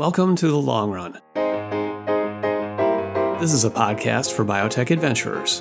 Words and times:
Welcome 0.00 0.34
to 0.36 0.48
The 0.48 0.56
Long 0.56 0.90
Run. 0.90 1.12
This 3.38 3.52
is 3.52 3.66
a 3.66 3.70
podcast 3.70 4.32
for 4.32 4.46
biotech 4.46 4.90
adventurers. 4.90 5.60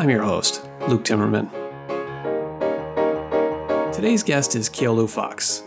I'm 0.00 0.08
your 0.08 0.22
host, 0.22 0.64
Luke 0.86 1.02
Timmerman. 1.02 1.50
Today's 3.92 4.22
guest 4.22 4.54
is 4.54 4.70
Keolu 4.70 5.10
Fox. 5.10 5.64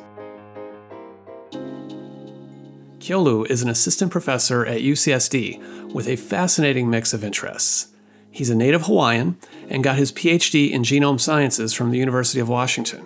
Keolu 3.00 3.46
is 3.50 3.62
an 3.62 3.68
assistant 3.68 4.14
professor 4.14 4.66
at 4.66 4.80
UCSD 4.80 5.92
with 5.92 6.08
a 6.08 6.16
fascinating 6.16 6.90
mix 6.90 7.14
of 7.14 7.26
interests. 7.26 7.90
He's 8.32 8.50
a 8.50 8.56
native 8.56 8.84
Hawaiian 8.84 9.38
and 9.68 9.84
got 9.84 9.98
his 9.98 10.14
PhD 10.14 10.72
in 10.72 10.84
genome 10.84 11.20
sciences 11.20 11.74
from 11.74 11.92
the 11.92 12.00
University 12.00 12.40
of 12.40 12.48
Washington. 12.48 13.06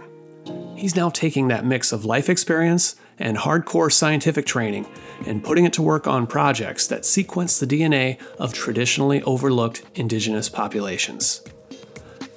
He's 0.75 0.95
now 0.95 1.09
taking 1.09 1.47
that 1.47 1.65
mix 1.65 1.91
of 1.91 2.05
life 2.05 2.29
experience 2.29 2.95
and 3.19 3.37
hardcore 3.37 3.91
scientific 3.91 4.45
training 4.45 4.87
and 5.25 5.43
putting 5.43 5.65
it 5.65 5.73
to 5.73 5.81
work 5.81 6.07
on 6.07 6.25
projects 6.25 6.87
that 6.87 7.05
sequence 7.05 7.59
the 7.59 7.67
DNA 7.67 8.19
of 8.39 8.53
traditionally 8.53 9.21
overlooked 9.23 9.83
indigenous 9.95 10.49
populations. 10.49 11.43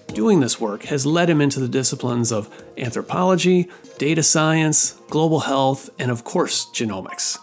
Doing 0.09 0.41
this 0.41 0.60
work 0.60 0.83
has 0.84 1.07
led 1.07 1.30
him 1.30 1.41
into 1.41 1.59
the 1.59 1.69
disciplines 1.69 2.33
of 2.33 2.51
anthropology, 2.77 3.71
data 3.97 4.23
science, 4.23 5.01
global 5.09 5.41
health, 5.41 5.88
and 5.98 6.10
of 6.10 6.24
course, 6.24 6.66
genomics. 6.74 7.38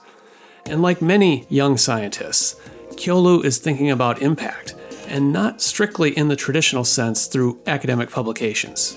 And 0.65 0.83
like 0.83 1.01
many 1.01 1.47
young 1.49 1.77
scientists, 1.77 2.61
Keolu 2.91 3.43
is 3.43 3.57
thinking 3.57 3.89
about 3.89 4.21
impact, 4.21 4.75
and 5.07 5.33
not 5.33 5.61
strictly 5.61 6.15
in 6.15 6.27
the 6.27 6.35
traditional 6.35 6.83
sense 6.83 7.25
through 7.25 7.59
academic 7.65 8.11
publications. 8.11 8.95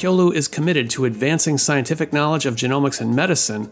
Keolu 0.00 0.32
is 0.32 0.48
committed 0.48 0.88
to 0.88 1.04
advancing 1.04 1.58
scientific 1.58 2.10
knowledge 2.10 2.46
of 2.46 2.56
genomics 2.56 3.02
and 3.02 3.14
medicine, 3.14 3.70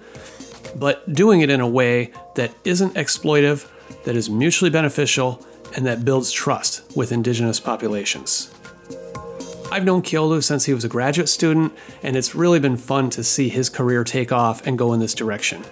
but 0.76 1.10
doing 1.14 1.40
it 1.40 1.48
in 1.48 1.58
a 1.58 1.66
way 1.66 2.12
that 2.34 2.52
isn't 2.66 2.92
exploitive, 2.96 3.66
that 4.04 4.14
is 4.14 4.28
mutually 4.28 4.70
beneficial, 4.70 5.42
and 5.74 5.86
that 5.86 6.04
builds 6.04 6.30
trust 6.30 6.94
with 6.94 7.12
indigenous 7.12 7.58
populations. 7.58 8.52
I've 9.72 9.86
known 9.86 10.02
Keolu 10.02 10.44
since 10.44 10.66
he 10.66 10.74
was 10.74 10.84
a 10.84 10.88
graduate 10.88 11.30
student, 11.30 11.72
and 12.02 12.14
it's 12.14 12.34
really 12.34 12.60
been 12.60 12.76
fun 12.76 13.08
to 13.08 13.24
see 13.24 13.48
his 13.48 13.70
career 13.70 14.04
take 14.04 14.30
off 14.30 14.66
and 14.66 14.76
go 14.76 14.92
in 14.92 15.00
this 15.00 15.14
direction. 15.14 15.64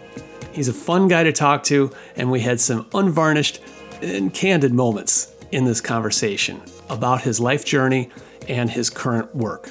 He's 0.52 0.68
a 0.68 0.72
fun 0.72 1.06
guy 1.06 1.24
to 1.24 1.32
talk 1.32 1.64
to, 1.64 1.90
and 2.16 2.30
we 2.30 2.40
had 2.40 2.60
some 2.60 2.86
unvarnished 2.94 3.60
and 4.00 4.32
candid 4.32 4.72
moments 4.72 5.34
in 5.52 5.66
this 5.66 5.82
conversation 5.82 6.62
about 6.88 7.20
his 7.20 7.40
life 7.40 7.66
journey 7.66 8.08
and 8.48 8.70
his 8.70 8.88
current 8.88 9.36
work. 9.36 9.70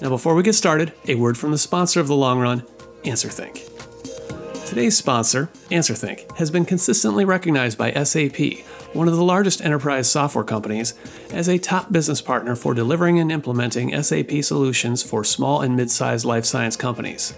Now, 0.00 0.08
before 0.08 0.34
we 0.34 0.42
get 0.42 0.54
started, 0.54 0.92
a 1.06 1.14
word 1.14 1.38
from 1.38 1.52
the 1.52 1.58
sponsor 1.58 2.00
of 2.00 2.08
the 2.08 2.16
long 2.16 2.40
run, 2.40 2.62
AnswerThink. 3.04 3.70
Today's 4.66 4.96
sponsor, 4.96 5.50
AnswerThink, 5.70 6.36
has 6.36 6.50
been 6.50 6.64
consistently 6.64 7.24
recognized 7.24 7.78
by 7.78 7.92
SAP, 7.92 8.64
one 8.92 9.06
of 9.06 9.14
the 9.14 9.22
largest 9.22 9.60
enterprise 9.60 10.10
software 10.10 10.44
companies, 10.44 10.94
as 11.30 11.48
a 11.48 11.58
top 11.58 11.92
business 11.92 12.20
partner 12.20 12.56
for 12.56 12.74
delivering 12.74 13.20
and 13.20 13.30
implementing 13.30 14.02
SAP 14.02 14.42
solutions 14.42 15.02
for 15.02 15.22
small 15.22 15.60
and 15.60 15.76
mid 15.76 15.90
sized 15.92 16.24
life 16.24 16.44
science 16.44 16.76
companies. 16.76 17.34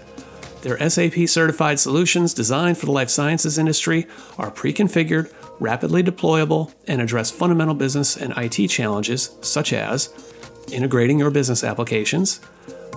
Their 0.61 0.89
SAP 0.89 1.27
certified 1.27 1.79
solutions 1.79 2.33
designed 2.33 2.79
for 2.79 2.87
the 2.87 2.91
life 2.91 3.09
sciences 3.09 3.59
industry 3.59 4.07
are 4.39 4.49
pre 4.49 4.73
configured, 4.73 5.31
rapidly 5.59 6.01
deployable, 6.01 6.73
and 6.87 7.01
address 7.01 7.29
fundamental 7.29 7.75
business 7.75 8.17
and 8.17 8.33
IT 8.35 8.67
challenges 8.69 9.35
such 9.41 9.73
as 9.73 10.26
integrating 10.71 11.19
your 11.19 11.31
business 11.31 11.63
applications, 11.63 12.39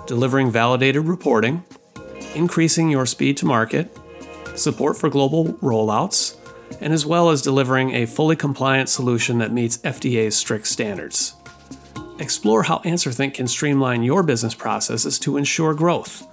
delivering 0.07 0.51
validated 0.51 1.07
reporting, 1.07 1.63
increasing 2.35 2.91
your 2.91 3.07
speed 3.07 3.37
to 3.39 3.47
market, 3.47 3.97
support 4.57 4.97
for 4.97 5.09
global 5.09 5.55
rollouts, 5.55 6.37
and 6.81 6.93
as 6.93 7.07
well 7.07 7.31
as 7.31 7.43
delivering 7.43 7.95
a 7.95 8.07
fully 8.07 8.37
compliant 8.37 8.89
solution 8.89 9.39
that 9.39 9.53
meets 9.53 9.79
FDA's 9.79 10.37
strict 10.37 10.67
standards. 10.67 11.35
Explore 12.19 12.65
how 12.65 12.79
AnswerThink 12.79 13.35
can 13.35 13.47
streamline 13.49 14.03
your 14.03 14.23
business 14.23 14.55
processes 14.55 15.19
to 15.21 15.37
ensure 15.37 15.75
growth. 15.75 16.27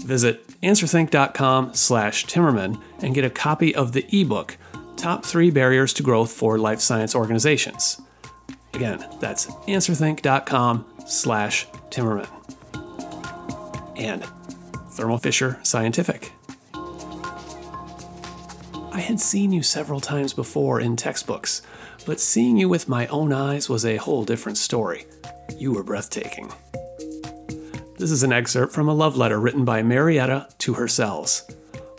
Visit 0.00 0.46
answerthink.com/timmerman 0.62 2.80
and 3.00 3.14
get 3.14 3.24
a 3.24 3.30
copy 3.30 3.74
of 3.74 3.92
the 3.92 4.06
ebook 4.12 4.56
Top 4.96 5.24
3 5.24 5.50
Barriers 5.50 5.92
to 5.94 6.02
Growth 6.02 6.32
for 6.32 6.58
Life 6.58 6.80
Science 6.80 7.14
Organizations. 7.14 8.00
Again, 8.78 9.04
that's 9.18 9.46
answerthink.com 9.66 10.86
slash 11.04 11.66
Timmerman. 11.90 12.28
And 13.96 14.24
Thermo 14.92 15.16
Fisher 15.16 15.58
Scientific. 15.64 16.30
I 18.92 19.00
had 19.00 19.18
seen 19.18 19.50
you 19.50 19.64
several 19.64 19.98
times 19.98 20.32
before 20.32 20.80
in 20.80 20.94
textbooks, 20.94 21.62
but 22.06 22.20
seeing 22.20 22.56
you 22.56 22.68
with 22.68 22.88
my 22.88 23.08
own 23.08 23.32
eyes 23.32 23.68
was 23.68 23.84
a 23.84 23.96
whole 23.96 24.24
different 24.24 24.58
story. 24.58 25.06
You 25.56 25.72
were 25.72 25.82
breathtaking. 25.82 26.52
This 27.98 28.12
is 28.12 28.22
an 28.22 28.32
excerpt 28.32 28.72
from 28.72 28.88
a 28.88 28.94
love 28.94 29.16
letter 29.16 29.40
written 29.40 29.64
by 29.64 29.82
Marietta 29.82 30.50
to 30.58 30.74
her 30.74 30.86
cells, 30.86 31.50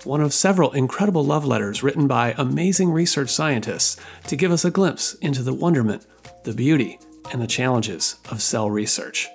one 0.06 0.22
of 0.22 0.34
several 0.34 0.72
incredible 0.72 1.26
love 1.26 1.44
letters 1.44 1.84
written 1.84 2.08
by 2.08 2.34
amazing 2.38 2.90
research 2.90 3.32
scientists 3.32 3.98
to 4.28 4.38
give 4.38 4.54
us 4.54 4.64
a 4.64 4.72
glimpse 4.72 5.16
into 5.16 5.44
the 5.44 5.54
wonderment, 5.54 6.06
the 6.50 6.56
beauty, 6.56 7.00
and 7.32 7.40
the 7.40 7.48
challenges 7.48 8.16
of 8.32 8.42
cell 8.42 8.72
research. 8.72 9.28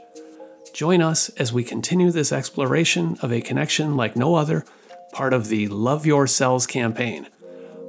Join 0.73 1.01
us 1.01 1.29
as 1.31 1.53
we 1.53 1.63
continue 1.63 2.11
this 2.11 2.33
exploration 2.33 3.17
of 3.23 3.33
a 3.33 3.41
connection 3.41 3.97
like 3.97 4.17
no 4.17 4.35
other, 4.35 4.65
part 5.13 5.33
of 5.33 5.47
the 5.47 5.69
Love 5.69 6.05
Your 6.05 6.27
Cells 6.27 6.67
campaign. 6.67 7.29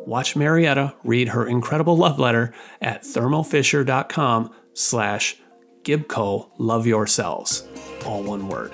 Watch 0.05 0.35
Marietta 0.35 0.93
read 1.03 1.29
her 1.29 1.47
incredible 1.47 1.97
love 1.97 2.19
letter 2.19 2.53
at 2.79 3.01
thermofisher.com 3.01 4.53
slash 4.75 5.37
Gibco 5.81 6.51
Love 6.59 6.85
Your 6.85 7.07
Cells. 7.07 7.67
All 8.05 8.21
one 8.21 8.47
word. 8.47 8.73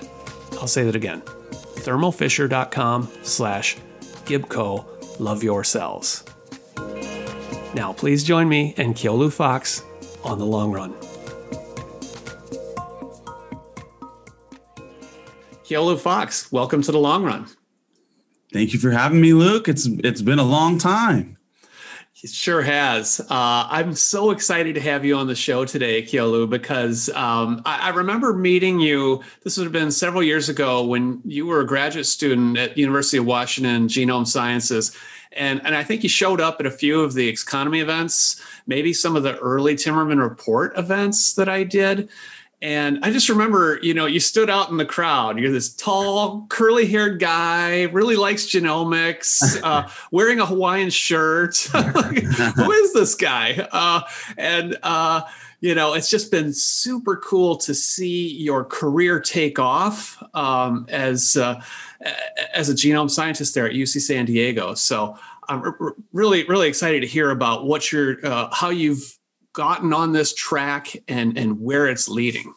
I'll 0.60 0.68
say 0.68 0.84
that 0.84 0.96
again. 0.96 1.22
thermofisher.com 1.22 3.10
slash 3.24 3.78
Gibco 4.26 4.86
Love 5.22 5.44
Your 5.44 5.64
Cells. 5.64 6.26
Now 7.74 7.94
please 7.94 8.26
join 8.26 8.50
me 8.50 8.74
and 8.76 8.96
Keolu 8.96 9.32
Fox 9.32 9.84
on 10.24 10.40
the 10.40 10.46
long 10.46 10.72
run. 10.72 10.94
Keolu 15.66 15.98
Fox, 16.00 16.52
welcome 16.52 16.82
to 16.82 16.92
the 16.92 17.00
long 17.00 17.24
run. 17.24 17.48
Thank 18.52 18.74
you 18.74 18.80
for 18.80 18.92
having 18.92 19.22
me, 19.22 19.34
Luke. 19.34 19.70
It's 19.70 19.86
it's 19.86 20.22
been 20.22 20.40
a 20.40 20.44
long 20.44 20.78
time. 20.78 21.38
It 22.24 22.30
sure 22.30 22.62
has. 22.62 23.20
Uh, 23.20 23.68
I'm 23.70 23.96
so 23.96 24.30
excited 24.30 24.76
to 24.76 24.82
have 24.82 25.04
you 25.04 25.16
on 25.16 25.26
the 25.26 25.36
show 25.36 25.66
today, 25.66 26.04
Keolu, 26.04 26.48
because 26.48 27.10
um, 27.10 27.64
I, 27.66 27.88
I, 27.88 27.90
remember 27.90 28.32
meeting 28.32 28.80
you. 28.80 29.24
This 29.44 29.58
would 29.58 29.64
have 29.64 29.74
been 29.74 29.90
several 29.90 30.22
years 30.22 30.48
ago 30.48 30.86
when 30.86 31.22
you 31.26 31.48
were 31.48 31.62
a 31.62 31.66
graduate 31.66 32.06
student 32.06 32.60
at 32.60 32.78
University 32.78 33.18
of 33.18 33.26
Washington 33.26 33.88
Genome 33.88 34.28
Sciences, 34.28 34.96
and 35.34 35.62
and 35.66 35.76
I 35.76 35.84
think 35.84 36.04
you 36.04 36.10
showed 36.10 36.42
up 36.42 36.60
at 36.60 36.66
a 36.66 36.72
few 36.72 37.02
of 37.02 37.14
the 37.14 37.32
Xconomy 37.32 37.82
events, 37.82 38.42
maybe 38.68 38.94
some 38.94 39.16
of 39.16 39.24
the 39.24 39.38
early 39.40 39.76
Timmerman 39.76 40.22
Report 40.22 40.78
events 40.78 41.34
that 41.34 41.50
I 41.50 41.64
did. 41.64 42.10
And 42.64 43.04
I 43.04 43.12
just 43.12 43.28
remember, 43.28 43.80
you 43.82 43.96
know, 43.96 44.06
you 44.06 44.20
stood 44.20 44.48
out 44.48 44.70
in 44.70 44.78
the 44.78 44.86
crowd. 44.86 45.40
You're 45.40 45.52
this 45.52 45.74
tall, 45.74 46.46
curly 46.50 46.86
haired 46.86 47.20
guy, 47.20 47.84
really 47.86 48.16
likes 48.16 48.46
genomics, 48.46 49.60
uh, 49.64 49.90
wearing 50.12 50.40
a 50.40 50.46
Hawaiian 50.46 50.92
shirt. 50.92 51.58
Who 52.56 52.72
is 52.72 52.94
this 52.94 53.16
guy? 53.16 53.68
Uh, 53.72 54.02
and, 54.38 54.78
uh, 54.84 55.24
you 55.60 55.74
know, 55.74 55.96
it's 55.96 56.10
just 56.10 56.30
been 56.30 56.54
super 56.54 57.16
cool 57.18 57.56
to 57.58 57.74
see 57.74 58.28
your 58.28 58.64
career 58.64 59.20
take 59.20 59.58
off 59.58 60.22
um, 60.36 60.86
as, 60.90 61.38
uh, 61.38 61.64
as 62.54 62.70
a 62.70 62.74
genome 62.74 63.10
scientist 63.10 63.54
there 63.54 63.66
at 63.66 63.74
UC 63.74 64.02
San 64.02 64.26
Diego. 64.26 64.74
So 64.74 65.18
I'm 65.50 65.64
really, 66.14 66.46
really 66.46 66.68
excited 66.68 67.02
to 67.02 67.08
hear 67.08 67.32
about 67.32 67.66
what 67.66 67.92
you're, 67.92 68.26
uh, 68.26 68.50
how 68.54 68.70
you've 68.70 69.18
gotten 69.54 69.94
on 69.94 70.12
this 70.12 70.34
track 70.34 70.96
and 71.08 71.38
and 71.38 71.60
where 71.60 71.88
it's 71.88 72.08
leading. 72.08 72.54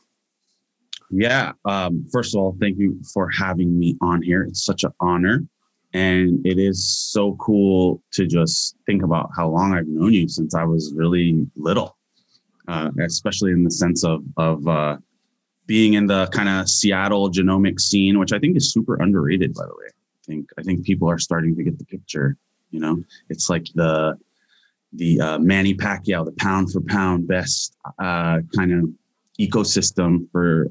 Yeah 1.11 1.53
um, 1.65 2.07
first 2.13 2.35
of 2.35 2.41
all 2.41 2.57
thank 2.61 2.79
you 2.79 3.01
for 3.13 3.29
having 3.31 3.79
me 3.79 3.97
on 4.01 4.23
here. 4.23 4.43
It's 4.43 4.65
such 4.65 4.85
an 4.85 4.93
honor. 5.01 5.45
And 5.93 6.45
it 6.45 6.59
is 6.59 6.85
so 6.85 7.37
cool 7.37 8.03
to 8.15 8.27
just 8.27 8.77
think 8.85 9.05
about 9.05 9.31
how 9.37 9.49
long 9.49 9.75
i've 9.75 9.87
known 9.87 10.13
you 10.13 10.29
since 10.29 10.53
i 10.53 10.65
was 10.65 10.93
really 10.97 11.47
little 11.55 11.97
uh, 12.67 12.91
especially 13.01 13.53
in 13.53 13.63
the 13.63 13.71
sense 13.71 14.03
of 14.03 14.25
of 14.37 14.67
uh, 14.67 14.97
being 15.67 15.95
in 15.95 16.07
the 16.07 16.27
kind 16.29 16.49
of 16.49 16.69
seattle 16.69 17.31
genomic 17.31 17.81
scene 17.81 18.19
which 18.19 18.33
i 18.33 18.39
think 18.39 18.57
is 18.57 18.73
super 18.73 19.01
underrated 19.03 19.55
by 19.55 19.65
the 19.65 19.75
way 19.75 19.87
i 19.89 20.25
think 20.27 20.49
i 20.59 20.63
think 20.63 20.85
people 20.85 21.09
are 21.09 21.19
starting 21.19 21.55
to 21.55 21.63
get 21.63 21.79
the 21.79 21.85
picture 21.85 22.37
you 22.71 22.81
know 22.81 23.03
it's 23.29 23.49
like 23.49 23.67
the 23.75 24.17
the 24.95 25.21
uh, 25.21 25.39
Manny 25.39 25.75
Pacquiao, 25.75 26.25
the 26.25 26.33
pound 26.33 26.73
for 26.73 26.81
pound 26.81 27.27
best 27.27 27.77
uh, 27.99 28.41
kind 28.55 28.73
of 28.73 28.89
ecosystem 29.41 30.31
for 30.31 30.71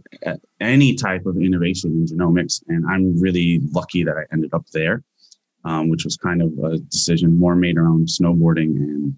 any 0.62 0.96
type 0.96 1.26
of 1.26 1.38
innovation 1.38 1.92
in 1.92 2.06
genomics. 2.06 2.64
And 2.68 2.86
I'm 2.90 3.20
really 3.20 3.60
lucky 3.72 4.04
that 4.04 4.16
I 4.16 4.24
ended 4.32 4.54
up 4.54 4.66
there, 4.72 5.04
um, 5.66 5.90
which 5.90 6.06
was 6.06 6.16
kind 6.16 6.42
of 6.42 6.58
a 6.60 6.78
decision 6.78 7.38
more 7.38 7.56
made 7.56 7.78
around 7.78 8.08
snowboarding 8.08 8.78
and 8.78 9.18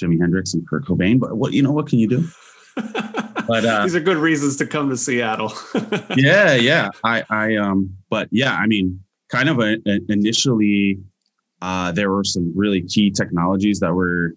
Jimi 0.00 0.20
Hendrix 0.20 0.54
and 0.54 0.66
Kurt 0.68 0.84
Cobain. 0.84 1.18
But 1.18 1.36
what 1.36 1.52
you 1.52 1.62
know, 1.62 1.72
what 1.72 1.88
can 1.88 1.98
you 1.98 2.08
do? 2.08 2.28
but 3.46 3.64
uh, 3.64 3.82
these 3.82 3.94
are 3.94 4.00
good 4.00 4.16
reasons 4.16 4.56
to 4.56 4.66
come 4.66 4.90
to 4.90 4.96
Seattle. 4.96 5.52
yeah, 6.16 6.54
yeah. 6.54 6.90
I, 7.02 7.24
I, 7.30 7.56
um, 7.56 7.96
but 8.10 8.28
yeah, 8.30 8.54
I 8.54 8.66
mean, 8.66 9.00
kind 9.28 9.48
of 9.48 9.58
a, 9.58 9.76
a 9.86 10.00
initially, 10.08 10.98
uh, 11.62 11.92
there 11.92 12.10
were 12.10 12.24
some 12.24 12.52
really 12.56 12.82
key 12.82 13.10
technologies 13.10 13.80
that 13.80 13.92
were 13.92 14.34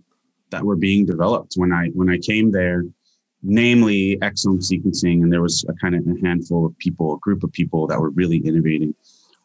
that 0.50 0.64
were 0.64 0.78
being 0.78 1.06
developed 1.06 1.54
when 1.56 1.74
I 1.74 1.88
when 1.88 2.10
I 2.10 2.18
came 2.18 2.52
there 2.52 2.84
namely 3.44 4.18
exome 4.18 4.60
sequencing. 4.60 5.24
And 5.24 5.32
there 5.32 5.42
was 5.42 5.66
a 5.70 5.74
kind 5.74 5.96
of 5.96 6.06
a 6.08 6.20
handful 6.26 6.66
of 6.66 6.78
people, 6.78 7.16
a 7.16 7.20
group 7.20 7.44
of 7.44 7.52
people 7.52 7.88
that 7.88 8.00
were 8.00 8.10
really 8.12 8.38
innovating. 8.38 8.94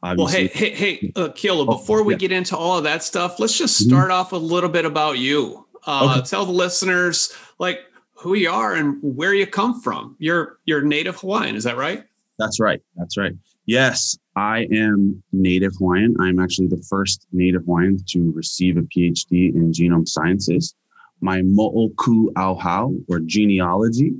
Obviously. 0.02 0.44
Well, 0.44 0.50
hey, 0.52 0.70
hey, 0.70 0.98
hey, 0.98 1.12
uh, 1.14 1.28
oh, 1.50 1.64
before 1.64 2.02
we 2.02 2.16
get 2.16 2.32
into 2.32 2.56
all 2.56 2.76
of 2.76 2.84
that 2.84 3.04
stuff, 3.04 3.38
let's 3.38 3.56
just 3.56 3.80
mm-hmm. 3.80 3.90
start 3.90 4.10
mm-hmm. 4.10 4.20
off 4.20 4.32
a 4.32 4.36
little 4.36 4.70
bit 4.70 4.84
about 4.84 5.18
you. 5.18 5.66
Uh, 5.86 6.16
okay. 6.18 6.26
Tell 6.26 6.44
the 6.44 6.52
listeners 6.52 7.32
like 7.58 7.80
who 8.22 8.34
you 8.34 8.50
are 8.50 8.74
and 8.74 8.98
where 9.02 9.34
you 9.34 9.46
come 9.46 9.80
from. 9.80 10.16
You're 10.18 10.58
you're 10.64 10.82
native 10.82 11.20
Hawaiian, 11.20 11.56
is 11.56 11.64
that 11.64 11.76
right? 11.76 12.04
That's 12.38 12.60
right. 12.60 12.80
That's 12.96 13.16
right. 13.16 13.32
Yes, 13.66 14.16
I 14.36 14.66
am 14.72 15.22
native 15.32 15.72
Hawaiian. 15.78 16.16
I'm 16.20 16.38
actually 16.38 16.68
the 16.68 16.84
first 16.88 17.26
native 17.32 17.64
Hawaiian 17.64 17.98
to 18.08 18.32
receive 18.32 18.76
a 18.76 18.82
PhD 18.82 19.54
in 19.54 19.72
genome 19.72 20.08
sciences. 20.08 20.74
My 21.20 21.42
mo'oku 21.42 22.32
auhau, 22.32 22.96
or 23.08 23.20
genealogy, 23.20 24.12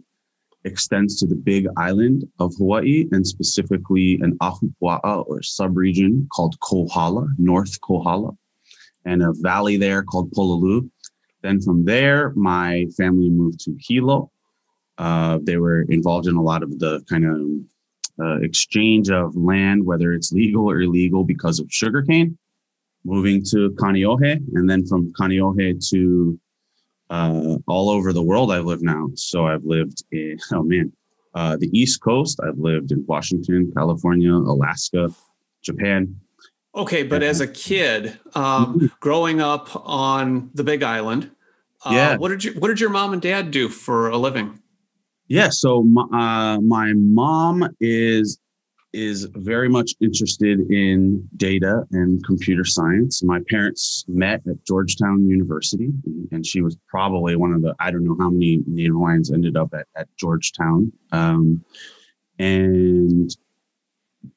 extends 0.65 1.19
to 1.19 1.27
the 1.27 1.35
big 1.35 1.67
island 1.77 2.25
of 2.39 2.53
Hawaii 2.59 3.09
and 3.11 3.27
specifically 3.27 4.21
an 4.23 4.39
ahupua'a 4.39 5.27
or 5.27 5.41
subregion 5.41 6.29
called 6.29 6.55
Kohala, 6.61 7.27
North 7.39 7.81
Kohala, 7.81 8.31
and 9.05 9.23
a 9.23 9.33
valley 9.41 9.77
there 9.77 10.03
called 10.03 10.31
Pololu. 10.33 10.89
Then 11.43 11.61
from 11.61 11.85
there, 11.85 12.33
my 12.35 12.87
family 12.97 13.31
moved 13.31 13.61
to 13.61 13.77
Hilo. 13.79 14.31
Uh, 14.99 15.39
they 15.43 15.57
were 15.57 15.83
involved 15.83 16.29
in 16.29 16.37
a 16.37 16.43
lot 16.43 16.63
of 16.63 16.79
the 16.79 17.03
kind 17.09 17.25
of 17.25 18.25
uh, 18.25 18.41
exchange 18.41 19.11
of 19.11 19.35
land, 19.37 19.85
whether 19.85 20.13
it's 20.13 20.33
legal 20.33 20.71
or 20.71 20.83
illegal 20.83 21.25
because 21.25 21.59
of 21.59 21.67
sugarcane, 21.71 22.39
moving 23.05 23.43
to 23.51 23.71
Kaneohe, 23.71 24.41
and 24.55 24.71
then 24.71 24.87
from 24.87 25.13
Kaneohe 25.13 25.89
to 25.91 26.39
uh, 27.11 27.59
all 27.67 27.91
over 27.91 28.13
the 28.13 28.23
world 28.23 28.53
I've 28.53 28.65
lived 28.65 28.83
now. 28.83 29.09
So 29.15 29.47
I've 29.47 29.65
lived 29.65 30.05
in, 30.13 30.39
oh 30.53 30.63
man, 30.63 30.93
uh, 31.35 31.57
the 31.57 31.71
East 31.79 32.01
Coast. 32.03 32.39
I've 32.47 32.59
lived 32.59 32.93
in 32.93 33.05
Washington, 33.07 33.73
California, 33.77 34.33
Alaska, 34.33 35.11
Japan. 35.63 36.15
Okay, 36.75 37.03
but 37.03 37.23
as 37.23 37.41
a 37.41 37.47
kid, 37.47 38.19
um, 38.35 38.91
growing 39.01 39.41
up 39.41 39.69
on 39.87 40.51
the 40.55 40.65
Big 40.65 40.83
Island, 40.83 41.31
uh, 41.85 41.91
yeah. 41.93 42.17
what 42.17 42.29
did 42.29 42.45
you 42.45 42.53
what 42.53 42.69
did 42.69 42.81
your 42.81 42.91
mom 42.91 43.13
and 43.13 43.21
dad 43.21 43.51
do 43.51 43.69
for 43.69 44.09
a 44.09 44.17
living? 44.17 44.59
Yeah, 45.29 45.51
so 45.51 45.83
my, 45.83 46.03
uh, 46.13 46.61
my 46.61 46.93
mom 46.95 47.69
is 47.81 48.39
is 48.93 49.25
very 49.35 49.69
much 49.69 49.95
interested 50.01 50.61
in 50.71 51.27
data 51.37 51.85
and 51.93 52.25
computer 52.27 52.65
science. 52.65 53.23
My 53.23 53.41
parents 53.49 54.05
met 54.07 54.43
at 54.47 54.65
Georgetown 54.67 55.27
University, 55.27 55.91
and 56.31 56.45
she 56.45 56.61
was 56.61 56.77
probably 56.89 57.37
one 57.37 57.53
of 57.53 57.63
the, 57.63 57.75
I 57.81 57.91
don't 57.91 58.05
know 58.05 58.17
how 58.21 58.31
many 58.31 58.63
Native 58.67 58.93
Hawaiians 58.93 59.33
ended 59.33 59.57
up 59.57 59.73
at, 59.73 59.87
at 59.97 60.09
Georgetown. 60.19 60.93
Um, 61.11 61.65
and 62.39 63.35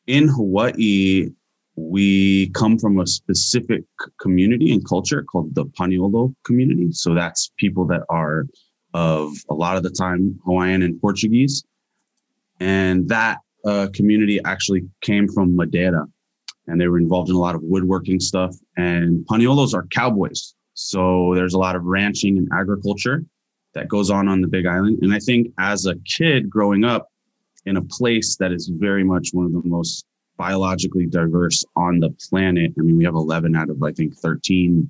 in 0.07 0.27
Hawaii, 0.29 1.31
we 1.75 2.50
come 2.51 2.77
from 2.77 3.00
a 3.00 3.07
specific 3.07 3.83
community 4.19 4.74
and 4.74 4.88
culture 4.88 5.24
called 5.24 5.54
the 5.56 5.66
Paniolo 5.66 6.33
community. 6.45 6.92
So 6.92 7.13
that's 7.13 7.51
people 7.57 7.86
that 7.88 8.04
are 8.10 8.45
of 8.94 9.33
a 9.50 9.54
lot 9.54 9.75
of 9.75 9.83
the 9.83 9.89
time 9.89 10.39
Hawaiian 10.45 10.81
and 10.81 11.00
Portuguese. 11.01 11.66
And 12.62 13.10
that 13.10 13.39
uh, 13.66 13.88
community 13.94 14.39
actually 14.45 14.88
came 15.01 15.27
from 15.27 15.56
Madeira, 15.56 16.06
and 16.68 16.80
they 16.80 16.88
were 16.88 16.98
involved 16.98 17.30
in 17.30 17.36
a 17.36 17.39
lot 17.39 17.56
of 17.56 17.62
woodworking 17.63 18.21
stuff. 18.21 18.56
And 18.78 19.25
Paniolos 19.28 19.74
are 19.74 19.86
cowboys, 19.88 20.56
so 20.74 21.33
there's 21.36 21.56
a 21.56 21.60
lot 21.60 21.75
of 21.75 21.83
ranching 21.83 22.38
and 22.38 22.48
agriculture 22.54 23.25
that 23.74 23.89
goes 23.89 24.10
on 24.10 24.30
on 24.30 24.39
the 24.39 24.48
Big 24.48 24.66
Island. 24.66 25.00
And 25.01 25.13
I 25.13 25.19
think 25.19 25.48
as 25.60 25.86
a 25.86 25.95
kid 26.06 26.50
growing 26.50 26.86
up 26.86 27.10
in 27.66 27.75
a 27.75 27.81
place 27.81 28.38
that 28.38 28.54
is 28.54 28.71
very 28.74 29.04
much 29.04 29.30
one 29.33 29.48
of 29.48 29.51
the 29.51 29.62
most 29.66 30.06
biologically 30.37 31.05
diverse 31.05 31.63
on 31.75 31.99
the 31.99 32.09
planet. 32.29 32.71
I 32.77 32.81
mean, 32.81 32.97
we 32.97 33.05
have 33.05 33.15
11 33.15 33.55
out 33.55 33.69
of 33.69 33.81
I 33.83 33.91
think 33.91 34.15
13 34.17 34.89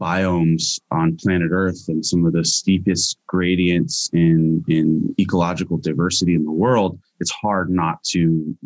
biomes 0.00 0.78
on 0.90 1.16
planet 1.16 1.50
Earth 1.52 1.88
and 1.88 2.04
some 2.04 2.26
of 2.26 2.32
the 2.32 2.44
steepest 2.44 3.18
gradients 3.26 4.10
in, 4.12 4.62
in 4.68 5.14
ecological 5.18 5.78
diversity 5.78 6.34
in 6.34 6.44
the 6.44 6.52
world, 6.52 6.98
it's 7.20 7.30
hard 7.30 7.70
not 7.70 8.02
to 8.04 8.56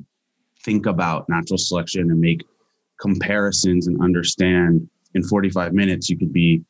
think 0.65 0.87
about 0.87 1.29
natural 1.29 1.59
selection 1.59 2.11
and 2.11 2.21
make 2.21 2.45
comparisons 3.01 3.87
and 3.87 4.01
understand 4.03 4.89
in 5.15 5.23
45 5.23 5.73
minutes 5.73 6.11
you 6.11 6.19
could 6.19 6.33
be 6.33 6.63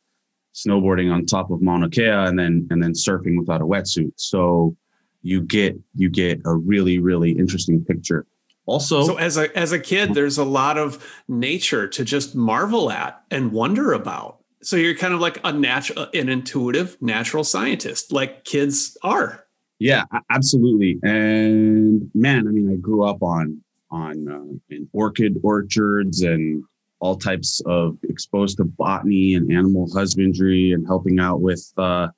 snowboarding 0.53 1.11
on 1.11 1.25
top 1.25 1.51
of 1.51 1.61
Mauna 1.61 1.89
Kea 1.89 2.07
and 2.07 2.37
then 2.37 2.67
and 2.71 2.81
then 2.81 2.93
surfing 2.93 3.37
without 3.37 3.61
a 3.61 3.65
wetsuit. 3.65 4.11
So 4.17 4.75
you 5.21 5.41
get 5.41 5.77
you 5.95 6.09
get 6.09 6.41
a 6.45 6.55
really 6.55 6.99
really 6.99 7.31
interesting 7.31 7.83
picture. 7.83 8.25
Also, 8.65 9.03
so 9.03 9.17
as 9.17 9.37
a 9.37 9.55
as 9.57 9.71
a 9.71 9.79
kid, 9.79 10.13
there's 10.13 10.37
a 10.37 10.45
lot 10.45 10.77
of 10.77 11.03
nature 11.27 11.87
to 11.87 12.05
just 12.05 12.35
marvel 12.35 12.91
at 12.91 13.23
and 13.31 13.51
wonder 13.51 13.93
about. 13.93 14.39
So 14.61 14.75
you're 14.75 14.95
kind 14.95 15.13
of 15.13 15.19
like 15.19 15.39
a 15.43 15.51
natural, 15.51 16.07
an 16.13 16.29
intuitive 16.29 16.95
natural 17.01 17.43
scientist, 17.43 18.11
like 18.11 18.45
kids 18.45 18.95
are. 19.03 19.45
Yeah, 19.79 20.03
absolutely. 20.29 20.99
And 21.01 22.11
man, 22.13 22.47
I 22.47 22.51
mean, 22.51 22.71
I 22.71 22.75
grew 22.75 23.03
up 23.03 23.23
on 23.23 23.61
on 23.89 24.27
uh, 24.27 24.73
in 24.75 24.87
orchid 24.93 25.39
orchards 25.41 26.21
and 26.21 26.63
all 26.99 27.15
types 27.15 27.61
of 27.65 27.97
exposed 28.03 28.57
to 28.57 28.63
botany 28.63 29.33
and 29.33 29.51
animal 29.51 29.91
husbandry 29.91 30.71
and 30.71 30.85
helping 30.85 31.19
out 31.19 31.41
with 31.41 31.73
uh, 31.77 32.09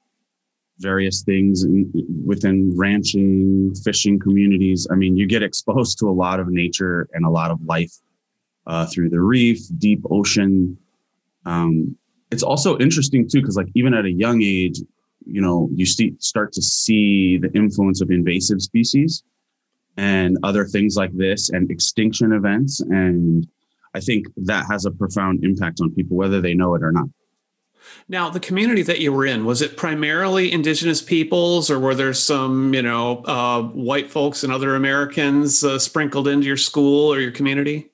various 0.79 1.21
things 1.23 1.63
in, 1.63 1.91
within 2.25 2.75
ranching, 2.75 3.73
fishing 3.83 4.19
communities. 4.19 4.87
I 4.91 4.95
mean, 4.95 5.15
you 5.15 5.27
get 5.27 5.43
exposed 5.43 5.99
to 5.99 6.09
a 6.09 6.11
lot 6.11 6.39
of 6.39 6.47
nature 6.49 7.07
and 7.13 7.25
a 7.25 7.29
lot 7.29 7.51
of 7.51 7.63
life 7.63 7.93
uh, 8.65 8.85
through 8.87 9.09
the 9.09 9.19
reef, 9.19 9.59
deep 9.77 10.03
ocean. 10.09 10.77
Um, 11.45 11.97
it's 12.31 12.43
also 12.43 12.77
interesting 12.79 13.29
too 13.29 13.41
because 13.41 13.55
like 13.55 13.67
even 13.75 13.93
at 13.93 14.05
a 14.05 14.11
young 14.11 14.41
age 14.41 14.79
you 15.25 15.41
know 15.41 15.69
you 15.73 15.85
see, 15.85 16.15
start 16.19 16.51
to 16.53 16.61
see 16.61 17.37
the 17.37 17.51
influence 17.53 18.01
of 18.01 18.09
invasive 18.11 18.61
species 18.61 19.23
and 19.97 20.37
other 20.43 20.65
things 20.65 20.95
like 20.95 21.15
this 21.15 21.49
and 21.49 21.69
extinction 21.69 22.33
events 22.33 22.79
and 22.81 23.47
i 23.93 23.99
think 23.99 24.25
that 24.35 24.65
has 24.69 24.85
a 24.85 24.91
profound 24.91 25.43
impact 25.43 25.79
on 25.81 25.91
people 25.91 26.17
whether 26.17 26.41
they 26.41 26.53
know 26.53 26.73
it 26.75 26.83
or 26.83 26.91
not 26.91 27.05
now 28.07 28.29
the 28.29 28.39
community 28.39 28.81
that 28.81 28.99
you 28.99 29.11
were 29.11 29.25
in 29.25 29.45
was 29.45 29.61
it 29.61 29.77
primarily 29.77 30.51
indigenous 30.51 31.01
peoples 31.01 31.69
or 31.69 31.79
were 31.79 31.95
there 31.95 32.13
some 32.13 32.73
you 32.73 32.81
know 32.81 33.23
uh, 33.25 33.61
white 33.61 34.09
folks 34.09 34.43
and 34.43 34.51
other 34.51 34.75
americans 34.75 35.63
uh, 35.63 35.77
sprinkled 35.79 36.27
into 36.27 36.47
your 36.47 36.57
school 36.57 37.13
or 37.13 37.19
your 37.19 37.31
community 37.31 37.89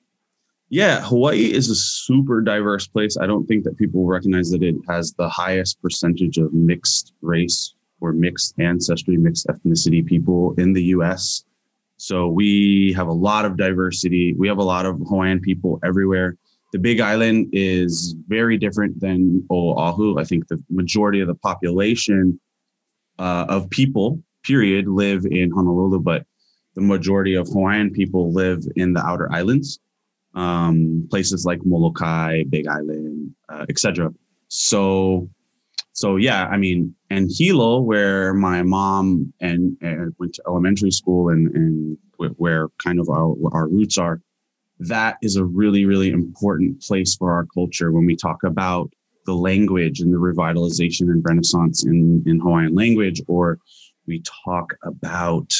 yeah, 0.72 1.00
Hawaii 1.02 1.52
is 1.52 1.68
a 1.68 1.74
super 1.74 2.40
diverse 2.40 2.86
place. 2.86 3.16
I 3.20 3.26
don't 3.26 3.44
think 3.46 3.64
that 3.64 3.76
people 3.76 4.06
recognize 4.06 4.52
that 4.52 4.62
it 4.62 4.76
has 4.88 5.12
the 5.14 5.28
highest 5.28 5.82
percentage 5.82 6.38
of 6.38 6.52
mixed 6.52 7.12
race 7.22 7.74
or 8.00 8.12
mixed 8.12 8.54
ancestry, 8.60 9.16
mixed 9.16 9.48
ethnicity 9.48 10.06
people 10.06 10.54
in 10.58 10.72
the 10.72 10.84
US. 10.84 11.44
So 11.96 12.28
we 12.28 12.94
have 12.96 13.08
a 13.08 13.12
lot 13.12 13.44
of 13.44 13.56
diversity. 13.56 14.34
We 14.38 14.46
have 14.46 14.58
a 14.58 14.62
lot 14.62 14.86
of 14.86 15.00
Hawaiian 15.08 15.40
people 15.40 15.80
everywhere. 15.84 16.36
The 16.72 16.78
Big 16.78 17.00
Island 17.00 17.48
is 17.52 18.14
very 18.28 18.56
different 18.56 19.00
than 19.00 19.44
Oahu. 19.50 20.18
I 20.18 20.24
think 20.24 20.48
the 20.48 20.62
majority 20.70 21.20
of 21.20 21.26
the 21.26 21.34
population 21.34 22.40
uh, 23.18 23.46
of 23.48 23.68
people, 23.70 24.22
period, 24.44 24.86
live 24.86 25.26
in 25.26 25.50
Honolulu, 25.50 26.00
but 26.00 26.24
the 26.74 26.80
majority 26.80 27.34
of 27.34 27.48
Hawaiian 27.48 27.90
people 27.90 28.32
live 28.32 28.62
in 28.76 28.92
the 28.92 29.04
outer 29.04 29.30
islands 29.32 29.80
um, 30.34 31.06
places 31.10 31.44
like 31.44 31.64
Molokai, 31.64 32.44
Big 32.44 32.66
Island, 32.66 33.34
uh, 33.48 33.66
etc. 33.68 34.12
So, 34.48 35.28
so 35.92 36.16
yeah, 36.16 36.46
I 36.46 36.56
mean, 36.56 36.94
and 37.10 37.30
Hilo, 37.32 37.80
where 37.80 38.32
my 38.34 38.62
mom 38.62 39.32
and, 39.40 39.76
and 39.80 40.14
went 40.18 40.34
to 40.34 40.42
elementary 40.46 40.90
school 40.90 41.30
and 41.30 41.54
and 41.54 41.98
where 42.36 42.68
kind 42.84 43.00
of 43.00 43.08
our, 43.08 43.34
our 43.52 43.66
roots 43.66 43.96
are, 43.96 44.20
that 44.80 45.16
is 45.22 45.36
a 45.36 45.44
really 45.44 45.84
really 45.84 46.10
important 46.10 46.82
place 46.82 47.14
for 47.14 47.32
our 47.32 47.46
culture 47.54 47.92
when 47.92 48.06
we 48.06 48.16
talk 48.16 48.42
about 48.44 48.90
the 49.26 49.34
language 49.34 50.00
and 50.00 50.12
the 50.12 50.18
revitalization 50.18 51.02
and 51.02 51.22
renaissance 51.24 51.84
in 51.84 52.22
in 52.26 52.40
Hawaiian 52.40 52.74
language 52.74 53.20
or 53.28 53.58
We 54.06 54.22
talk 54.44 54.74
about 54.82 55.52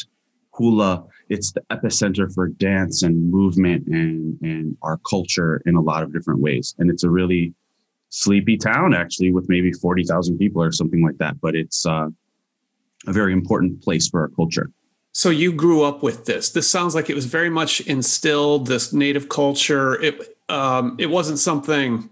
hula. 0.53 1.05
It's 1.29 1.53
the 1.53 1.63
epicenter 1.71 2.33
for 2.33 2.49
dance 2.49 3.03
and 3.03 3.31
movement 3.31 3.87
and, 3.87 4.39
and 4.43 4.77
our 4.83 4.99
culture 5.09 5.63
in 5.67 5.77
a 5.77 5.81
lot 5.81 6.03
of 6.03 6.13
different 6.13 6.41
ways. 6.41 6.75
And 6.79 6.91
it's 6.91 7.05
a 7.05 7.11
really 7.11 7.55
sleepy 8.11 8.57
town, 8.57 8.93
actually, 8.95 9.33
with 9.33 9.49
maybe 9.49 9.73
40,000 9.73 10.39
people 10.39 10.63
or 10.63 10.73
something 10.73 11.03
like 11.03 11.19
that. 11.19 11.41
But 11.41 11.55
it's 11.55 11.87
uh, 11.87 12.09
a 13.07 13.13
very 13.13 13.33
important 13.33 13.83
place 13.83 14.09
for 14.09 14.21
our 14.21 14.29
culture. 14.29 14.71
So 15.21 15.29
you 15.29 15.53
grew 15.53 15.83
up 15.83 16.03
with 16.03 16.25
this. 16.25 16.49
This 16.49 16.67
sounds 16.67 16.95
like 16.95 17.11
it 17.11 17.15
was 17.15 17.27
very 17.27 17.51
much 17.51 17.83
instilled. 17.83 18.69
This 18.69 18.95
native 18.95 19.29
culture. 19.29 20.01
It 20.01 20.35
um, 20.49 20.97
it 20.99 21.11
wasn't 21.11 21.39
something, 21.39 22.09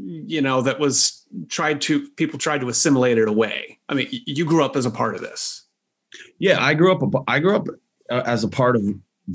you 0.00 0.42
know, 0.42 0.60
that 0.62 0.80
was 0.80 1.24
tried 1.48 1.80
to 1.82 2.08
people 2.16 2.40
tried 2.40 2.62
to 2.62 2.68
assimilate 2.68 3.18
it 3.18 3.28
away. 3.28 3.78
I 3.88 3.94
mean, 3.94 4.08
you 4.10 4.44
grew 4.44 4.64
up 4.64 4.74
as 4.74 4.84
a 4.84 4.90
part 4.90 5.14
of 5.14 5.20
this. 5.20 5.62
Yeah, 6.40 6.60
I 6.60 6.74
grew 6.74 6.90
up. 6.90 7.24
I 7.28 7.38
grew 7.38 7.54
up 7.54 7.68
uh, 8.10 8.24
as 8.26 8.42
a 8.42 8.48
part 8.48 8.74
of 8.74 8.82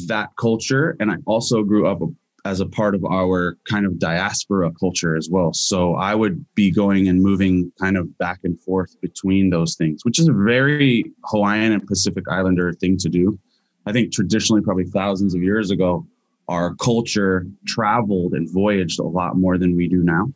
that 0.08 0.36
culture, 0.38 0.98
and 1.00 1.10
I 1.10 1.16
also 1.26 1.64
grew 1.64 1.88
up 1.88 2.02
as 2.46 2.60
a 2.60 2.66
part 2.66 2.96
of 2.96 3.04
our 3.06 3.58
kind 3.68 3.86
of 3.86 4.00
diaspora 4.00 4.72
culture 4.80 5.16
as 5.16 5.30
well. 5.30 5.54
So 5.54 5.96
I 5.96 6.16
would 6.16 6.46
be 6.56 6.72
going 6.72 7.08
and 7.08 7.22
moving 7.22 7.72
kind 7.80 7.98
of 7.98 8.18
back 8.18 8.40
and 8.44 8.60
forth 8.62 9.00
between 9.02 9.50
those 9.50 9.76
things, 9.76 10.04
which 10.04 10.20
is 10.20 10.28
a 10.28 10.34
very 10.34 11.06
Hawaiian 11.26 11.74
and 11.74 11.86
Pacific 11.86 12.26
Islander 12.30 12.74
thing 12.74 12.98
to 12.98 13.10
do. 13.10 13.38
I 13.86 13.92
think 13.92 14.14
traditionally, 14.14 14.62
probably 14.62 14.86
thousands 14.86 15.34
of 15.34 15.42
years 15.42 15.72
ago, 15.72 16.06
our 16.48 16.76
culture 16.76 17.46
traveled 17.68 18.34
and 18.34 18.52
voyaged 18.52 19.00
a 19.00 19.04
lot 19.04 19.38
more 19.38 19.58
than 19.58 19.76
we 19.76 19.88
do 19.88 20.04
now. 20.04 20.34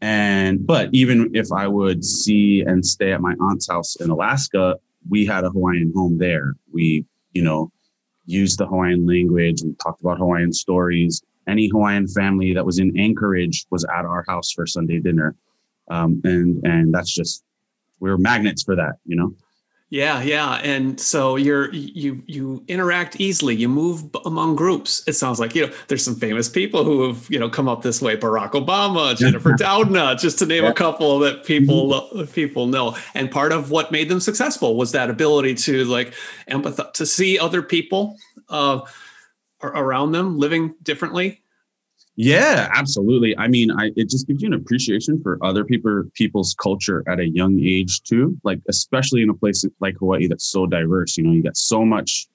And 0.00 0.66
but 0.66 0.90
even 0.92 1.30
if 1.34 1.52
I 1.52 1.68
would 1.68 2.04
see 2.04 2.62
and 2.62 2.84
stay 2.84 3.12
at 3.12 3.20
my 3.20 3.34
aunt's 3.40 3.68
house 3.68 3.96
in 3.96 4.10
Alaska, 4.10 4.76
we 5.08 5.24
had 5.24 5.44
a 5.44 5.50
Hawaiian 5.50 5.92
home 5.94 6.18
there. 6.18 6.54
We, 6.72 7.04
you 7.32 7.42
know, 7.42 7.70
used 8.26 8.58
the 8.58 8.66
Hawaiian 8.66 9.06
language 9.06 9.62
and 9.62 9.78
talked 9.78 10.00
about 10.00 10.18
Hawaiian 10.18 10.52
stories. 10.52 11.22
Any 11.48 11.68
Hawaiian 11.68 12.08
family 12.08 12.52
that 12.54 12.66
was 12.66 12.78
in 12.78 12.98
Anchorage 12.98 13.66
was 13.70 13.84
at 13.84 14.04
our 14.04 14.24
house 14.28 14.50
for 14.52 14.66
Sunday 14.66 14.98
dinner, 14.98 15.36
um, 15.88 16.20
and 16.24 16.64
and 16.66 16.92
that's 16.92 17.14
just 17.14 17.44
we 18.00 18.10
are 18.10 18.18
magnets 18.18 18.62
for 18.62 18.76
that, 18.76 18.96
you 19.04 19.16
know. 19.16 19.32
Yeah, 19.88 20.20
yeah, 20.20 20.54
and 20.64 21.00
so 21.00 21.36
you're 21.36 21.72
you 21.72 22.20
you 22.26 22.64
interact 22.66 23.20
easily. 23.20 23.54
You 23.54 23.68
move 23.68 24.02
among 24.24 24.56
groups. 24.56 25.06
It 25.06 25.12
sounds 25.12 25.38
like 25.38 25.54
you 25.54 25.68
know 25.68 25.72
there's 25.86 26.04
some 26.04 26.16
famous 26.16 26.48
people 26.48 26.82
who 26.82 27.06
have 27.06 27.30
you 27.30 27.38
know 27.38 27.48
come 27.48 27.68
up 27.68 27.82
this 27.82 28.02
way. 28.02 28.16
Barack 28.16 28.50
Obama, 28.52 29.16
Jennifer 29.18 29.52
Doudna, 29.52 30.18
just 30.18 30.40
to 30.40 30.46
name 30.46 30.64
a 30.64 30.74
couple 30.74 31.20
that 31.20 31.44
people 31.44 31.90
mm-hmm. 31.90 32.24
people 32.32 32.66
know. 32.66 32.96
And 33.14 33.30
part 33.30 33.52
of 33.52 33.70
what 33.70 33.92
made 33.92 34.08
them 34.08 34.18
successful 34.18 34.76
was 34.76 34.90
that 34.90 35.08
ability 35.08 35.54
to 35.54 35.84
like 35.84 36.14
empathize, 36.50 36.92
to 36.94 37.06
see 37.06 37.38
other 37.38 37.62
people 37.62 38.16
uh, 38.48 38.80
around 39.62 40.10
them 40.10 40.36
living 40.36 40.74
differently 40.82 41.44
yeah, 42.16 42.70
absolutely. 42.74 43.36
I 43.36 43.46
mean, 43.46 43.70
I, 43.70 43.90
it 43.94 44.08
just 44.08 44.26
gives 44.26 44.42
you 44.42 44.48
an 44.48 44.54
appreciation 44.54 45.20
for 45.22 45.38
other 45.42 45.64
people 45.64 46.02
people's 46.14 46.54
culture 46.60 47.04
at 47.06 47.20
a 47.20 47.28
young 47.28 47.60
age 47.62 48.02
too. 48.02 48.36
Like 48.42 48.60
especially 48.68 49.22
in 49.22 49.28
a 49.28 49.34
place 49.34 49.64
like 49.80 49.96
Hawaii 49.98 50.26
that's 50.26 50.46
so 50.46 50.66
diverse. 50.66 51.18
You 51.18 51.24
know, 51.24 51.32
you 51.32 51.42
got 51.42 51.58
so 51.58 51.84
much 51.84 52.26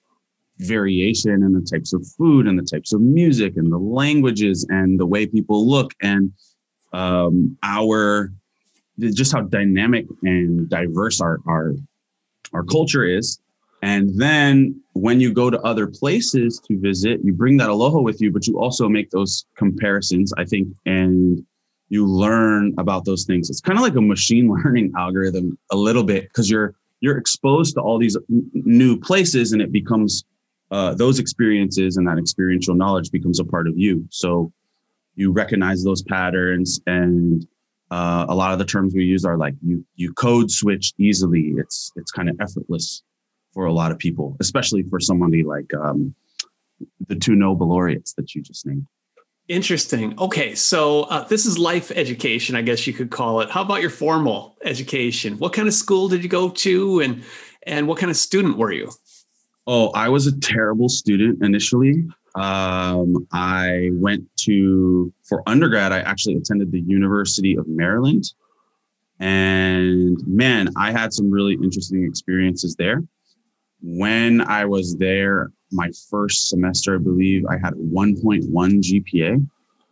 variation 0.59 1.41
in 1.43 1.51
the 1.51 1.61
types 1.61 1.93
of 1.93 2.05
food 2.15 2.47
and 2.47 2.59
the 2.59 2.63
types 2.63 2.93
of 2.93 3.01
music 3.01 3.57
and 3.57 3.71
the 3.71 3.79
languages 3.79 4.67
and 4.69 5.00
the 5.00 5.05
way 5.07 5.25
people 5.25 5.67
look 5.67 5.93
and 6.01 6.31
um, 6.93 7.57
our 7.63 8.31
just 9.00 9.33
how 9.33 9.41
dynamic 9.41 10.05
and 10.21 10.69
diverse 10.69 11.19
our 11.21 11.39
our 11.47 11.73
our 12.53 12.63
culture 12.63 13.03
is 13.03 13.40
and 13.81 14.09
then 14.19 14.79
when 14.93 15.19
you 15.19 15.33
go 15.33 15.50
to 15.50 15.59
other 15.61 15.88
places 15.88 16.59
to 16.67 16.79
visit, 16.79 17.19
you 17.23 17.33
bring 17.33 17.57
that 17.57 17.69
aloha 17.69 18.00
with 18.00 18.21
you, 18.21 18.31
but 18.31 18.45
you 18.45 18.59
also 18.59 18.88
make 18.88 19.09
those 19.09 19.45
comparisons, 19.55 20.31
I 20.38 20.45
think, 20.45 20.67
and 20.85 21.43
you 21.89 22.05
learn 22.05 22.73
about 22.77 23.05
those 23.05 23.25
things. 23.25 23.50
It's 23.50 23.59
kind 23.59 23.77
of 23.77 23.83
like 23.83 23.95
a 23.95 24.01
machine 24.01 24.50
learning 24.63 24.93
algorithm 24.97 25.57
a 25.71 25.75
little 25.75 26.03
bit 26.03 26.23
because 26.23 26.50
you're 26.50 26.75
you're 27.00 27.17
exposed 27.17 27.73
to 27.73 27.81
all 27.81 27.97
these 27.97 28.15
new 28.53 29.00
places 29.00 29.53
and 29.53 29.61
it 29.61 29.71
becomes 29.71 30.23
uh, 30.69 30.93
those 30.93 31.17
experiences 31.17 31.97
and 31.97 32.07
that 32.07 32.19
experiential 32.19 32.75
knowledge 32.75 33.09
becomes 33.09 33.39
a 33.39 33.43
part 33.43 33.67
of 33.67 33.75
you. 33.75 34.05
So 34.11 34.53
you 35.15 35.31
recognize 35.31 35.83
those 35.83 36.03
patterns 36.03 36.79
and 36.85 37.47
uh, 37.89 38.27
a 38.29 38.35
lot 38.35 38.53
of 38.53 38.59
the 38.59 38.65
terms 38.65 38.93
we 38.93 39.03
use 39.03 39.25
are 39.25 39.38
like 39.38 39.55
you 39.65 39.83
you 39.95 40.13
code 40.13 40.51
switch 40.51 40.93
easily. 41.00 41.53
It's 41.57 41.91
it's 41.95 42.11
kind 42.11 42.29
of 42.29 42.39
effortless 42.39 43.01
for 43.53 43.65
a 43.65 43.74
lot 43.74 43.91
of 43.91 43.98
people, 43.98 44.38
especially 44.39 44.84
for 44.84 45.00
somebody 45.00 45.43
like 45.43 45.74
um, 45.74 46.15
the 47.08 47.15
two 47.15 47.36
Nobel 47.36 47.67
laureates 47.67 48.13
that 48.13 48.34
you 48.34 48.41
just 48.41 48.65
named. 48.65 48.88
Interesting. 49.48 50.17
Okay, 50.17 50.55
so 50.55 51.03
uh, 51.03 51.27
this 51.27 51.46
is 51.46 51.58
life 51.58 51.91
education, 51.91 52.55
I 52.55 52.62
guess 52.62 52.88
you 52.88 52.93
could 52.93 53.10
call 53.10 53.41
it. 53.41 53.50
How 53.50 53.62
about 53.62 53.81
your 53.81 53.89
formal 53.89 54.55
education? 54.63 55.38
What 55.39 55.51
kind 55.51 55.67
of 55.67 55.74
school 55.74 56.08
did 56.08 56.24
you 56.24 56.29
go 56.29 56.50
to, 56.50 57.01
and 57.01 57.24
and 57.63 57.88
what 57.88 57.98
kind 57.98 58.10
of 58.10 58.15
student 58.15 58.58
were 58.58 58.72
you? 58.72 58.89
Oh, 59.67 59.89
I 59.89 60.10
was 60.10 60.25
a 60.25 60.39
terrible 60.39 60.89
student 60.89 61.43
initially. 61.43 62.08
Um, 62.36 63.27
I 63.34 63.89
went 63.93 64.24
to 64.46 65.12
for 65.27 65.43
undergrad. 65.48 65.91
I 65.91 66.00
actually 66.00 66.36
attended 66.36 66.72
the 66.72 66.81
University 66.81 67.58
of 67.58 67.67
Maryland, 67.67 68.24
and 69.20 70.17
man, 70.25 70.70
I 70.77 70.91
had 70.91 71.12
some 71.12 71.29
really 71.29 71.55
interesting 71.55 72.05
experiences 72.05 72.75
there 72.75 73.03
when 73.81 74.41
I 74.41 74.65
was 74.65 74.95
there, 74.97 75.51
my 75.71 75.89
first 76.09 76.50
semester, 76.50 76.95
I 76.95 77.00
believe 77.00 77.45
I 77.45 77.57
had 77.57 77.73
1.1 77.73 78.50
GPA, 78.51 79.47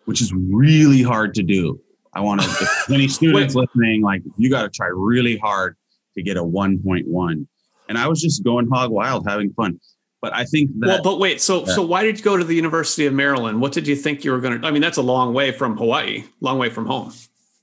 which 0.05 0.21
is 0.21 0.33
really 0.33 1.01
hard 1.01 1.33
to 1.35 1.43
do. 1.43 1.79
I 2.13 2.21
want 2.21 2.41
to, 2.41 2.67
any 2.93 3.07
students 3.07 3.55
listening, 3.55 4.01
like 4.01 4.21
you 4.37 4.49
got 4.49 4.63
to 4.63 4.69
try 4.69 4.87
really 4.87 5.37
hard 5.37 5.75
to 6.15 6.23
get 6.23 6.37
a 6.37 6.43
1.1. 6.43 7.47
And 7.87 7.97
I 7.97 8.07
was 8.07 8.21
just 8.21 8.43
going 8.43 8.67
hog 8.67 8.91
wild, 8.91 9.27
having 9.27 9.51
fun. 9.53 9.79
But 10.21 10.35
I 10.35 10.43
think 10.43 10.71
that. 10.79 10.87
Well, 10.87 11.01
but 11.01 11.19
wait, 11.19 11.39
so 11.39 11.63
so 11.63 11.81
why 11.81 12.03
did 12.03 12.17
you 12.17 12.23
go 12.23 12.35
to 12.35 12.43
the 12.43 12.53
University 12.53 13.05
of 13.05 13.13
Maryland? 13.13 13.61
What 13.61 13.71
did 13.71 13.87
you 13.87 13.95
think 13.95 14.25
you 14.25 14.31
were 14.31 14.41
going 14.41 14.59
to? 14.59 14.67
I 14.67 14.71
mean, 14.71 14.81
that's 14.81 14.97
a 14.97 15.01
long 15.01 15.33
way 15.33 15.53
from 15.53 15.77
Hawaii, 15.77 16.25
long 16.41 16.57
way 16.57 16.69
from 16.69 16.85
home. 16.85 17.13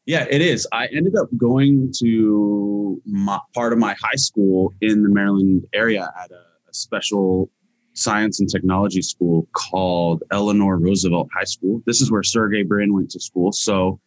Yeah, 0.07 0.25
it 0.31 0.41
is. 0.41 0.69
I 0.73 0.87
ended 0.87 1.17
up 1.17 1.29
going 1.37 1.93
to 1.99 3.03
my, 3.05 3.41
part 3.55 3.73
of 3.73 3.81
my 3.81 3.95
high 4.01 4.15
school 4.15 4.73
in 4.81 5.03
the 5.03 5.09
Maryland 5.09 5.67
area 5.73 6.09
at 6.23 6.31
a, 6.31 6.45
a 6.71 6.75
special 6.75 7.51
science 7.95 8.39
and 8.39 8.49
technology 8.49 9.03
school 9.03 9.49
called 9.53 10.23
Eleanor 10.31 10.79
Roosevelt 10.79 11.29
High 11.35 11.45
School. 11.45 11.83
This 11.87 12.01
is 12.01 12.11
where 12.11 12.23
Sergey 12.23 12.63
Brin 12.63 12.95
went 12.95 13.11
to 13.11 13.21
school. 13.21 13.51
So, 13.53 14.01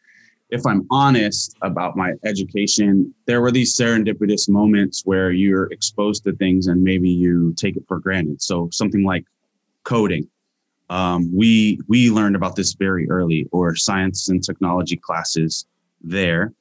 if 0.52 0.66
I'm 0.66 0.88
honest 0.90 1.56
about 1.62 1.96
my 1.96 2.14
education, 2.26 3.14
there 3.28 3.40
were 3.40 3.52
these 3.52 3.76
serendipitous 3.78 4.50
moments 4.50 5.04
where 5.06 5.32
you're 5.32 5.72
exposed 5.72 6.24
to 6.24 6.36
things 6.38 6.66
and 6.66 6.82
maybe 6.82 7.08
you 7.08 7.54
take 7.56 7.78
it 7.78 7.84
for 7.88 8.00
granted. 8.00 8.42
So, 8.42 8.70
something 8.72 9.04
like 9.04 9.26
coding. 9.84 10.30
Um, 10.90 11.30
we 11.36 11.80
we 11.88 12.10
learned 12.10 12.38
about 12.38 12.56
this 12.56 12.74
very 12.74 13.08
early, 13.10 13.48
or 13.52 13.76
science 13.76 14.30
and 14.30 14.42
technology 14.42 14.96
classes 14.96 15.66
there. 16.02 16.54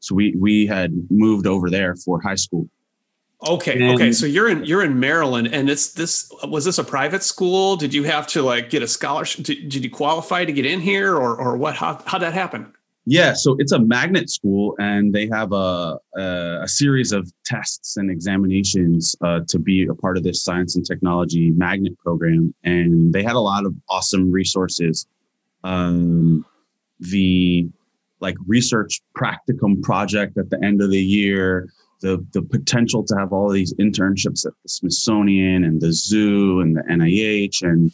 So 0.00 0.14
we 0.14 0.34
we 0.36 0.66
had 0.66 0.92
moved 1.10 1.46
over 1.46 1.70
there 1.70 1.96
for 1.96 2.20
high 2.20 2.34
school. 2.34 2.68
Okay. 3.46 3.72
And, 3.72 3.94
okay. 3.94 4.12
So 4.12 4.26
you're 4.26 4.48
in 4.48 4.64
you're 4.64 4.82
in 4.82 4.98
Maryland, 5.00 5.48
and 5.52 5.68
it's 5.68 5.92
this 5.92 6.30
was 6.48 6.64
this 6.64 6.78
a 6.78 6.84
private 6.84 7.22
school? 7.22 7.76
Did 7.76 7.92
you 7.92 8.04
have 8.04 8.26
to 8.28 8.42
like 8.42 8.70
get 8.70 8.82
a 8.82 8.88
scholarship? 8.88 9.44
Did, 9.44 9.68
did 9.68 9.84
you 9.84 9.90
qualify 9.90 10.44
to 10.44 10.52
get 10.52 10.66
in 10.66 10.80
here, 10.80 11.14
or 11.14 11.36
or 11.36 11.56
what? 11.56 11.76
How 11.76 12.02
how 12.06 12.18
that 12.18 12.32
happen? 12.32 12.72
Yeah, 13.06 13.34
so 13.34 13.54
it's 13.58 13.72
a 13.72 13.78
magnet 13.78 14.30
school, 14.30 14.74
and 14.78 15.12
they 15.12 15.28
have 15.28 15.52
a 15.52 15.98
a, 16.16 16.60
a 16.62 16.68
series 16.68 17.12
of 17.12 17.30
tests 17.44 17.98
and 17.98 18.10
examinations 18.10 19.14
uh, 19.20 19.40
to 19.48 19.58
be 19.58 19.86
a 19.86 19.94
part 19.94 20.16
of 20.16 20.22
this 20.22 20.42
science 20.42 20.76
and 20.76 20.86
technology 20.86 21.50
magnet 21.50 21.98
program, 21.98 22.54
and 22.64 23.12
they 23.12 23.22
had 23.22 23.34
a 23.34 23.40
lot 23.40 23.66
of 23.66 23.74
awesome 23.90 24.30
resources. 24.30 25.06
Um, 25.64 26.46
the 27.00 27.68
like 28.20 28.36
research 28.46 29.00
practicum 29.16 29.82
project 29.82 30.38
at 30.38 30.50
the 30.50 30.62
end 30.64 30.82
of 30.82 30.90
the 30.90 31.02
year, 31.02 31.68
the 32.00 32.24
the 32.32 32.42
potential 32.42 33.04
to 33.04 33.16
have 33.16 33.32
all 33.32 33.50
these 33.50 33.74
internships 33.74 34.46
at 34.46 34.52
the 34.62 34.68
Smithsonian 34.68 35.64
and 35.64 35.80
the 35.80 35.92
zoo 35.92 36.60
and 36.60 36.76
the 36.76 36.82
NIH 36.82 37.62
and 37.62 37.92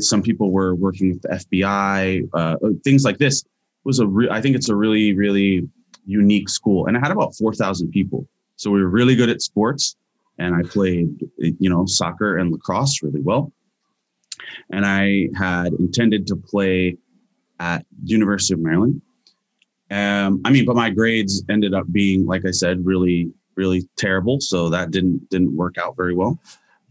some 0.00 0.22
people 0.22 0.50
were 0.50 0.74
working 0.74 1.10
with 1.10 1.22
the 1.22 1.28
FBI, 1.28 2.28
uh, 2.32 2.56
things 2.84 3.04
like 3.04 3.18
this 3.18 3.44
was 3.84 4.00
a 4.00 4.06
re- 4.06 4.28
I 4.30 4.40
think 4.40 4.56
it's 4.56 4.68
a 4.68 4.76
really 4.76 5.14
really 5.14 5.68
unique 6.04 6.48
school, 6.48 6.86
and 6.86 6.96
it 6.96 7.00
had 7.00 7.12
about 7.12 7.34
four 7.36 7.54
thousand 7.54 7.90
people. 7.90 8.26
So 8.56 8.70
we 8.70 8.82
were 8.82 8.88
really 8.88 9.14
good 9.14 9.28
at 9.28 9.40
sports, 9.40 9.96
and 10.38 10.54
I 10.54 10.62
played 10.62 11.08
you 11.38 11.70
know 11.70 11.86
soccer 11.86 12.38
and 12.38 12.50
lacrosse 12.50 13.02
really 13.02 13.20
well. 13.20 13.52
And 14.70 14.84
I 14.86 15.28
had 15.36 15.72
intended 15.74 16.26
to 16.28 16.36
play 16.36 16.96
at 17.60 17.84
University 18.04 18.54
of 18.54 18.60
Maryland, 18.60 19.02
um, 19.90 20.40
I 20.44 20.50
mean, 20.50 20.64
but 20.64 20.76
my 20.76 20.90
grades 20.90 21.42
ended 21.48 21.74
up 21.74 21.90
being, 21.90 22.26
like 22.26 22.44
I 22.44 22.50
said, 22.50 22.84
really, 22.84 23.32
really 23.56 23.88
terrible. 23.96 24.40
So 24.40 24.68
that 24.68 24.90
didn't 24.90 25.28
didn't 25.30 25.56
work 25.56 25.78
out 25.78 25.96
very 25.96 26.14
well. 26.14 26.38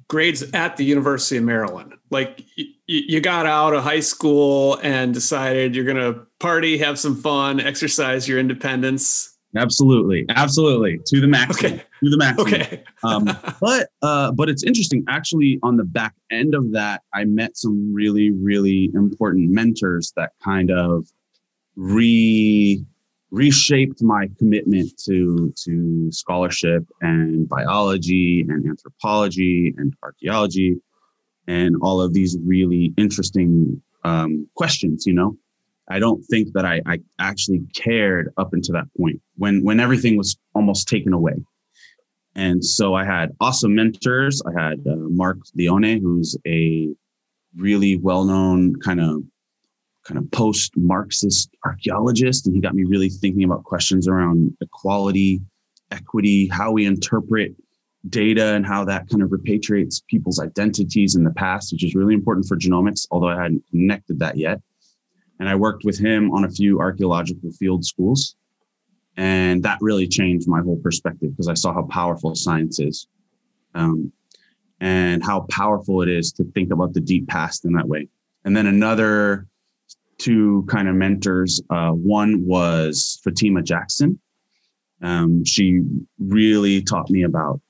Grades 0.07 0.43
at 0.53 0.77
the 0.77 0.85
University 0.85 1.37
of 1.37 1.43
Maryland. 1.43 1.93
Like 2.09 2.43
y- 2.57 2.65
you 2.87 3.19
got 3.19 3.45
out 3.45 3.73
of 3.73 3.83
high 3.83 3.99
school 3.99 4.79
and 4.81 5.13
decided 5.13 5.75
you're 5.75 5.85
going 5.85 5.97
to 5.97 6.25
party, 6.39 6.77
have 6.77 6.97
some 6.97 7.15
fun, 7.15 7.59
exercise 7.59 8.27
your 8.27 8.39
independence. 8.39 9.37
Absolutely, 9.55 10.25
absolutely, 10.29 10.99
to 11.05 11.19
the 11.19 11.27
max. 11.27 11.57
Okay. 11.57 11.83
To 12.03 12.09
the 12.09 12.17
max. 12.17 12.39
Okay. 12.39 12.83
um, 13.03 13.25
but 13.61 13.89
uh, 14.01 14.31
but 14.31 14.49
it's 14.49 14.63
interesting. 14.63 15.03
Actually, 15.07 15.59
on 15.63 15.77
the 15.77 15.83
back 15.83 16.13
end 16.31 16.55
of 16.55 16.71
that, 16.71 17.01
I 17.13 17.25
met 17.25 17.57
some 17.57 17.93
really 17.93 18.31
really 18.31 18.91
important 18.93 19.49
mentors 19.51 20.13
that 20.15 20.31
kind 20.43 20.71
of 20.71 21.07
re 21.77 22.83
reshaped 23.29 24.01
my 24.01 24.27
commitment 24.39 24.91
to 25.05 25.53
to 25.63 26.11
scholarship 26.11 26.83
and 27.01 27.47
biology 27.47 28.45
and 28.49 28.65
anthropology 28.67 29.73
and 29.77 29.93
archaeology 30.01 30.77
and 31.47 31.75
all 31.81 32.01
of 32.01 32.13
these 32.13 32.37
really 32.43 32.93
interesting 32.97 33.81
um, 34.03 34.47
questions 34.55 35.05
you 35.05 35.13
know? 35.13 35.37
I 35.89 35.99
don't 35.99 36.21
think 36.23 36.51
that 36.53 36.65
I, 36.65 36.81
I 36.85 36.99
actually 37.19 37.61
cared 37.73 38.33
up 38.37 38.53
until 38.53 38.73
that 38.73 38.87
point 38.97 39.21
when 39.35 39.63
when 39.63 39.79
everything 39.79 40.17
was 40.17 40.37
almost 40.53 40.87
taken 40.87 41.13
away. 41.13 41.35
And 42.35 42.63
so 42.63 42.93
i 42.93 43.03
had 43.03 43.31
awesome 43.39 43.73
mentors. 43.73 44.41
I 44.45 44.61
had 44.61 44.79
uh, 44.85 44.95
mark 44.95 45.37
leone 45.55 45.99
who's 45.99 46.35
a 46.45 46.89
really 47.55 47.97
well-known 47.97 48.75
kind 48.75 48.99
of 49.01 49.23
kind 50.07 50.17
of 50.17 50.31
post 50.31 50.71
Marxist 50.77 51.49
archaeologist, 51.65 52.47
and 52.47 52.55
he 52.55 52.61
got 52.61 52.73
me 52.73 52.85
really 52.85 53.09
thinking 53.09 53.43
about 53.43 53.63
questions 53.63 54.07
around 54.07 54.55
equality, 54.61 55.41
equity, 55.91 56.47
how 56.47 56.71
we 56.71 56.85
interpret 56.85 57.53
data, 58.09 58.53
and 58.53 58.65
how 58.65 58.85
that 58.85 59.09
kind 59.09 59.21
of 59.21 59.29
repatriates 59.29 60.01
people's 60.07 60.39
identities 60.39 61.15
in 61.15 61.23
the 61.23 61.31
past, 61.31 61.73
which 61.73 61.83
is 61.83 61.93
really 61.93 62.13
important 62.13 62.47
for 62.47 62.55
genomics, 62.55 63.05
although 63.11 63.27
I 63.27 63.41
hadn't 63.41 63.63
connected 63.69 64.19
that 64.19 64.37
yet. 64.37 64.61
And 65.39 65.49
I 65.49 65.55
worked 65.55 65.83
with 65.83 65.99
him 65.99 66.31
on 66.31 66.45
a 66.45 66.49
few 66.49 66.79
archaeological 66.79 67.51
field 67.51 67.85
schools. 67.85 68.35
And 69.17 69.61
that 69.63 69.79
really 69.81 70.07
changed 70.07 70.47
my 70.47 70.61
whole 70.61 70.77
perspective 70.77 71.31
because 71.31 71.47
I 71.47 71.53
saw 71.53 71.73
how 71.73 71.83
powerful 71.83 72.35
science 72.35 72.79
is 72.79 73.07
um, 73.73 74.11
and 74.79 75.23
how 75.23 75.41
powerful 75.49 76.01
it 76.01 76.09
is 76.09 76.31
to 76.33 76.43
think 76.53 76.71
about 76.71 76.93
the 76.93 77.01
deep 77.01 77.27
past 77.27 77.65
in 77.65 77.73
that 77.73 77.87
way. 77.87 78.07
And 78.45 78.55
then 78.55 78.67
another 78.67 79.47
two 80.17 80.65
kind 80.67 80.87
of 80.87 80.95
mentors. 80.95 81.61
Uh, 81.69 81.91
one 81.91 82.45
was 82.45 83.19
Fatima 83.23 83.61
Jackson. 83.61 84.19
Um, 85.01 85.45
she 85.45 85.81
really 86.19 86.81
taught 86.81 87.09
me 87.09 87.23
about 87.23 87.61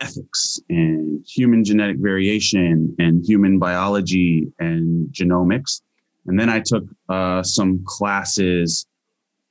ethics 0.00 0.60
and 0.68 1.24
human 1.26 1.64
genetic 1.64 1.96
variation 1.98 2.94
and 2.98 3.24
human 3.26 3.58
biology 3.58 4.52
and 4.58 5.08
genomics. 5.12 5.82
And 6.26 6.38
then 6.38 6.48
I 6.48 6.60
took 6.60 6.84
uh, 7.08 7.42
some 7.42 7.82
classes 7.84 8.86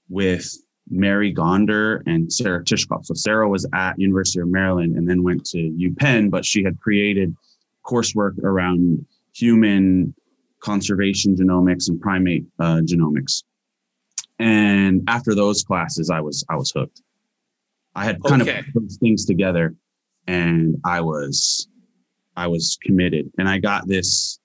with 0.09 0.47
Mary 0.89 1.31
Gonder 1.31 2.03
and 2.05 2.31
Sarah 2.31 2.63
Tishkoff. 2.63 3.05
So 3.05 3.13
Sarah 3.13 3.49
was 3.49 3.67
at 3.73 3.99
University 3.99 4.39
of 4.39 4.47
Maryland 4.47 4.95
and 4.95 5.09
then 5.09 5.23
went 5.23 5.43
to 5.47 5.57
UPenn, 5.57 6.29
but 6.29 6.45
she 6.45 6.63
had 6.63 6.79
created 6.79 7.35
coursework 7.85 8.41
around 8.43 9.05
human 9.33 10.13
conservation 10.61 11.35
genomics 11.35 11.89
and 11.89 11.99
primate 11.99 12.45
uh, 12.59 12.81
genomics. 12.83 13.43
And 14.39 15.03
after 15.07 15.33
those 15.33 15.63
classes, 15.63 16.09
I 16.09 16.21
was 16.21 16.45
I 16.49 16.55
was 16.55 16.71
hooked. 16.71 17.01
I 17.95 18.05
had 18.05 18.21
kind 18.23 18.41
okay. 18.41 18.59
of 18.59 18.65
put 18.65 18.83
those 18.83 18.97
things 18.97 19.25
together, 19.25 19.75
and 20.27 20.75
I 20.85 21.01
was 21.01 21.67
I 22.35 22.47
was 22.47 22.77
committed. 22.83 23.31
And 23.39 23.49
I 23.49 23.57
got 23.57 23.87
this, 23.87 24.39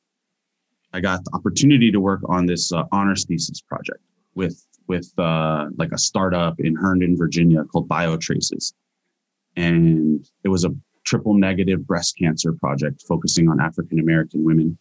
I 0.94 1.00
got 1.00 1.22
the 1.24 1.30
opportunity 1.34 1.90
to 1.90 2.00
work 2.00 2.20
on 2.26 2.46
this 2.46 2.72
uh, 2.72 2.84
honors 2.90 3.26
thesis 3.26 3.60
project 3.60 4.00
with 4.34 4.66
with 4.88 5.12
uh, 5.18 5.66
like 5.76 5.92
a 5.92 5.98
startup 5.98 6.58
in 6.58 6.74
Herndon, 6.74 7.16
Virginia 7.16 7.64
called 7.64 7.88
BioTraces, 7.88 8.72
and 9.56 10.26
it 10.44 10.48
was 10.48 10.64
a 10.64 10.70
triple 11.04 11.34
negative 11.34 11.86
breast 11.86 12.16
cancer 12.16 12.52
project 12.54 13.02
focusing 13.06 13.48
on 13.48 13.60
African 13.60 13.98
American 13.98 14.44
women 14.44 14.78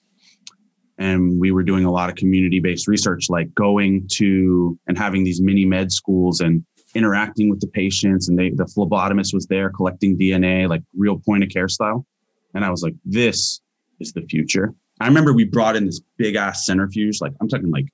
and 1.02 1.40
we 1.40 1.52
were 1.52 1.64
doing 1.64 1.84
a 1.84 1.92
lot 1.92 2.10
of 2.10 2.16
community-based 2.16 2.88
research 2.88 3.26
like 3.28 3.54
going 3.56 4.08
to 4.08 4.78
and 4.88 4.98
having 4.98 5.24
these 5.24 5.42
mini 5.42 5.66
med 5.66 5.92
schools 5.92 6.40
and 6.42 6.64
interacting 6.94 7.50
with 7.50 7.60
the 7.60 7.68
patients 7.68 8.30
and 8.30 8.38
they 8.38 8.52
the 8.52 8.66
phlebotomist 8.66 9.34
was 9.34 9.48
there 9.48 9.70
collecting 9.70 10.18
dna 10.18 10.70
like 10.70 10.84
real 10.96 11.18
point 11.18 11.44
of 11.44 11.50
care 11.50 11.68
style. 11.68 12.06
And 12.54 12.64
i 12.64 12.70
was 12.70 12.84
like 12.84 12.94
this 13.04 13.62
is 14.00 14.14
the 14.14 14.22
future. 14.22 14.74
I 15.00 15.08
remember 15.08 15.34
we 15.34 15.46
brought 15.46 15.76
in 15.76 15.86
this 15.88 16.02
big 16.18 16.36
ass 16.36 16.66
centrifuge 16.66 17.20
like 17.20 17.34
i'm 17.42 17.50
talking 17.50 17.72
like 17.72 17.88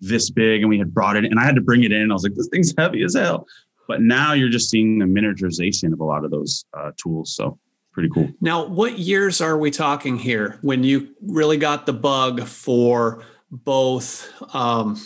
this 0.00 0.30
big 0.30 0.60
and 0.60 0.68
we 0.70 0.78
had 0.78 0.94
brought 0.94 1.16
it 1.16 1.24
and 1.24 1.38
i 1.38 1.44
had 1.44 1.54
to 1.56 1.60
bring 1.60 1.82
it 1.84 1.92
in 1.92 2.10
i 2.10 2.14
was 2.14 2.22
like 2.22 2.34
this 2.34 2.48
thing's 2.48 2.74
heavy 2.78 3.02
as 3.02 3.14
hell. 3.14 3.46
But 3.88 4.00
now 4.00 4.32
you're 4.32 4.48
just 4.48 4.68
seeing 4.68 4.98
the 4.98 5.04
miniaturization 5.04 5.92
of 5.92 6.00
a 6.00 6.04
lot 6.04 6.24
of 6.24 6.32
those 6.32 6.64
uh, 6.76 6.90
tools 6.96 7.36
so 7.36 7.58
pretty 7.96 8.10
cool. 8.10 8.28
Now, 8.42 8.66
what 8.66 8.98
years 8.98 9.40
are 9.40 9.56
we 9.56 9.70
talking 9.70 10.18
here 10.18 10.58
when 10.60 10.84
you 10.84 11.14
really 11.22 11.56
got 11.56 11.86
the 11.86 11.94
bug 11.94 12.42
for 12.42 13.24
both 13.50 14.30
um, 14.54 15.00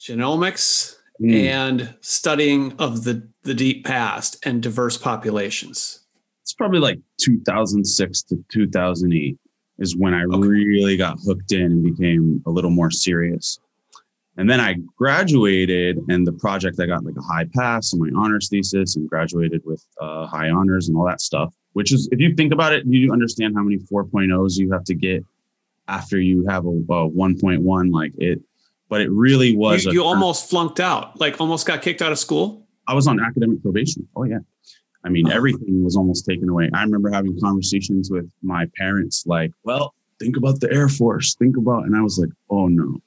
genomics 0.00 0.96
mm. 1.20 1.30
and 1.30 1.94
studying 2.00 2.72
of 2.78 3.04
the, 3.04 3.28
the 3.42 3.52
deep 3.52 3.84
past 3.84 4.38
and 4.46 4.62
diverse 4.62 4.96
populations? 4.96 6.06
It's 6.40 6.54
probably 6.54 6.80
like 6.80 7.00
2006 7.20 8.22
to 8.22 8.42
2008 8.50 9.36
is 9.78 9.94
when 9.94 10.14
I 10.14 10.24
okay. 10.24 10.48
really 10.48 10.96
got 10.96 11.18
hooked 11.22 11.52
in 11.52 11.60
and 11.60 11.84
became 11.84 12.42
a 12.46 12.50
little 12.50 12.70
more 12.70 12.90
serious. 12.90 13.60
And 14.38 14.48
then 14.48 14.60
I 14.60 14.76
graduated, 14.96 15.98
and 16.08 16.24
the 16.24 16.32
project 16.32 16.78
I 16.78 16.86
got 16.86 17.04
like 17.04 17.16
a 17.16 17.20
high 17.20 17.46
pass 17.56 17.92
on 17.92 17.98
my 17.98 18.10
honors 18.16 18.48
thesis 18.48 18.94
and 18.94 19.10
graduated 19.10 19.62
with 19.64 19.84
uh, 20.00 20.26
high 20.26 20.48
honors 20.48 20.88
and 20.88 20.96
all 20.96 21.04
that 21.06 21.20
stuff. 21.20 21.52
Which 21.72 21.92
is, 21.92 22.08
if 22.12 22.20
you 22.20 22.34
think 22.34 22.52
about 22.52 22.72
it, 22.72 22.84
you 22.86 23.12
understand 23.12 23.56
how 23.56 23.64
many 23.64 23.78
4.0s 23.78 24.56
you 24.56 24.72
have 24.72 24.84
to 24.84 24.94
get 24.94 25.24
after 25.88 26.20
you 26.20 26.46
have 26.48 26.66
a, 26.66 26.68
a 26.68 27.10
1.1. 27.10 27.92
Like 27.92 28.12
it, 28.16 28.40
but 28.88 29.00
it 29.00 29.10
really 29.10 29.56
was. 29.56 29.84
You, 29.84 29.92
you 29.92 30.04
almost 30.04 30.48
flunked 30.48 30.78
out, 30.78 31.18
like 31.18 31.40
almost 31.40 31.66
got 31.66 31.82
kicked 31.82 32.00
out 32.00 32.12
of 32.12 32.18
school. 32.18 32.64
I 32.86 32.94
was 32.94 33.08
on 33.08 33.20
academic 33.20 33.60
probation. 33.60 34.06
Oh 34.14 34.22
yeah. 34.22 34.38
I 35.04 35.08
mean, 35.08 35.28
oh. 35.28 35.34
everything 35.34 35.82
was 35.82 35.96
almost 35.96 36.26
taken 36.26 36.48
away. 36.48 36.70
I 36.74 36.82
remember 36.84 37.10
having 37.10 37.38
conversations 37.40 38.08
with 38.10 38.30
my 38.42 38.66
parents, 38.76 39.24
like, 39.26 39.50
well, 39.64 39.94
think 40.20 40.36
about 40.36 40.60
the 40.60 40.72
Air 40.72 40.88
Force, 40.88 41.34
think 41.36 41.56
about, 41.56 41.84
and 41.84 41.96
I 41.96 42.02
was 42.02 42.18
like, 42.18 42.30
oh 42.50 42.68
no, 42.68 43.00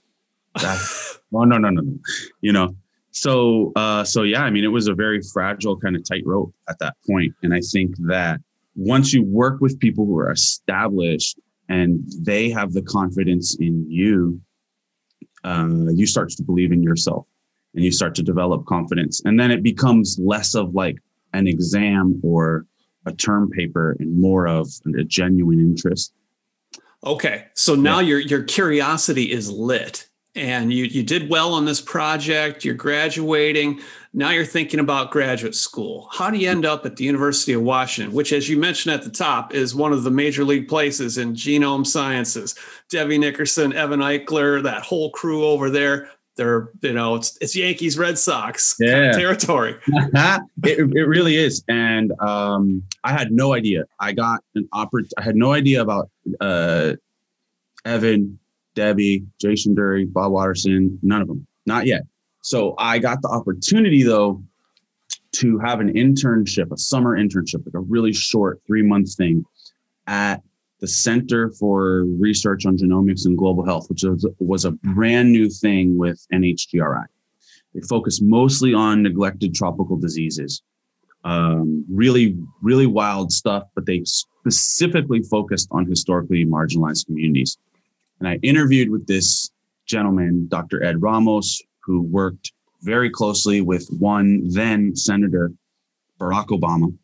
that's 0.55 1.19
oh 1.33 1.43
no 1.43 1.57
no 1.57 1.69
no 1.69 1.81
no. 1.81 1.97
You 2.41 2.53
know 2.53 2.75
so 3.11 3.71
uh 3.75 4.03
so 4.03 4.23
yeah 4.23 4.41
i 4.41 4.49
mean 4.49 4.63
it 4.63 4.69
was 4.69 4.87
a 4.87 4.93
very 4.93 5.21
fragile 5.21 5.77
kind 5.77 5.95
of 5.95 6.03
tightrope 6.07 6.53
at 6.69 6.79
that 6.79 6.95
point 7.05 7.33
and 7.43 7.53
i 7.53 7.59
think 7.59 7.93
that 7.99 8.39
once 8.75 9.13
you 9.13 9.23
work 9.23 9.59
with 9.59 9.77
people 9.79 10.05
who 10.05 10.17
are 10.17 10.31
established 10.31 11.39
and 11.69 12.01
they 12.19 12.49
have 12.49 12.71
the 12.71 12.81
confidence 12.81 13.57
in 13.59 13.85
you 13.89 14.39
uh, 15.43 15.67
you 15.93 16.05
start 16.05 16.29
to 16.29 16.43
believe 16.43 16.71
in 16.71 16.81
yourself 16.81 17.25
and 17.73 17.83
you 17.83 17.91
start 17.91 18.15
to 18.15 18.23
develop 18.23 18.65
confidence 18.65 19.21
and 19.25 19.39
then 19.39 19.51
it 19.51 19.61
becomes 19.61 20.17
less 20.19 20.55
of 20.55 20.73
like 20.73 20.97
an 21.33 21.47
exam 21.47 22.19
or 22.23 22.65
a 23.05 23.11
term 23.11 23.49
paper 23.49 23.95
and 23.99 24.15
more 24.21 24.47
of 24.47 24.67
a 24.97 25.03
genuine 25.03 25.59
interest. 25.59 26.13
Okay 27.03 27.47
so 27.55 27.75
now 27.75 27.99
yeah. 27.99 28.09
your 28.09 28.19
your 28.19 28.43
curiosity 28.43 29.31
is 29.31 29.51
lit 29.51 30.07
and 30.35 30.71
you 30.71 30.85
you 30.85 31.03
did 31.03 31.29
well 31.29 31.53
on 31.53 31.65
this 31.65 31.81
project 31.81 32.63
you're 32.63 32.73
graduating 32.73 33.79
now 34.13 34.29
you're 34.29 34.43
thinking 34.43 34.81
about 34.81 35.09
graduate 35.09 35.55
school. 35.55 36.09
How 36.11 36.29
do 36.29 36.37
you 36.37 36.49
end 36.49 36.65
up 36.65 36.85
at 36.85 36.97
the 36.97 37.03
university 37.03 37.53
of 37.53 37.61
washington 37.61 38.13
which 38.13 38.31
as 38.31 38.49
you 38.49 38.57
mentioned 38.57 38.93
at 38.93 39.03
the 39.03 39.09
top 39.09 39.53
is 39.53 39.75
one 39.75 39.93
of 39.93 40.03
the 40.03 40.11
major 40.11 40.43
league 40.43 40.67
places 40.67 41.17
in 41.17 41.33
genome 41.33 41.85
sciences? 41.85 42.55
Debbie 42.89 43.17
nickerson 43.17 43.73
evan 43.73 43.99
eichler 43.99 44.63
that 44.63 44.83
whole 44.83 45.11
crew 45.11 45.45
over 45.45 45.69
there 45.69 46.09
they're 46.37 46.69
you 46.81 46.93
know 46.93 47.15
it's 47.15 47.37
it's 47.41 47.55
yankees 47.55 47.97
red 47.97 48.17
sox 48.17 48.75
yeah. 48.79 48.93
kind 48.93 49.05
of 49.07 49.15
territory. 49.15 49.75
It, 50.63 50.79
it 50.95 51.05
really 51.05 51.35
is 51.35 51.63
and 51.67 52.11
um, 52.19 52.83
i 53.03 53.11
had 53.11 53.31
no 53.31 53.53
idea. 53.53 53.83
I 53.99 54.13
got 54.13 54.41
an 54.55 54.69
oppor- 54.73 55.09
i 55.17 55.21
had 55.21 55.35
no 55.35 55.51
idea 55.51 55.81
about 55.81 56.09
uh, 56.39 56.93
evan 57.83 58.39
Debbie, 58.75 59.25
Jay 59.39 59.55
Shendure, 59.55 60.05
Bob 60.07 60.31
Waterston, 60.31 60.97
none 61.01 61.21
of 61.21 61.27
them, 61.27 61.45
not 61.65 61.85
yet. 61.85 62.03
So 62.41 62.75
I 62.77 62.99
got 62.99 63.21
the 63.21 63.29
opportunity 63.29 64.03
though 64.03 64.43
to 65.33 65.59
have 65.59 65.79
an 65.79 65.93
internship, 65.93 66.71
a 66.71 66.77
summer 66.77 67.17
internship, 67.17 67.65
like 67.65 67.75
a 67.75 67.79
really 67.79 68.13
short 68.13 68.61
three 68.67 68.81
month 68.81 69.15
thing 69.15 69.45
at 70.07 70.41
the 70.79 70.87
Center 70.87 71.51
for 71.51 72.05
Research 72.05 72.65
on 72.65 72.75
Genomics 72.75 73.25
and 73.25 73.37
Global 73.37 73.63
Health, 73.63 73.87
which 73.89 74.03
was, 74.03 74.27
was 74.39 74.65
a 74.65 74.71
brand 74.71 75.31
new 75.31 75.49
thing 75.49 75.97
with 75.97 76.25
NHGRI. 76.33 77.05
They 77.73 77.81
focus 77.81 78.19
mostly 78.19 78.73
on 78.73 79.03
neglected 79.03 79.53
tropical 79.53 79.95
diseases. 79.95 80.63
Um, 81.23 81.85
really, 81.89 82.35
really 82.63 82.87
wild 82.87 83.31
stuff, 83.31 83.63
but 83.75 83.85
they 83.85 84.01
specifically 84.05 85.21
focused 85.21 85.67
on 85.71 85.85
historically 85.85 86.45
marginalized 86.45 87.05
communities. 87.05 87.57
And 88.21 88.29
I 88.29 88.39
interviewed 88.43 88.91
with 88.91 89.07
this 89.07 89.49
gentleman, 89.87 90.47
Dr. 90.47 90.83
Ed 90.83 91.01
Ramos, 91.01 91.59
who 91.83 92.03
worked 92.03 92.51
very 92.83 93.09
closely 93.09 93.61
with 93.61 93.87
one 93.97 94.47
then 94.47 94.95
Senator 94.95 95.51
Barack 96.19 96.49
Obama. 96.49 96.95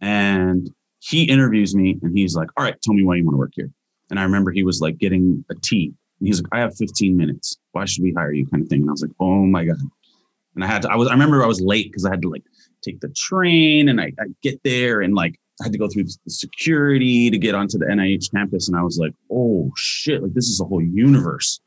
And 0.00 0.68
he 0.98 1.22
interviews 1.22 1.76
me 1.76 1.96
and 2.02 2.16
he's 2.18 2.34
like, 2.34 2.48
All 2.56 2.64
right, 2.64 2.74
tell 2.82 2.92
me 2.92 3.04
why 3.04 3.14
you 3.14 3.24
want 3.24 3.34
to 3.34 3.38
work 3.38 3.52
here. 3.54 3.70
And 4.10 4.18
I 4.18 4.24
remember 4.24 4.50
he 4.50 4.64
was 4.64 4.80
like 4.80 4.98
getting 4.98 5.44
a 5.48 5.54
tea. 5.62 5.92
And 6.18 6.26
he's 6.26 6.42
like, 6.42 6.52
I 6.52 6.58
have 6.58 6.76
15 6.76 7.16
minutes. 7.16 7.56
Why 7.70 7.84
should 7.84 8.02
we 8.02 8.12
hire 8.12 8.32
you? 8.32 8.48
kind 8.48 8.64
of 8.64 8.68
thing. 8.68 8.80
And 8.80 8.90
I 8.90 8.92
was 8.92 9.02
like, 9.02 9.14
Oh 9.20 9.46
my 9.46 9.64
God. 9.64 9.78
And 10.56 10.64
I 10.64 10.66
had 10.66 10.82
to, 10.82 10.90
I 10.90 10.96
was, 10.96 11.06
I 11.06 11.12
remember 11.12 11.44
I 11.44 11.46
was 11.46 11.60
late 11.60 11.86
because 11.86 12.04
I 12.04 12.10
had 12.10 12.22
to 12.22 12.30
like 12.30 12.42
take 12.82 12.98
the 12.98 13.10
train 13.10 13.88
and 13.88 14.00
I, 14.00 14.10
I 14.18 14.24
get 14.42 14.60
there 14.64 15.02
and 15.02 15.14
like 15.14 15.38
I 15.60 15.64
had 15.64 15.72
to 15.72 15.78
go 15.78 15.88
through 15.88 16.04
the 16.04 16.30
security 16.30 17.30
to 17.30 17.38
get 17.38 17.54
onto 17.54 17.78
the 17.78 17.86
NIH 17.86 18.30
campus. 18.30 18.68
And 18.68 18.76
I 18.76 18.82
was 18.82 18.98
like, 18.98 19.12
oh 19.30 19.70
shit, 19.76 20.22
like 20.22 20.34
this 20.34 20.48
is 20.48 20.60
a 20.60 20.64
whole 20.64 20.82
universe. 20.82 21.60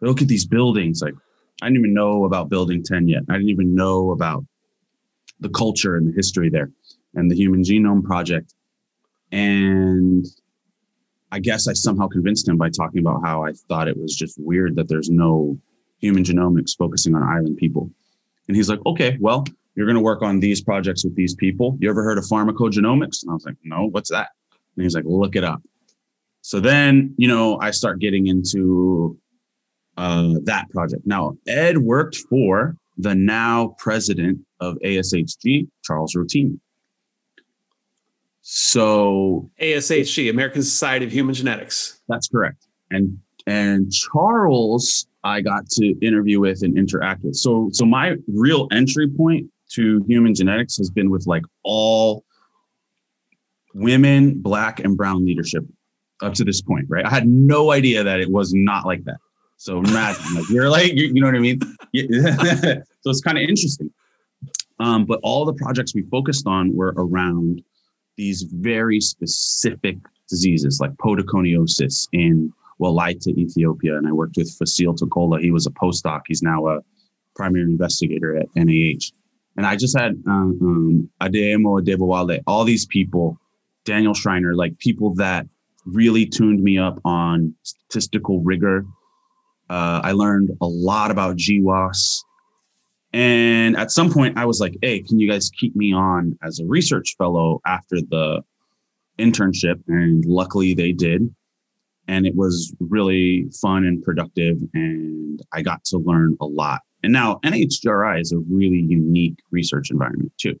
Look 0.00 0.22
at 0.22 0.28
these 0.28 0.46
buildings. 0.46 1.02
Like 1.02 1.14
I 1.62 1.66
didn't 1.66 1.78
even 1.78 1.94
know 1.94 2.24
about 2.24 2.48
Building 2.48 2.82
10 2.82 3.08
yet. 3.08 3.22
I 3.28 3.34
didn't 3.34 3.50
even 3.50 3.74
know 3.74 4.10
about 4.10 4.44
the 5.40 5.48
culture 5.50 5.96
and 5.96 6.08
the 6.08 6.12
history 6.12 6.48
there 6.48 6.70
and 7.14 7.30
the 7.30 7.36
Human 7.36 7.62
Genome 7.62 8.02
Project. 8.02 8.54
And 9.30 10.26
I 11.32 11.38
guess 11.38 11.68
I 11.68 11.72
somehow 11.72 12.08
convinced 12.08 12.48
him 12.48 12.56
by 12.56 12.70
talking 12.70 13.00
about 13.00 13.20
how 13.24 13.44
I 13.44 13.52
thought 13.52 13.88
it 13.88 13.96
was 13.96 14.14
just 14.14 14.38
weird 14.38 14.76
that 14.76 14.88
there's 14.88 15.10
no 15.10 15.58
human 15.98 16.22
genomics 16.22 16.76
focusing 16.76 17.14
on 17.14 17.22
island 17.22 17.56
people. 17.56 17.90
And 18.46 18.56
he's 18.56 18.68
like, 18.68 18.80
okay, 18.86 19.16
well, 19.20 19.44
you're 19.74 19.86
going 19.86 19.96
to 19.96 20.02
work 20.02 20.22
on 20.22 20.40
these 20.40 20.60
projects 20.62 21.04
with 21.04 21.14
these 21.16 21.34
people. 21.34 21.76
You 21.80 21.90
ever 21.90 22.02
heard 22.02 22.18
of 22.18 22.24
pharmacogenomics? 22.24 23.22
And 23.22 23.30
I 23.30 23.34
was 23.34 23.44
like, 23.44 23.56
no, 23.64 23.86
what's 23.86 24.10
that? 24.10 24.28
And 24.76 24.84
he's 24.84 24.94
like, 24.94 25.04
look 25.06 25.36
it 25.36 25.44
up. 25.44 25.62
So 26.42 26.60
then, 26.60 27.14
you 27.16 27.26
know, 27.26 27.58
I 27.60 27.70
start 27.70 28.00
getting 28.00 28.26
into 28.26 29.18
uh, 29.96 30.34
that 30.44 30.68
project. 30.70 31.06
Now, 31.06 31.36
Ed 31.46 31.78
worked 31.78 32.16
for 32.28 32.76
the 32.98 33.14
now 33.14 33.74
president 33.78 34.38
of 34.60 34.76
ASHG, 34.84 35.68
Charles 35.82 36.14
Rotimi. 36.14 36.58
So 38.42 39.50
ASHG, 39.60 40.28
American 40.30 40.62
Society 40.62 41.06
of 41.06 41.12
Human 41.12 41.34
Genetics. 41.34 42.00
That's 42.08 42.28
correct. 42.28 42.66
And 42.90 43.18
and 43.46 43.90
Charles, 43.92 45.06
I 45.22 45.40
got 45.40 45.68
to 45.70 45.94
interview 46.00 46.40
with 46.40 46.62
and 46.62 46.76
interact 46.76 47.24
with. 47.24 47.36
So 47.36 47.70
so 47.72 47.86
my 47.86 48.16
real 48.28 48.68
entry 48.70 49.08
point 49.08 49.50
to 49.74 50.04
human 50.08 50.34
genetics 50.34 50.76
has 50.76 50.90
been 50.90 51.10
with 51.10 51.26
like 51.26 51.42
all 51.62 52.24
women, 53.74 54.40
black 54.40 54.80
and 54.80 54.96
brown 54.96 55.24
leadership 55.24 55.64
up 56.22 56.34
to 56.34 56.44
this 56.44 56.62
point, 56.62 56.86
right? 56.88 57.04
I 57.04 57.10
had 57.10 57.26
no 57.26 57.72
idea 57.72 58.04
that 58.04 58.20
it 58.20 58.30
was 58.30 58.52
not 58.54 58.86
like 58.86 59.04
that. 59.04 59.16
So 59.56 59.78
imagine, 59.78 60.34
like 60.34 60.48
you're 60.50 60.68
like, 60.68 60.92
you, 60.92 61.06
you 61.06 61.20
know 61.20 61.26
what 61.26 61.36
I 61.36 61.38
mean? 61.38 61.60
so 61.62 63.10
it's 63.10 63.20
kind 63.20 63.38
of 63.38 63.42
interesting. 63.42 63.90
Um, 64.80 65.04
but 65.04 65.20
all 65.22 65.44
the 65.44 65.54
projects 65.54 65.94
we 65.94 66.02
focused 66.02 66.46
on 66.46 66.74
were 66.74 66.94
around 66.96 67.62
these 68.16 68.42
very 68.42 69.00
specific 69.00 69.96
diseases 70.28 70.80
like 70.80 70.92
podoconiosis 70.94 72.08
in 72.12 72.52
Wolaita, 72.80 73.28
Ethiopia. 73.28 73.96
And 73.96 74.06
I 74.06 74.12
worked 74.12 74.36
with 74.36 74.56
Fasil 74.58 74.94
Tekola. 74.96 75.40
He 75.40 75.50
was 75.50 75.66
a 75.66 75.70
postdoc. 75.70 76.22
He's 76.26 76.42
now 76.42 76.66
a 76.68 76.80
primary 77.34 77.64
investigator 77.64 78.36
at 78.36 78.48
NIH. 78.56 79.12
And 79.56 79.66
I 79.66 79.76
just 79.76 79.96
had 79.96 80.12
um, 80.26 80.58
um, 80.60 81.10
Adeyemo 81.20 81.80
Adebowale, 81.80 82.40
all 82.46 82.64
these 82.64 82.86
people, 82.86 83.38
Daniel 83.84 84.14
Shriner, 84.14 84.54
like 84.54 84.78
people 84.78 85.14
that 85.14 85.46
really 85.86 86.26
tuned 86.26 86.62
me 86.62 86.78
up 86.78 86.98
on 87.04 87.54
statistical 87.62 88.40
rigor. 88.40 88.84
Uh, 89.70 90.00
I 90.02 90.12
learned 90.12 90.50
a 90.60 90.66
lot 90.66 91.10
about 91.10 91.36
GWAS. 91.36 92.20
And 93.12 93.76
at 93.76 93.92
some 93.92 94.10
point, 94.12 94.36
I 94.36 94.44
was 94.44 94.60
like, 94.60 94.76
hey, 94.82 95.00
can 95.00 95.20
you 95.20 95.30
guys 95.30 95.50
keep 95.50 95.76
me 95.76 95.92
on 95.92 96.36
as 96.42 96.58
a 96.58 96.66
research 96.66 97.14
fellow 97.16 97.60
after 97.64 98.00
the 98.00 98.42
internship? 99.18 99.80
And 99.86 100.24
luckily, 100.24 100.74
they 100.74 100.90
did. 100.90 101.32
And 102.08 102.26
it 102.26 102.34
was 102.34 102.74
really 102.80 103.46
fun 103.62 103.84
and 103.84 104.02
productive. 104.02 104.56
And 104.74 105.40
I 105.52 105.62
got 105.62 105.84
to 105.84 105.98
learn 105.98 106.36
a 106.40 106.46
lot 106.46 106.80
and 107.04 107.12
now 107.12 107.38
NHGRI 107.44 108.20
is 108.20 108.32
a 108.32 108.38
really 108.38 108.80
unique 108.80 109.38
research 109.50 109.90
environment 109.90 110.32
too. 110.38 110.58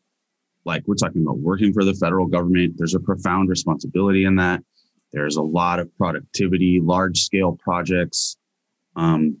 Like 0.64 0.82
we're 0.86 0.94
talking 0.94 1.22
about 1.22 1.38
working 1.38 1.72
for 1.72 1.84
the 1.84 1.94
federal 1.94 2.26
government, 2.26 2.74
there's 2.76 2.94
a 2.94 3.00
profound 3.00 3.48
responsibility 3.48 4.24
in 4.24 4.36
that. 4.36 4.62
There's 5.12 5.36
a 5.36 5.42
lot 5.42 5.78
of 5.78 5.94
productivity, 5.96 6.80
large 6.82 7.18
scale 7.18 7.58
projects. 7.62 8.36
Um, 8.96 9.40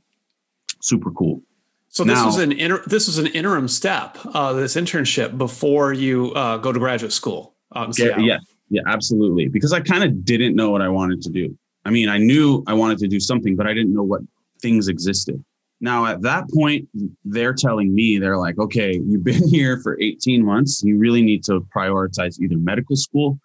super 0.80 1.10
cool. 1.10 1.42
So 1.88 2.04
this 2.04 2.14
now, 2.14 2.26
was 2.26 2.38
an 2.38 2.52
inter- 2.52 2.82
this 2.86 3.06
was 3.06 3.18
an 3.18 3.28
interim 3.28 3.68
step, 3.68 4.18
uh, 4.34 4.52
this 4.52 4.74
internship 4.74 5.38
before 5.38 5.92
you 5.92 6.32
uh, 6.32 6.56
go 6.56 6.72
to 6.72 6.78
graduate 6.78 7.12
school. 7.12 7.54
Um, 7.72 7.92
yeah, 7.96 8.18
yeah, 8.18 8.38
yeah, 8.68 8.82
absolutely. 8.86 9.48
Because 9.48 9.72
I 9.72 9.80
kind 9.80 10.02
of 10.02 10.24
didn't 10.24 10.56
know 10.56 10.70
what 10.70 10.82
I 10.82 10.88
wanted 10.88 11.22
to 11.22 11.30
do. 11.30 11.56
I 11.84 11.90
mean, 11.90 12.08
I 12.08 12.18
knew 12.18 12.64
I 12.66 12.74
wanted 12.74 12.98
to 12.98 13.08
do 13.08 13.20
something, 13.20 13.54
but 13.56 13.66
I 13.66 13.74
didn't 13.74 13.94
know 13.94 14.02
what 14.02 14.22
things 14.60 14.88
existed. 14.88 15.44
Now, 15.80 16.06
at 16.06 16.22
that 16.22 16.48
point, 16.50 16.88
they're 17.24 17.52
telling 17.52 17.94
me, 17.94 18.18
they're 18.18 18.38
like, 18.38 18.58
okay, 18.58 19.00
you've 19.04 19.24
been 19.24 19.48
here 19.48 19.80
for 19.82 20.00
18 20.00 20.44
months. 20.44 20.82
You 20.82 20.98
really 20.98 21.22
need 21.22 21.44
to 21.44 21.66
prioritize 21.74 22.40
either 22.40 22.56
medical 22.56 22.96
school 22.96 23.38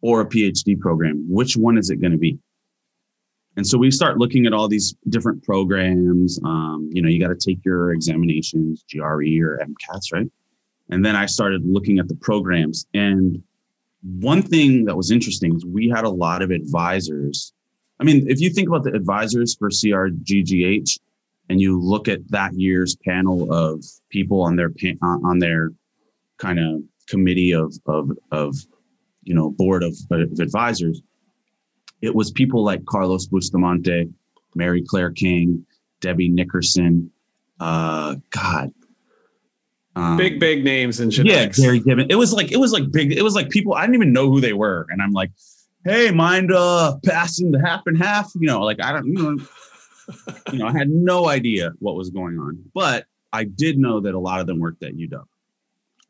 or 0.00 0.20
a 0.20 0.26
PhD 0.26 0.78
program. 0.78 1.24
Which 1.28 1.56
one 1.56 1.78
is 1.78 1.90
it 1.90 2.00
going 2.00 2.12
to 2.12 2.18
be? 2.18 2.38
And 3.56 3.66
so 3.66 3.76
we 3.76 3.90
start 3.90 4.18
looking 4.18 4.46
at 4.46 4.54
all 4.54 4.66
these 4.66 4.94
different 5.10 5.42
programs. 5.42 6.40
Um, 6.44 6.88
you 6.92 7.02
know, 7.02 7.08
you 7.08 7.20
got 7.20 7.28
to 7.28 7.36
take 7.36 7.62
your 7.64 7.92
examinations, 7.92 8.84
GRE 8.90 9.02
or 9.02 9.60
MCATs, 9.60 10.12
right? 10.12 10.30
And 10.88 11.04
then 11.04 11.16
I 11.16 11.26
started 11.26 11.62
looking 11.64 11.98
at 11.98 12.08
the 12.08 12.14
programs. 12.16 12.86
And 12.94 13.42
one 14.02 14.42
thing 14.42 14.84
that 14.86 14.96
was 14.96 15.10
interesting 15.10 15.54
is 15.54 15.64
we 15.66 15.88
had 15.88 16.04
a 16.04 16.10
lot 16.10 16.42
of 16.42 16.50
advisors. 16.50 17.52
I 18.00 18.04
mean, 18.04 18.28
if 18.28 18.40
you 18.40 18.50
think 18.50 18.68
about 18.68 18.84
the 18.84 18.94
advisors 18.94 19.54
for 19.54 19.68
CRGGH, 19.68 20.98
and 21.48 21.60
you 21.60 21.80
look 21.80 22.08
at 22.08 22.26
that 22.30 22.54
year's 22.54 22.96
panel 22.96 23.52
of 23.52 23.84
people 24.10 24.42
on 24.42 24.56
their 24.56 24.72
on 25.02 25.38
their 25.38 25.70
kind 26.38 26.58
of 26.58 26.82
committee 27.08 27.52
of 27.52 27.74
of 27.86 28.10
of 28.30 28.56
you 29.22 29.34
know 29.34 29.50
board 29.50 29.82
of, 29.82 29.96
of 30.10 30.38
advisors, 30.40 31.02
it 32.00 32.14
was 32.14 32.30
people 32.30 32.64
like 32.64 32.84
Carlos 32.84 33.26
Bustamante, 33.26 34.08
Mary 34.54 34.82
Claire 34.82 35.10
King, 35.10 35.64
Debbie 36.00 36.28
Nickerson, 36.28 37.10
uh, 37.60 38.16
God, 38.30 38.72
um, 39.94 40.16
big 40.16 40.40
big 40.40 40.64
names 40.64 41.00
in 41.00 41.10
genetics. 41.10 41.58
Yeah, 41.58 41.64
Gary 41.64 41.80
Gibbon. 41.80 42.06
It 42.10 42.14
was 42.14 42.32
like 42.32 42.50
it 42.50 42.58
was 42.58 42.72
like 42.72 42.90
big. 42.90 43.12
It 43.12 43.22
was 43.22 43.34
like 43.34 43.50
people 43.50 43.74
I 43.74 43.82
didn't 43.82 43.96
even 43.96 44.12
know 44.12 44.28
who 44.30 44.40
they 44.40 44.52
were, 44.52 44.86
and 44.90 45.02
I'm 45.02 45.12
like, 45.12 45.30
hey, 45.84 46.10
mind 46.10 46.52
uh 46.52 46.96
passing 47.04 47.50
the 47.50 47.60
half 47.60 47.82
and 47.86 47.98
half? 47.98 48.32
You 48.34 48.46
know, 48.46 48.60
like 48.62 48.82
I 48.82 48.92
don't 48.92 49.06
you 49.06 49.14
know 49.14 49.44
you 50.52 50.58
know, 50.58 50.66
I 50.66 50.72
had 50.72 50.90
no 50.90 51.28
idea 51.28 51.72
what 51.78 51.96
was 51.96 52.10
going 52.10 52.38
on, 52.38 52.58
but 52.74 53.06
I 53.32 53.44
did 53.44 53.78
know 53.78 54.00
that 54.00 54.14
a 54.14 54.18
lot 54.18 54.40
of 54.40 54.46
them 54.46 54.60
worked 54.60 54.82
at 54.82 54.94
UW 54.94 55.24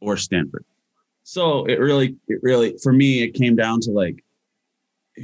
or 0.00 0.16
Stanford. 0.16 0.64
So 1.22 1.64
it 1.66 1.78
really, 1.78 2.16
it 2.28 2.40
really, 2.42 2.76
for 2.82 2.92
me, 2.92 3.22
it 3.22 3.34
came 3.34 3.54
down 3.54 3.80
to 3.82 3.90
like, 3.90 4.24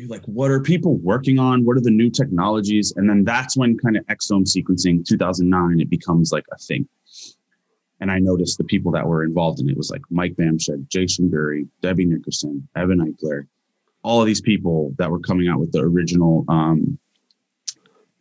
like 0.06 0.24
what 0.26 0.50
are 0.50 0.60
people 0.60 0.96
working 0.96 1.38
on? 1.38 1.64
What 1.64 1.76
are 1.76 1.82
the 1.82 1.90
new 1.90 2.10
technologies? 2.10 2.92
And 2.96 3.08
then 3.08 3.24
that's 3.24 3.56
when 3.56 3.76
kind 3.78 3.96
of 3.96 4.06
exome 4.06 4.44
sequencing, 4.44 5.04
2009, 5.04 5.80
it 5.80 5.90
becomes 5.90 6.30
like 6.30 6.44
a 6.52 6.58
thing. 6.58 6.88
And 8.00 8.12
I 8.12 8.18
noticed 8.20 8.58
the 8.58 8.64
people 8.64 8.92
that 8.92 9.06
were 9.06 9.24
involved 9.24 9.60
in 9.60 9.68
it 9.68 9.76
was 9.76 9.90
like 9.90 10.02
Mike 10.08 10.34
Bamshad, 10.34 10.88
Jay 10.88 11.06
Shendure, 11.06 11.62
Debbie 11.82 12.04
Nickerson, 12.04 12.68
Evan 12.76 13.00
Eichler, 13.00 13.46
all 14.04 14.20
of 14.20 14.26
these 14.26 14.40
people 14.40 14.94
that 14.98 15.10
were 15.10 15.18
coming 15.18 15.48
out 15.48 15.58
with 15.58 15.72
the 15.72 15.80
original 15.80 16.44
um, 16.48 16.98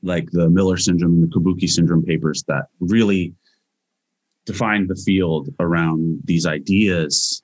like 0.04 0.30
the 0.32 0.50
Miller 0.50 0.78
syndrome 0.78 1.14
and 1.14 1.24
the 1.24 1.28
Kabuki 1.28 1.70
syndrome 1.70 2.04
papers 2.04 2.44
that 2.48 2.68
really 2.80 3.34
defined 4.46 4.90
the 4.90 4.96
field 4.96 5.50
around 5.60 6.22
these 6.24 6.46
ideas 6.46 7.44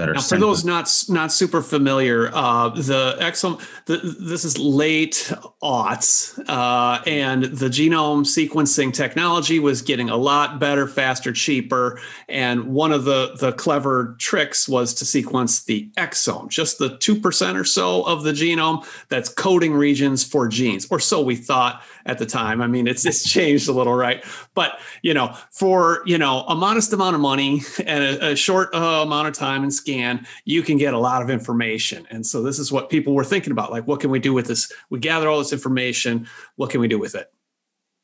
that 0.00 0.08
are 0.08 0.14
now, 0.14 0.20
for 0.20 0.38
those 0.38 0.64
not 0.64 1.04
not 1.08 1.30
super 1.30 1.60
familiar 1.60 2.30
uh, 2.34 2.70
the 2.70 3.16
exome 3.20 3.60
the, 3.84 3.98
this 4.18 4.44
is 4.44 4.58
late 4.58 5.32
aughts 5.62 6.38
uh, 6.48 7.02
and 7.06 7.44
the 7.44 7.66
genome 7.66 8.24
sequencing 8.24 8.92
technology 8.92 9.58
was 9.58 9.82
getting 9.82 10.08
a 10.08 10.16
lot 10.16 10.58
better 10.58 10.86
faster 10.86 11.32
cheaper 11.32 12.00
and 12.28 12.64
one 12.64 12.92
of 12.92 13.04
the 13.04 13.36
the 13.40 13.52
clever 13.52 14.16
tricks 14.18 14.68
was 14.68 14.94
to 14.94 15.04
sequence 15.04 15.64
the 15.64 15.90
exome 15.98 16.48
just 16.48 16.78
the 16.78 16.90
2% 16.90 17.60
or 17.60 17.64
so 17.64 18.02
of 18.04 18.22
the 18.22 18.32
genome 18.32 18.84
that's 19.08 19.28
coding 19.28 19.74
regions 19.74 20.24
for 20.24 20.48
genes 20.48 20.86
or 20.90 20.98
so 20.98 21.20
we 21.20 21.36
thought 21.36 21.82
at 22.06 22.18
the 22.18 22.26
time. 22.26 22.60
I 22.60 22.66
mean, 22.66 22.86
it's 22.86 23.04
it's 23.06 23.28
changed 23.30 23.68
a 23.68 23.72
little, 23.72 23.94
right? 23.94 24.24
But 24.54 24.80
you 25.02 25.14
know, 25.14 25.36
for 25.50 26.02
you 26.06 26.18
know 26.18 26.44
a 26.48 26.54
modest 26.54 26.92
amount 26.92 27.14
of 27.14 27.20
money 27.20 27.62
and 27.84 28.04
a, 28.04 28.30
a 28.32 28.36
short 28.36 28.74
uh, 28.74 29.02
amount 29.02 29.28
of 29.28 29.34
time 29.34 29.62
and 29.62 29.72
scan, 29.72 30.26
you 30.44 30.62
can 30.62 30.76
get 30.76 30.94
a 30.94 30.98
lot 30.98 31.22
of 31.22 31.30
information. 31.30 32.06
And 32.10 32.24
so 32.24 32.42
this 32.42 32.58
is 32.58 32.70
what 32.72 32.90
people 32.90 33.14
were 33.14 33.24
thinking 33.24 33.52
about: 33.52 33.70
like, 33.70 33.86
what 33.86 34.00
can 34.00 34.10
we 34.10 34.18
do 34.18 34.32
with 34.32 34.46
this? 34.46 34.72
We 34.90 34.98
gather 34.98 35.28
all 35.28 35.38
this 35.38 35.52
information. 35.52 36.26
What 36.56 36.70
can 36.70 36.80
we 36.80 36.88
do 36.88 36.98
with 36.98 37.14
it? 37.14 37.32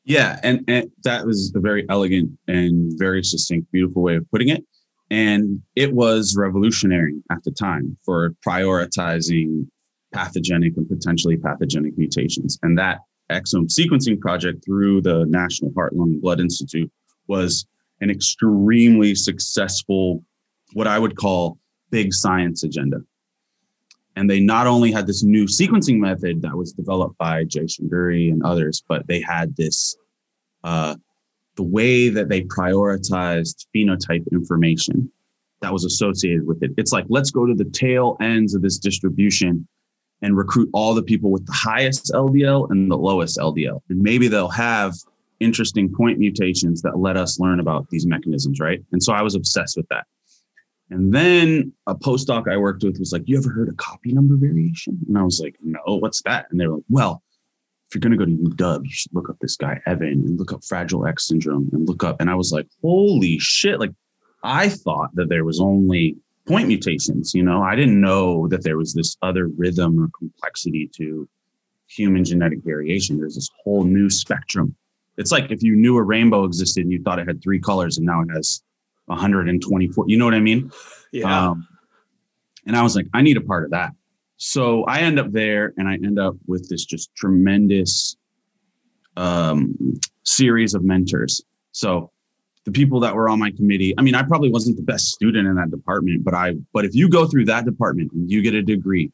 Yeah, 0.07 0.39
and, 0.41 0.63
and 0.69 0.89
that 1.03 1.25
was 1.25 1.51
a 1.53 1.59
very 1.59 1.85
elegant 1.89 2.31
and 2.47 2.97
very 2.97 3.25
succinct, 3.25 3.69
beautiful 3.73 4.01
way 4.01 4.15
of 4.15 4.25
putting 4.31 4.47
it. 4.47 4.63
And 5.09 5.61
it 5.75 5.93
was 5.93 6.35
revolutionary 6.37 7.21
at 7.29 7.43
the 7.43 7.51
time 7.51 7.97
for 8.05 8.33
prioritizing 8.45 9.67
pathogenic 10.13 10.77
and 10.77 10.87
potentially 10.87 11.35
pathogenic 11.35 11.97
mutations. 11.97 12.57
And 12.63 12.77
that 12.77 12.99
exome 13.31 13.67
sequencing 13.67 14.19
project 14.19 14.63
through 14.63 15.01
the 15.01 15.25
National 15.27 15.71
Heart, 15.75 15.95
Lung, 15.95 16.11
and 16.11 16.21
Blood 16.21 16.39
Institute 16.39 16.91
was 17.27 17.65
an 18.01 18.09
extremely 18.09 19.15
successful, 19.15 20.23
what 20.73 20.87
I 20.87 20.99
would 20.99 21.15
call 21.15 21.57
big 21.89 22.13
science 22.13 22.63
agenda. 22.63 23.01
And 24.15 24.29
they 24.29 24.39
not 24.39 24.65
only 24.65 24.91
had 24.91 25.05
this 25.05 25.23
new 25.23 25.45
sequencing 25.45 25.99
method 25.99 26.41
that 26.41 26.55
was 26.55 26.73
developed 26.73 27.17
by 27.17 27.43
Jay 27.43 27.67
Shendure 27.67 28.11
and 28.11 28.43
others, 28.43 28.83
but 28.87 29.05
they 29.07 29.21
had 29.21 29.55
this 29.55 29.95
uh, 30.63 30.95
the 31.55 31.63
way 31.63 32.09
that 32.09 32.29
they 32.29 32.41
prioritized 32.43 33.65
phenotype 33.75 34.23
information 34.31 35.11
that 35.61 35.73
was 35.73 35.85
associated 35.85 36.45
with 36.45 36.61
it. 36.63 36.71
It's 36.77 36.93
like, 36.93 37.05
let's 37.09 37.31
go 37.31 37.45
to 37.45 37.53
the 37.53 37.65
tail 37.65 38.15
ends 38.21 38.55
of 38.55 38.61
this 38.61 38.77
distribution 38.77 39.67
and 40.21 40.37
recruit 40.37 40.69
all 40.73 40.93
the 40.93 41.03
people 41.03 41.31
with 41.31 41.45
the 41.45 41.53
highest 41.53 42.11
LDL 42.13 42.69
and 42.71 42.89
the 42.89 42.97
lowest 42.97 43.37
LDL. 43.37 43.81
And 43.89 44.01
maybe 44.01 44.27
they'll 44.27 44.49
have 44.49 44.93
interesting 45.39 45.93
point 45.93 46.17
mutations 46.17 46.81
that 46.81 46.97
let 46.97 47.17
us 47.17 47.39
learn 47.39 47.59
about 47.59 47.89
these 47.89 48.07
mechanisms, 48.07 48.59
right? 48.59 48.83
And 48.91 49.01
so 49.01 49.13
I 49.13 49.21
was 49.21 49.35
obsessed 49.35 49.77
with 49.77 49.87
that. 49.89 50.05
And 50.89 51.13
then 51.13 51.73
a 51.85 51.93
postdoc 51.93 52.51
I 52.51 52.57
worked 52.57 52.83
with 52.83 52.97
was 52.97 53.11
like, 53.11 53.23
You 53.25 53.37
ever 53.37 53.49
heard 53.49 53.67
of 53.67 53.77
copy 53.77 54.13
number 54.13 54.35
variation? 54.37 54.97
And 55.07 55.17
I 55.17 55.23
was 55.23 55.39
like, 55.39 55.55
No, 55.61 55.79
what's 55.85 56.21
that? 56.23 56.47
And 56.49 56.59
they 56.59 56.67
were 56.67 56.75
like, 56.75 56.85
Well, 56.89 57.21
if 57.87 57.95
you're 57.95 58.01
going 58.01 58.17
to 58.17 58.17
go 58.17 58.25
to 58.25 58.55
UW, 58.55 58.83
you 58.83 58.91
should 58.91 59.13
look 59.13 59.29
up 59.29 59.37
this 59.39 59.55
guy, 59.55 59.79
Evan, 59.85 60.07
and 60.07 60.37
look 60.37 60.51
up 60.51 60.63
Fragile 60.63 61.05
X 61.07 61.27
syndrome 61.27 61.69
and 61.71 61.87
look 61.87 62.03
up. 62.03 62.19
And 62.19 62.29
I 62.29 62.35
was 62.35 62.51
like, 62.51 62.67
holy 62.81 63.39
shit. 63.39 63.79
Like, 63.79 63.93
I 64.43 64.67
thought 64.67 65.15
that 65.15 65.29
there 65.29 65.45
was 65.45 65.61
only 65.61 66.17
point 66.47 66.67
mutations. 66.67 67.33
You 67.33 67.43
know, 67.43 67.61
I 67.61 67.75
didn't 67.75 67.99
know 67.99 68.47
that 68.47 68.63
there 68.63 68.77
was 68.77 68.93
this 68.93 69.17
other 69.21 69.47
rhythm 69.47 69.99
or 70.03 70.09
complexity 70.17 70.89
to 70.95 71.27
human 71.87 72.23
genetic 72.23 72.59
variation. 72.63 73.17
There's 73.17 73.35
this 73.35 73.49
whole 73.63 73.83
new 73.83 74.09
spectrum. 74.09 74.75
It's 75.17 75.31
like 75.31 75.51
if 75.51 75.63
you 75.63 75.75
knew 75.75 75.97
a 75.97 76.03
rainbow 76.03 76.43
existed 76.43 76.83
and 76.83 76.91
you 76.91 77.01
thought 77.01 77.19
it 77.19 77.27
had 77.27 77.41
three 77.41 77.59
colors 77.59 77.97
and 77.97 78.05
now 78.05 78.21
it 78.21 78.29
has 78.33 78.61
124. 79.05 80.05
You 80.07 80.17
know 80.17 80.25
what 80.25 80.33
I 80.33 80.39
mean? 80.39 80.71
Yeah. 81.11 81.49
Um, 81.49 81.67
and 82.65 82.75
I 82.75 82.83
was 82.83 82.95
like, 82.95 83.07
I 83.13 83.21
need 83.21 83.37
a 83.37 83.41
part 83.41 83.63
of 83.63 83.71
that 83.71 83.93
so 84.37 84.83
I 84.83 84.99
end 84.99 85.19
up 85.19 85.31
there 85.31 85.73
and 85.77 85.87
I 85.87 85.95
end 85.95 86.19
up 86.19 86.35
with 86.45 86.69
this 86.69 86.85
just 86.85 87.13
tremendous 87.15 88.15
um, 89.17 89.99
series 90.23 90.75
of 90.75 90.83
mentors. 90.83 91.41
So 91.71 92.11
the 92.67 92.73
people 92.73 92.99
that 92.99 93.15
were 93.15 93.29
on 93.29 93.39
my 93.39 93.49
committee, 93.51 93.93
I 93.97 94.01
mean, 94.01 94.13
I 94.13 94.23
probably 94.23 94.51
wasn't 94.51 94.75
the 94.75 94.83
best 94.83 95.05
student 95.05 95.47
in 95.47 95.55
that 95.55 95.71
department, 95.71 96.25
but 96.25 96.33
I, 96.33 96.55
but 96.73 96.83
if 96.83 96.93
you 96.93 97.07
go 97.07 97.25
through 97.25 97.45
that 97.45 97.63
department 97.63 98.11
and 98.11 98.29
you 98.29 98.41
get 98.41 98.53
a 98.55 98.61
degree, 98.61 99.09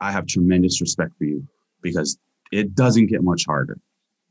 I 0.00 0.10
have 0.10 0.26
tremendous 0.26 0.80
respect 0.80 1.12
for 1.16 1.22
you 1.22 1.46
because 1.82 2.18
it 2.50 2.74
doesn't 2.74 3.06
get 3.06 3.22
much 3.22 3.44
harder. 3.46 3.78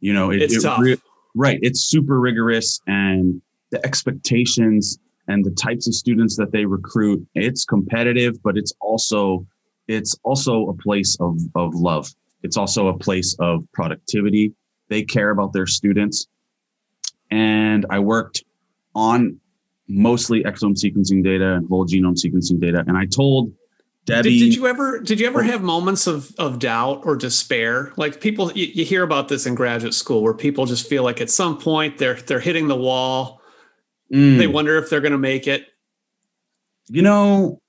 You 0.01 0.11
know, 0.11 0.31
it, 0.31 0.41
it's 0.41 0.57
it, 0.57 0.61
tough. 0.61 0.81
Re- 0.81 0.97
right. 1.35 1.57
It's 1.61 1.83
super 1.83 2.19
rigorous 2.19 2.81
and 2.85 3.41
the 3.71 3.83
expectations 3.85 4.99
and 5.29 5.45
the 5.45 5.51
types 5.51 5.87
of 5.87 5.93
students 5.95 6.35
that 6.35 6.51
they 6.51 6.65
recruit, 6.65 7.25
it's 7.35 7.63
competitive, 7.63 8.43
but 8.43 8.57
it's 8.57 8.73
also 8.81 9.47
it's 9.87 10.17
also 10.23 10.67
a 10.67 10.73
place 10.73 11.15
of, 11.21 11.39
of 11.55 11.73
love. 11.75 12.13
It's 12.43 12.57
also 12.57 12.89
a 12.89 12.97
place 12.97 13.37
of 13.39 13.63
productivity. 13.71 14.53
They 14.89 15.03
care 15.03 15.29
about 15.29 15.53
their 15.53 15.65
students. 15.65 16.27
And 17.31 17.85
I 17.89 17.99
worked 17.99 18.43
on 18.95 19.39
mostly 19.87 20.43
exome 20.43 20.77
sequencing 20.77 21.23
data 21.23 21.55
and 21.55 21.67
whole 21.67 21.85
genome 21.85 22.15
sequencing 22.15 22.59
data. 22.59 22.83
And 22.87 22.97
I 22.97 23.05
told 23.05 23.51
Debbie. 24.05 24.39
Did, 24.39 24.45
did, 24.45 24.55
you 24.55 24.67
ever 24.67 24.99
did 24.99 25.19
you 25.19 25.27
ever 25.27 25.43
have 25.43 25.61
moments 25.61 26.07
of 26.07 26.33
of 26.37 26.59
doubt 26.59 27.01
or 27.05 27.15
despair? 27.15 27.93
Like 27.95 28.21
people 28.21 28.51
you, 28.53 28.67
you, 28.67 28.85
hear 28.85 29.03
about 29.03 29.27
this 29.27 29.45
in 29.45 29.55
graduate 29.55 29.93
school 29.93 30.23
where 30.23 30.33
people 30.33 30.65
just 30.65 30.87
feel 30.87 31.03
like 31.03 31.21
at 31.21 31.29
some 31.29 31.57
point 31.57 31.97
they're 31.97 32.15
they're 32.15 32.39
hitting 32.39 32.67
the 32.67 32.75
wall. 32.75 33.41
Mm. 34.13 34.37
They 34.37 34.47
wonder 34.47 34.77
if 34.77 34.89
they're 34.89 35.01
gonna 35.01 35.17
make 35.17 35.47
it. 35.47 35.67
You 36.87 37.03
know, 37.03 37.61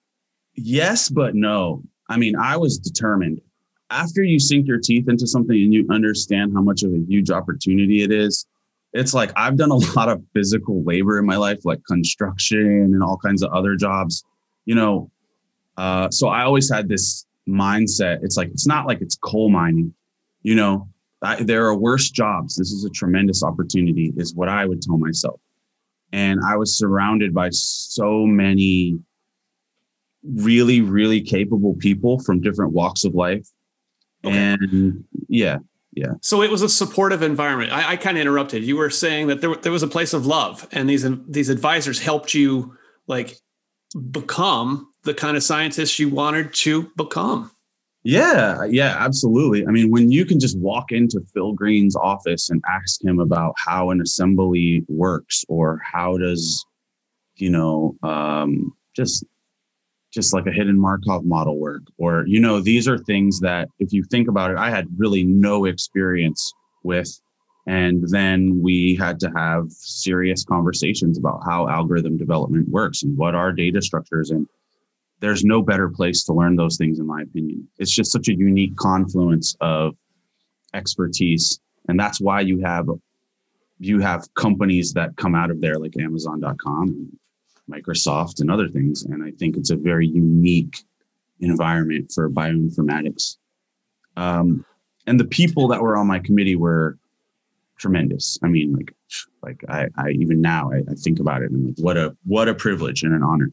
yes, 0.55 1.09
but 1.11 1.35
no. 1.35 1.83
I 2.09 2.17
mean, 2.17 2.37
I 2.37 2.57
was 2.57 2.79
determined. 2.79 3.41
After 3.91 4.23
you 4.23 4.39
sink 4.39 4.67
your 4.67 4.79
teeth 4.79 5.09
into 5.09 5.27
something 5.27 5.55
and 5.55 5.75
you 5.75 5.87
understand 5.91 6.53
how 6.55 6.63
much 6.63 6.85
of 6.85 6.93
a 6.93 7.05
huge 7.09 7.31
opportunity 7.31 8.03
it 8.03 8.13
is, 8.13 8.47
it's 8.93 9.15
like 9.15 9.33
I've 9.37 9.57
done 9.57 9.71
a 9.71 9.77
lot 9.97 10.09
of 10.09 10.23
physical 10.35 10.83
labor 10.85 11.19
in 11.19 11.27
my 11.27 11.37
life, 11.37 11.65
like 11.65 11.85
construction 11.87 12.61
and 12.67 13.03
all 13.03 13.19
kinds 13.19 13.43
of 13.43 13.53
other 13.53 13.77
jobs, 13.77 14.25
you 14.65 14.75
know. 14.75 15.11
Uh, 15.77 16.11
so 16.11 16.29
I 16.29 16.43
always 16.43 16.71
had 16.71 16.89
this 16.89 17.27
mindset. 17.49 18.23
It's 18.23 18.37
like, 18.37 18.49
it's 18.49 18.67
not 18.67 18.87
like 18.87 19.01
it's 19.01 19.17
coal 19.17 19.49
mining, 19.49 19.95
you 20.43 20.55
know, 20.55 20.89
I, 21.23 21.43
there 21.43 21.67
are 21.67 21.77
worse 21.77 22.11
jobs. 22.11 22.57
This 22.57 22.73
is 22.73 22.85
a 22.85 22.91
tremendous 22.91 23.43
opportunity, 23.43 24.13
is 24.17 24.35
what 24.35 24.49
I 24.49 24.67
would 24.67 24.83
tell 24.83 24.99
myself. 24.99 25.41
And 26.13 26.41
I 26.47 26.57
was 26.57 26.77
surrounded 26.77 27.35
by 27.35 27.51
so 27.51 28.27
many 28.27 28.99
really, 30.25 30.81
really 30.81 31.21
capable 31.21 31.75
people 31.77 32.21
from 32.21 32.41
different 32.41 32.73
walks 32.73 33.05
of 33.05 33.15
life. 33.15 33.47
Okay. 34.25 34.37
And 34.37 35.05
yeah, 35.29 35.59
yeah. 35.93 36.13
So 36.23 36.43
it 36.43 36.51
was 36.51 36.63
a 36.63 36.69
supportive 36.69 37.23
environment. 37.23 37.73
I, 37.73 37.93
I 37.93 37.97
kind 37.97 38.17
of 38.17 38.21
interrupted. 38.21 38.63
You 38.63 38.77
were 38.77 38.91
saying 38.91 39.27
that 39.27 39.41
there, 39.41 39.55
there 39.57 39.73
was 39.73 39.83
a 39.83 39.89
place 39.89 40.13
of 40.13 40.27
love, 40.27 40.69
and 40.73 40.89
these 40.89 41.07
these 41.27 41.49
advisors 41.49 41.99
helped 42.01 42.33
you 42.35 42.77
like 43.07 43.37
become 44.11 44.93
the 45.03 45.15
kind 45.15 45.37
of 45.37 45.43
scientist 45.43 45.99
you 45.99 46.09
wanted 46.09 46.55
to 46.55 46.91
become. 46.97 47.51
Yeah, 48.03 48.65
yeah, 48.65 48.97
absolutely. 48.99 49.67
I 49.67 49.71
mean, 49.71 49.91
when 49.91 50.11
you 50.11 50.25
can 50.25 50.41
just 50.41 50.59
walk 50.59 50.91
into 50.91 51.21
Phil 51.35 51.53
Green's 51.53 51.97
office 51.97 52.49
and 52.49 52.63
ask 52.71 53.05
him 53.05 53.19
about 53.19 53.55
how 53.59 53.91
an 53.91 54.01
assembly 54.01 54.85
works, 54.89 55.45
or 55.49 55.81
how 55.85 56.17
does, 56.17 56.65
you 57.35 57.51
know, 57.51 57.97
um, 58.03 58.75
just 58.97 59.25
just 60.11 60.35
like 60.35 60.47
a 60.47 60.53
hidden 60.53 60.79
Markov 60.79 61.25
model 61.25 61.59
work. 61.59 61.83
Or, 61.99 62.25
you 62.27 62.41
know, 62.41 62.61
these 62.61 62.89
are 62.89 62.99
things 62.99 63.41
that 63.41 63.69
if 63.79 63.93
you 63.93 64.03
think 64.05 64.29
about 64.29 64.51
it, 64.51 64.57
I 64.57 64.71
had 64.71 64.89
really 64.97 65.25
no 65.25 65.65
experience 65.65 66.53
with. 66.83 67.09
And 67.67 68.03
then 68.09 68.61
we 68.61 68.97
had 68.97 69.21
to 69.21 69.31
have 69.37 69.71
serious 69.71 70.45
conversations 70.45 71.19
about 71.19 71.43
how 71.45 71.69
algorithm 71.69 72.17
development 72.17 72.69
works 72.69 73.03
and 73.03 73.17
what 73.17 73.35
are 73.35 73.53
data 73.53 73.81
structures. 73.81 74.31
And 74.31 74.49
there's 75.21 75.45
no 75.45 75.63
better 75.63 75.89
place 75.89 76.25
to 76.25 76.33
learn 76.33 76.57
those 76.57 76.77
things, 76.77 76.99
in 76.99 77.07
my 77.07 77.23
opinion. 77.23 77.69
It's 77.79 77.95
just 77.95 78.11
such 78.11 78.29
a 78.29 78.35
unique 78.35 78.77
confluence 78.77 79.55
of 79.61 79.95
expertise. 80.75 81.61
And 81.89 82.01
that's 82.01 82.21
why 82.21 82.41
you 82.41 82.61
have 82.65 82.89
you 83.79 83.99
have 84.01 84.33
companies 84.35 84.93
that 84.93 85.17
come 85.17 85.35
out 85.35 85.51
of 85.51 85.61
there 85.61 85.79
like 85.79 85.97
Amazon.com 85.99 87.19
Microsoft 87.71 88.41
and 88.41 88.51
other 88.51 88.69
things. 88.69 89.03
And 89.03 89.23
I 89.23 89.31
think 89.33 89.57
it's 89.57 89.71
a 89.71 89.77
very 89.77 90.07
unique 90.07 90.85
environment 91.41 92.13
for 92.15 92.29
bioinformatics. 92.29 93.37
Um, 94.17 94.65
and 95.07 95.19
the 95.19 95.25
people 95.25 95.69
that 95.69 95.81
were 95.81 95.97
on 95.97 96.07
my 96.07 96.19
committee 96.19 96.57
were 96.57 96.99
tremendous. 97.79 98.39
I 98.43 98.49
mean, 98.49 98.73
like, 98.73 98.95
like 99.43 99.65
I, 99.69 99.89
I 99.97 100.11
even 100.11 100.41
now 100.41 100.71
I, 100.73 100.79
I 100.91 100.95
think 100.95 101.19
about 101.19 101.43
it 101.43 101.51
and 101.51 101.69
like, 101.69 101.79
what 101.79 101.97
a 101.97 102.17
what 102.25 102.49
a 102.49 102.55
privilege 102.55 103.03
and 103.03 103.15
an 103.15 103.23
honor. 103.23 103.51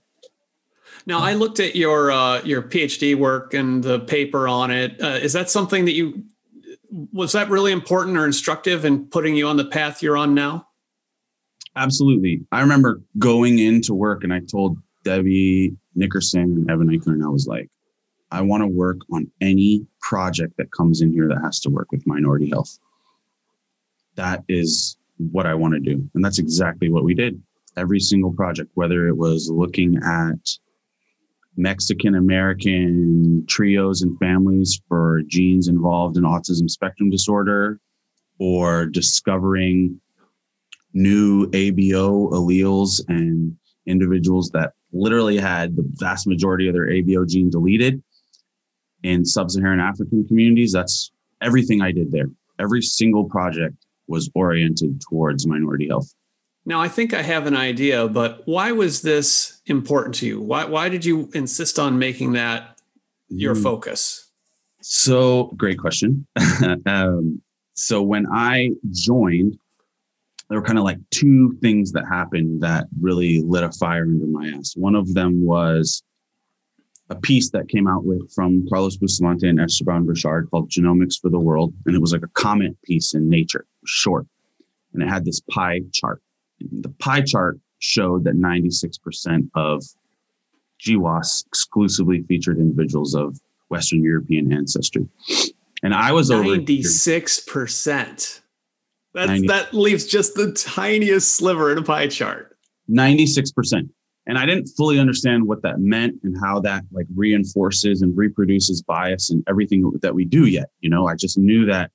Now, 1.05 1.19
I 1.19 1.33
looked 1.33 1.59
at 1.59 1.75
your 1.75 2.11
uh, 2.11 2.41
your 2.43 2.61
PhD 2.61 3.15
work 3.15 3.53
and 3.53 3.83
the 3.83 3.99
paper 4.01 4.47
on 4.47 4.71
it. 4.71 5.01
Uh, 5.01 5.19
is 5.21 5.33
that 5.33 5.49
something 5.49 5.85
that 5.85 5.93
you 5.93 6.23
was 7.13 7.31
that 7.31 7.49
really 7.49 7.71
important 7.71 8.17
or 8.17 8.25
instructive 8.25 8.85
in 8.85 9.05
putting 9.07 9.35
you 9.35 9.47
on 9.47 9.57
the 9.57 9.65
path 9.65 10.03
you're 10.03 10.17
on 10.17 10.33
now? 10.33 10.66
Absolutely. 11.77 12.41
I 12.51 12.61
remember 12.61 13.01
going 13.19 13.59
into 13.59 13.93
work 13.93 14.23
and 14.23 14.33
I 14.33 14.39
told 14.51 14.77
Debbie 15.03 15.75
Nickerson 15.95 16.41
and 16.41 16.71
Evan 16.71 16.87
Eichler, 16.87 17.13
and 17.13 17.23
I 17.23 17.29
was 17.29 17.45
like, 17.45 17.69
I 18.31 18.41
want 18.41 18.61
to 18.61 18.67
work 18.67 18.97
on 19.13 19.31
any 19.41 19.85
project 20.01 20.57
that 20.57 20.71
comes 20.71 21.01
in 21.01 21.13
here 21.13 21.27
that 21.27 21.39
has 21.43 21.59
to 21.61 21.69
work 21.69 21.91
with 21.91 22.05
minority 22.07 22.49
health. 22.49 22.77
That 24.15 24.43
is 24.49 24.97
what 25.17 25.45
I 25.45 25.53
want 25.53 25.75
to 25.75 25.79
do. 25.79 26.09
And 26.15 26.25
that's 26.25 26.39
exactly 26.39 26.89
what 26.89 27.03
we 27.03 27.13
did. 27.13 27.41
Every 27.77 27.99
single 27.99 28.33
project, 28.33 28.71
whether 28.73 29.07
it 29.07 29.15
was 29.15 29.49
looking 29.49 29.97
at 30.03 30.49
Mexican 31.55 32.15
American 32.15 33.45
trios 33.47 34.01
and 34.01 34.17
families 34.17 34.81
for 34.87 35.21
genes 35.27 35.67
involved 35.67 36.17
in 36.17 36.23
autism 36.23 36.69
spectrum 36.69 37.11
disorder, 37.11 37.79
or 38.39 38.87
discovering 38.87 40.01
new 40.93 41.47
ABO 41.51 42.31
alleles 42.31 43.01
and 43.07 43.55
individuals 43.85 44.49
that 44.51 44.73
literally 44.91 45.37
had 45.37 45.75
the 45.75 45.83
vast 45.93 46.27
majority 46.27 46.67
of 46.67 46.73
their 46.73 46.87
ABO 46.87 47.27
gene 47.27 47.49
deleted 47.49 48.01
in 49.03 49.25
sub-Saharan 49.25 49.79
African 49.79 50.27
communities. 50.27 50.71
That's 50.71 51.11
everything 51.41 51.81
I 51.81 51.91
did 51.91 52.11
there. 52.11 52.29
Every 52.59 52.81
single 52.81 53.25
project 53.25 53.75
was 54.07 54.29
oriented 54.33 55.01
towards 55.01 55.47
minority 55.47 55.87
health. 55.87 56.13
Now, 56.65 56.81
I 56.81 56.89
think 56.89 57.13
I 57.13 57.21
have 57.21 57.47
an 57.47 57.55
idea, 57.55 58.07
but 58.09 58.41
why 58.45 58.73
was 58.73 59.01
this 59.01 59.61
important 59.67 60.15
to 60.15 60.27
you? 60.27 60.41
Why, 60.41 60.65
why 60.65 60.89
did 60.89 61.05
you 61.05 61.29
insist 61.33 61.79
on 61.79 61.97
making 61.97 62.33
that 62.33 62.77
your 63.29 63.55
mm. 63.55 63.63
focus? 63.63 64.29
So, 64.81 65.53
great 65.55 65.79
question. 65.79 66.27
um, 66.85 67.41
so, 67.73 68.01
when 68.01 68.25
I 68.31 68.71
joined, 68.91 69.57
there 70.49 70.59
were 70.59 70.65
kind 70.65 70.77
of 70.77 70.85
like 70.85 70.99
two 71.11 71.57
things 71.61 71.91
that 71.91 72.05
happened 72.05 72.61
that 72.61 72.87
really 72.99 73.41
lit 73.41 73.63
a 73.63 73.71
fire 73.71 74.03
under 74.03 74.25
my 74.25 74.51
ass. 74.57 74.73
One 74.75 74.95
of 74.95 75.13
them 75.13 75.45
was 75.45 76.01
a 77.09 77.15
piece 77.15 77.51
that 77.51 77.69
came 77.69 77.87
out 77.87 78.03
with 78.05 78.29
from 78.33 78.67
Carlos 78.69 78.97
Bustamante 78.97 79.47
and 79.47 79.59
Esteban 79.59 80.05
Burchard 80.05 80.49
called 80.51 80.69
Genomics 80.69 81.19
for 81.21 81.29
the 81.29 81.39
World. 81.39 81.73
And 81.85 81.95
it 81.95 82.01
was 82.01 82.11
like 82.11 82.23
a 82.23 82.29
comment 82.29 82.77
piece 82.83 83.13
in 83.13 83.29
Nature, 83.29 83.65
short. 83.85 84.25
And 84.93 85.03
it 85.03 85.09
had 85.09 85.25
this 85.25 85.41
pie 85.51 85.81
chart. 85.93 86.21
The 86.59 86.89
pie 86.99 87.21
chart 87.21 87.59
showed 87.79 88.23
that 88.25 88.35
96% 88.35 89.49
of 89.55 89.83
GWAS 90.85 91.47
exclusively 91.47 92.23
featured 92.23 92.57
individuals 92.57 93.15
of 93.15 93.39
Western 93.69 94.03
European 94.03 94.51
ancestry. 94.53 95.07
And 95.83 95.93
I 95.93 96.11
was 96.11 96.31
96%. 96.31 98.41
That's, 99.13 99.29
90, 99.29 99.47
that 99.47 99.73
leaves 99.73 100.05
just 100.05 100.35
the 100.35 100.51
tiniest 100.51 101.35
sliver 101.35 101.71
in 101.71 101.77
a 101.77 101.83
pie 101.83 102.07
chart. 102.07 102.57
96%. 102.89 103.89
And 104.27 104.37
I 104.37 104.45
didn't 104.45 104.67
fully 104.75 104.99
understand 104.99 105.47
what 105.47 105.61
that 105.63 105.79
meant 105.79 106.15
and 106.23 106.35
how 106.43 106.59
that 106.61 106.83
like 106.91 107.07
reinforces 107.15 108.01
and 108.01 108.15
reproduces 108.15 108.81
bias 108.81 109.29
and 109.29 109.43
everything 109.47 109.89
that 110.01 110.13
we 110.13 110.25
do 110.25 110.45
yet. 110.45 110.69
You 110.81 110.89
know, 110.89 111.07
I 111.07 111.15
just 111.15 111.37
knew 111.37 111.65
that 111.65 111.91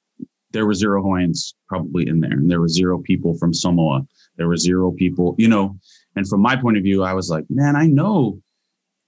there 0.51 0.67
were 0.67 0.75
zero 0.75 1.03
Hawaiians 1.03 1.55
probably 1.69 2.09
in 2.09 2.21
there 2.21 2.33
and 2.33 2.51
there 2.51 2.61
were 2.61 2.69
zero 2.69 2.99
people 2.99 3.37
from 3.37 3.53
Samoa. 3.53 4.07
There 4.37 4.49
were 4.49 4.57
zero 4.57 4.93
people, 4.93 5.35
you 5.39 5.49
know, 5.49 5.79
and 6.17 6.27
from 6.27 6.41
my 6.41 6.57
point 6.57 6.77
of 6.77 6.83
view, 6.83 7.03
I 7.05 7.13
was 7.13 7.31
like, 7.31 7.45
man, 7.49 7.77
I 7.77 7.87
know 7.87 8.41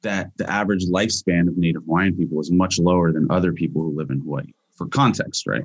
that 0.03 0.31
the 0.37 0.51
average 0.51 0.87
lifespan 0.87 1.49
of 1.49 1.57
Native 1.57 1.83
Hawaiian 1.85 2.17
people 2.17 2.41
is 2.41 2.51
much 2.51 2.79
lower 2.79 3.11
than 3.13 3.27
other 3.31 3.53
people 3.53 3.83
who 3.83 3.97
live 3.97 4.11
in 4.11 4.21
Hawaii 4.21 4.53
for 4.77 4.87
context, 4.89 5.47
right? 5.47 5.65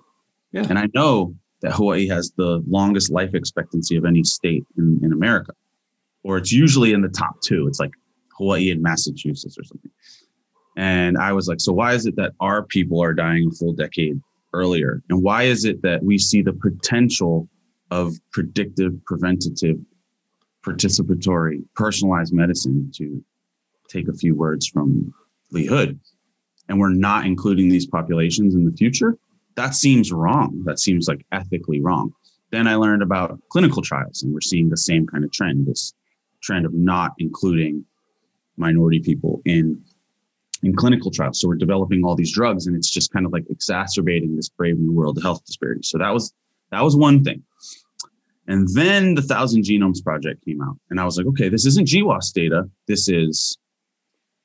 Yeah. 0.51 0.65
And 0.69 0.79
I 0.79 0.87
know 0.93 1.35
that 1.61 1.73
Hawaii 1.73 2.07
has 2.07 2.31
the 2.37 2.63
longest 2.67 3.11
life 3.11 3.33
expectancy 3.33 3.95
of 3.95 4.05
any 4.05 4.23
state 4.23 4.65
in, 4.77 4.99
in 5.03 5.11
America, 5.11 5.53
or 6.23 6.37
it's 6.37 6.51
usually 6.51 6.93
in 6.93 7.01
the 7.01 7.09
top 7.09 7.41
two. 7.41 7.67
It's 7.67 7.79
like 7.79 7.91
Hawaii 8.37 8.71
and 8.71 8.81
Massachusetts 8.81 9.57
or 9.57 9.63
something. 9.63 9.91
And 10.77 11.17
I 11.17 11.33
was 11.33 11.47
like, 11.47 11.59
so 11.59 11.73
why 11.73 11.93
is 11.93 12.05
it 12.05 12.15
that 12.15 12.33
our 12.39 12.63
people 12.63 13.03
are 13.03 13.13
dying 13.13 13.49
a 13.51 13.55
full 13.55 13.73
decade 13.73 14.19
earlier? 14.53 15.03
And 15.09 15.21
why 15.21 15.43
is 15.43 15.65
it 15.65 15.81
that 15.81 16.03
we 16.03 16.17
see 16.17 16.41
the 16.41 16.53
potential 16.53 17.49
of 17.91 18.13
predictive, 18.31 18.93
preventative, 19.05 19.77
participatory, 20.65 21.63
personalized 21.75 22.33
medicine 22.33 22.91
to 22.95 23.23
take 23.89 24.07
a 24.07 24.13
few 24.13 24.35
words 24.35 24.67
from 24.67 25.13
Lee 25.51 25.65
Hood? 25.65 25.99
And 26.69 26.79
we're 26.79 26.93
not 26.93 27.25
including 27.25 27.67
these 27.67 27.87
populations 27.87 28.55
in 28.55 28.63
the 28.63 28.71
future? 28.71 29.17
That 29.59 29.75
seems 29.75 30.13
wrong. 30.13 30.63
That 30.63 30.79
seems 30.79 31.09
like 31.09 31.25
ethically 31.33 31.81
wrong. 31.81 32.13
Then 32.49 32.65
I 32.65 32.75
learned 32.75 33.03
about 33.03 33.37
clinical 33.49 33.81
trials, 33.81 34.23
and 34.23 34.33
we're 34.33 34.39
seeing 34.39 34.69
the 34.69 34.77
same 34.77 35.05
kind 35.05 35.25
of 35.25 35.33
trend 35.33 35.67
this 35.67 35.93
trend 36.41 36.65
of 36.65 36.73
not 36.73 37.11
including 37.19 37.83
minority 38.55 39.01
people 39.01 39.41
in 39.43 39.83
in 40.63 40.73
clinical 40.73 41.11
trials. 41.11 41.41
So 41.41 41.49
we're 41.49 41.55
developing 41.55 42.05
all 42.05 42.15
these 42.15 42.31
drugs, 42.31 42.67
and 42.67 42.75
it's 42.75 42.89
just 42.89 43.11
kind 43.11 43.25
of 43.25 43.33
like 43.33 43.43
exacerbating 43.49 44.33
this 44.33 44.47
brave 44.47 44.79
new 44.79 44.93
world 44.93 45.21
health 45.21 45.43
disparity. 45.45 45.81
So 45.83 45.97
that 45.97 46.13
was 46.13 46.33
that 46.71 46.81
was 46.81 46.95
one 46.95 47.21
thing. 47.25 47.43
And 48.47 48.65
then 48.73 49.13
the 49.13 49.21
Thousand 49.21 49.63
Genomes 49.63 50.01
Project 50.01 50.45
came 50.45 50.61
out, 50.61 50.77
and 50.89 51.01
I 51.01 51.03
was 51.03 51.17
like, 51.17 51.27
okay, 51.27 51.49
this 51.49 51.65
isn't 51.65 51.89
GWAS 51.89 52.31
data. 52.31 52.63
This 52.87 53.09
is 53.09 53.57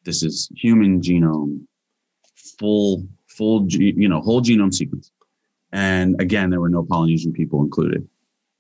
this 0.05 0.25
is 0.25 0.51
human 0.57 1.01
genome, 1.01 1.61
full 2.59 3.07
full, 3.37 3.67
you 3.69 4.09
know, 4.09 4.21
whole 4.21 4.43
genome 4.43 4.73
sequence. 4.73 5.11
And 5.73 6.21
again, 6.21 6.51
there 6.51 6.61
were 6.61 6.69
no 6.69 6.85
Polynesian 6.85 7.33
people 7.33 7.63
included. 7.63 8.09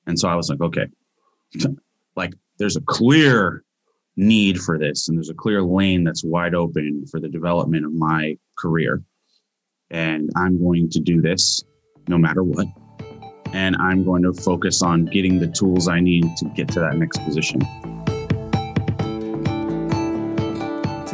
And 0.06 0.18
so 0.18 0.28
I 0.28 0.34
was 0.34 0.50
like, 0.50 0.60
okay, 0.60 0.86
like 2.16 2.34
there's 2.58 2.76
a 2.76 2.80
clear 2.82 3.64
need 4.16 4.60
for 4.60 4.78
this, 4.78 5.08
and 5.08 5.16
there's 5.16 5.30
a 5.30 5.34
clear 5.34 5.62
lane 5.62 6.04
that's 6.04 6.24
wide 6.24 6.54
open 6.54 7.06
for 7.06 7.20
the 7.20 7.28
development 7.28 7.84
of 7.84 7.92
my 7.92 8.36
career. 8.56 9.02
And 9.90 10.30
I'm 10.36 10.60
going 10.60 10.90
to 10.90 11.00
do 11.00 11.20
this 11.20 11.62
no 12.08 12.18
matter 12.18 12.42
what. 12.42 12.66
And 13.52 13.76
I'm 13.76 14.04
going 14.04 14.22
to 14.22 14.32
focus 14.32 14.82
on 14.82 15.04
getting 15.04 15.38
the 15.38 15.46
tools 15.46 15.86
I 15.86 16.00
need 16.00 16.24
to 16.38 16.46
get 16.46 16.68
to 16.68 16.80
that 16.80 16.96
next 16.96 17.18
position. 17.24 17.60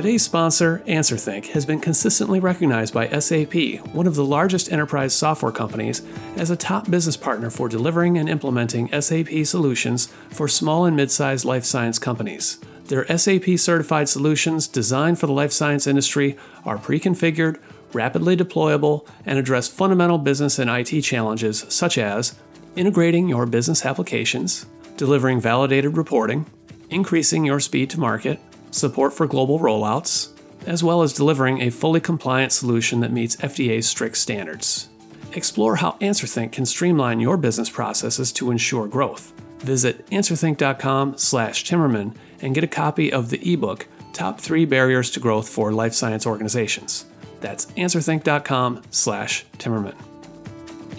Today's 0.00 0.24
sponsor, 0.24 0.82
AnswerThink, 0.86 1.48
has 1.48 1.66
been 1.66 1.78
consistently 1.78 2.40
recognized 2.40 2.94
by 2.94 3.06
SAP, 3.18 3.84
one 3.92 4.06
of 4.06 4.14
the 4.14 4.24
largest 4.24 4.72
enterprise 4.72 5.14
software 5.14 5.52
companies, 5.52 6.00
as 6.36 6.48
a 6.48 6.56
top 6.56 6.90
business 6.90 7.18
partner 7.18 7.50
for 7.50 7.68
delivering 7.68 8.16
and 8.16 8.26
implementing 8.26 8.88
SAP 8.98 9.44
solutions 9.44 10.06
for 10.30 10.48
small 10.48 10.86
and 10.86 10.96
mid 10.96 11.10
sized 11.10 11.44
life 11.44 11.66
science 11.66 11.98
companies. 11.98 12.60
Their 12.86 13.06
SAP 13.14 13.58
certified 13.58 14.08
solutions 14.08 14.66
designed 14.68 15.18
for 15.18 15.26
the 15.26 15.34
life 15.34 15.52
science 15.52 15.86
industry 15.86 16.38
are 16.64 16.78
pre 16.78 16.98
configured, 16.98 17.60
rapidly 17.92 18.38
deployable, 18.38 19.06
and 19.26 19.38
address 19.38 19.68
fundamental 19.68 20.16
business 20.16 20.58
and 20.58 20.70
IT 20.70 21.02
challenges 21.02 21.66
such 21.68 21.98
as 21.98 22.36
integrating 22.74 23.28
your 23.28 23.44
business 23.44 23.84
applications, 23.84 24.64
delivering 24.96 25.42
validated 25.42 25.98
reporting, 25.98 26.46
increasing 26.88 27.44
your 27.44 27.60
speed 27.60 27.90
to 27.90 28.00
market, 28.00 28.40
support 28.70 29.12
for 29.12 29.26
global 29.26 29.58
rollouts, 29.58 30.28
as 30.66 30.84
well 30.84 31.02
as 31.02 31.12
delivering 31.12 31.62
a 31.62 31.70
fully 31.70 32.00
compliant 32.00 32.52
solution 32.52 33.00
that 33.00 33.12
meets 33.12 33.36
FDA's 33.36 33.88
strict 33.88 34.16
standards. 34.16 34.88
Explore 35.32 35.76
how 35.76 35.92
AnswerThink 36.00 36.50
can 36.52 36.66
streamline 36.66 37.20
your 37.20 37.36
business 37.36 37.70
processes 37.70 38.32
to 38.32 38.50
ensure 38.50 38.88
growth. 38.88 39.32
Visit 39.60 40.04
answerthink.com/timmerman 40.10 42.14
and 42.42 42.54
get 42.54 42.64
a 42.64 42.68
copy 42.68 43.12
of 43.12 43.30
the 43.30 43.52
ebook 43.52 43.86
Top 44.12 44.40
3 44.40 44.64
Barriers 44.64 45.08
to 45.10 45.20
Growth 45.20 45.48
for 45.48 45.70
Life 45.72 45.94
Science 45.94 46.26
Organizations. 46.26 47.04
That's 47.40 47.66
answerthink.com/timmerman. 47.66 49.94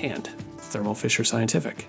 And 0.01 0.29
Thermo 0.57 0.93
Fisher 0.93 1.25
Scientific. 1.25 1.87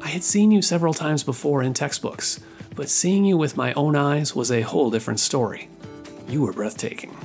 I 0.00 0.08
had 0.08 0.24
seen 0.24 0.50
you 0.50 0.62
several 0.62 0.94
times 0.94 1.22
before 1.22 1.62
in 1.62 1.74
textbooks 1.74 2.40
but 2.74 2.88
seeing 2.88 3.24
you 3.24 3.36
with 3.36 3.56
my 3.56 3.72
own 3.74 3.96
eyes 3.96 4.34
was 4.34 4.50
a 4.50 4.62
whole 4.62 4.90
different 4.90 5.20
story. 5.20 5.68
You 6.28 6.42
were 6.42 6.52
breathtaking. 6.52 7.16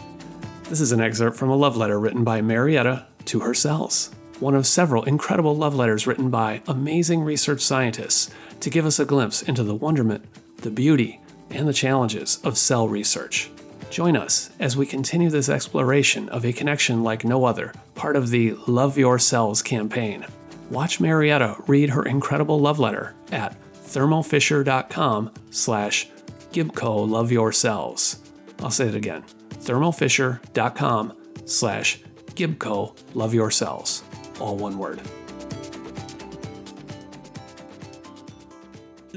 This 0.63 0.81
is 0.81 0.91
an 0.91 1.01
excerpt 1.01 1.38
from 1.38 1.49
a 1.49 1.55
love 1.55 1.75
letter 1.75 1.99
written 1.99 2.23
by 2.23 2.41
Marietta 2.41 3.07
to 3.25 3.39
her 3.39 3.53
cells, 3.53 4.12
one 4.39 4.55
of 4.55 4.67
several 4.67 5.03
incredible 5.03 5.55
love 5.55 5.75
letters 5.75 6.05
written 6.05 6.29
by 6.29 6.62
amazing 6.67 7.21
research 7.21 7.62
scientists 7.62 8.29
to 8.59 8.69
give 8.69 8.85
us 8.85 8.99
a 8.99 9.05
glimpse 9.05 9.41
into 9.41 9.63
the 9.63 9.75
wonderment, 9.75 10.23
the 10.57 10.71
beauty, 10.71 11.19
and 11.49 11.67
the 11.67 11.73
challenges 11.73 12.39
of 12.43 12.57
cell 12.57 12.88
research. 12.88 13.49
Join 13.89 14.15
us 14.15 14.51
as 14.59 14.77
we 14.77 14.85
continue 14.85 15.31
this 15.31 15.49
exploration 15.49 16.29
of 16.29 16.45
a 16.45 16.53
connection 16.53 17.03
like 17.03 17.25
no 17.25 17.45
other, 17.45 17.73
part 17.95 18.15
of 18.15 18.29
the 18.29 18.53
Love 18.67 18.97
Your 18.97 19.17
Cells 19.17 19.63
campaign. 19.63 20.25
Watch 20.69 20.99
Marietta 20.99 21.55
read 21.65 21.89
her 21.89 22.03
incredible 22.03 22.59
love 22.59 22.77
letter 22.77 23.15
at 23.31 23.55
thermofisher.com 23.89 25.32
slash 25.49 26.10
Gibco 26.52 27.10
Love 27.10 27.32
Your 27.32 27.52
Cells. 27.52 28.19
I'll 28.60 28.71
say 28.71 28.88
it 28.88 28.95
again, 28.95 29.23
thermofisher.com 29.49 31.17
slash 31.46 32.02
Gibco 32.33 32.98
Love 33.15 33.33
Your 33.33 33.52
Cells. 33.52 34.04
All 34.40 34.56
one 34.56 34.77
word. 34.77 35.02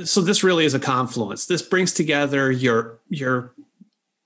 So 0.05 0.23
this 0.23 0.43
really 0.43 0.65
is 0.65 0.75
a 0.75 0.81
confluence. 0.81 1.47
This 1.47 1.63
brings 1.63 1.93
together 1.93 2.51
your 2.51 2.99
your 3.09 3.55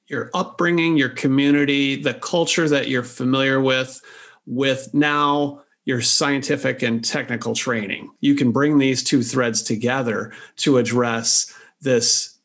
your 0.06 0.30
upbringing, 0.32 0.96
your 0.96 1.08
community, 1.08 1.96
the 2.00 2.14
culture 2.14 2.68
that 2.68 2.88
you're 2.88 3.02
familiar 3.02 3.60
with, 3.60 4.00
with 4.46 4.88
now 4.94 5.62
your 5.86 6.02
scientific 6.02 6.82
and 6.82 7.02
technical 7.02 7.54
training. 7.54 8.10
You 8.20 8.34
can 8.34 8.52
bring 8.52 8.78
these 8.78 9.02
two 9.02 9.22
threads 9.22 9.62
together 9.62 10.32
to 10.56 10.76
address 10.78 11.52
this 11.80 12.38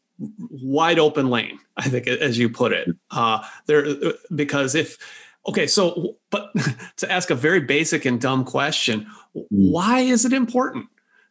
wide 0.49 0.99
open 0.99 1.29
lane. 1.29 1.59
I 1.75 1.89
think, 1.89 2.07
as 2.07 2.37
you 2.37 2.49
put 2.49 2.71
it, 2.71 2.89
uh, 3.09 3.43
there 3.65 3.85
because 4.33 4.75
if 4.75 4.97
Okay, 5.47 5.67
so 5.67 6.17
but 6.29 6.51
to 6.97 7.11
ask 7.11 7.29
a 7.29 7.35
very 7.35 7.61
basic 7.61 8.05
and 8.05 8.21
dumb 8.21 8.43
question, 8.43 9.07
mm. 9.35 9.45
why 9.49 10.01
is 10.01 10.25
it 10.25 10.33
important 10.33 10.87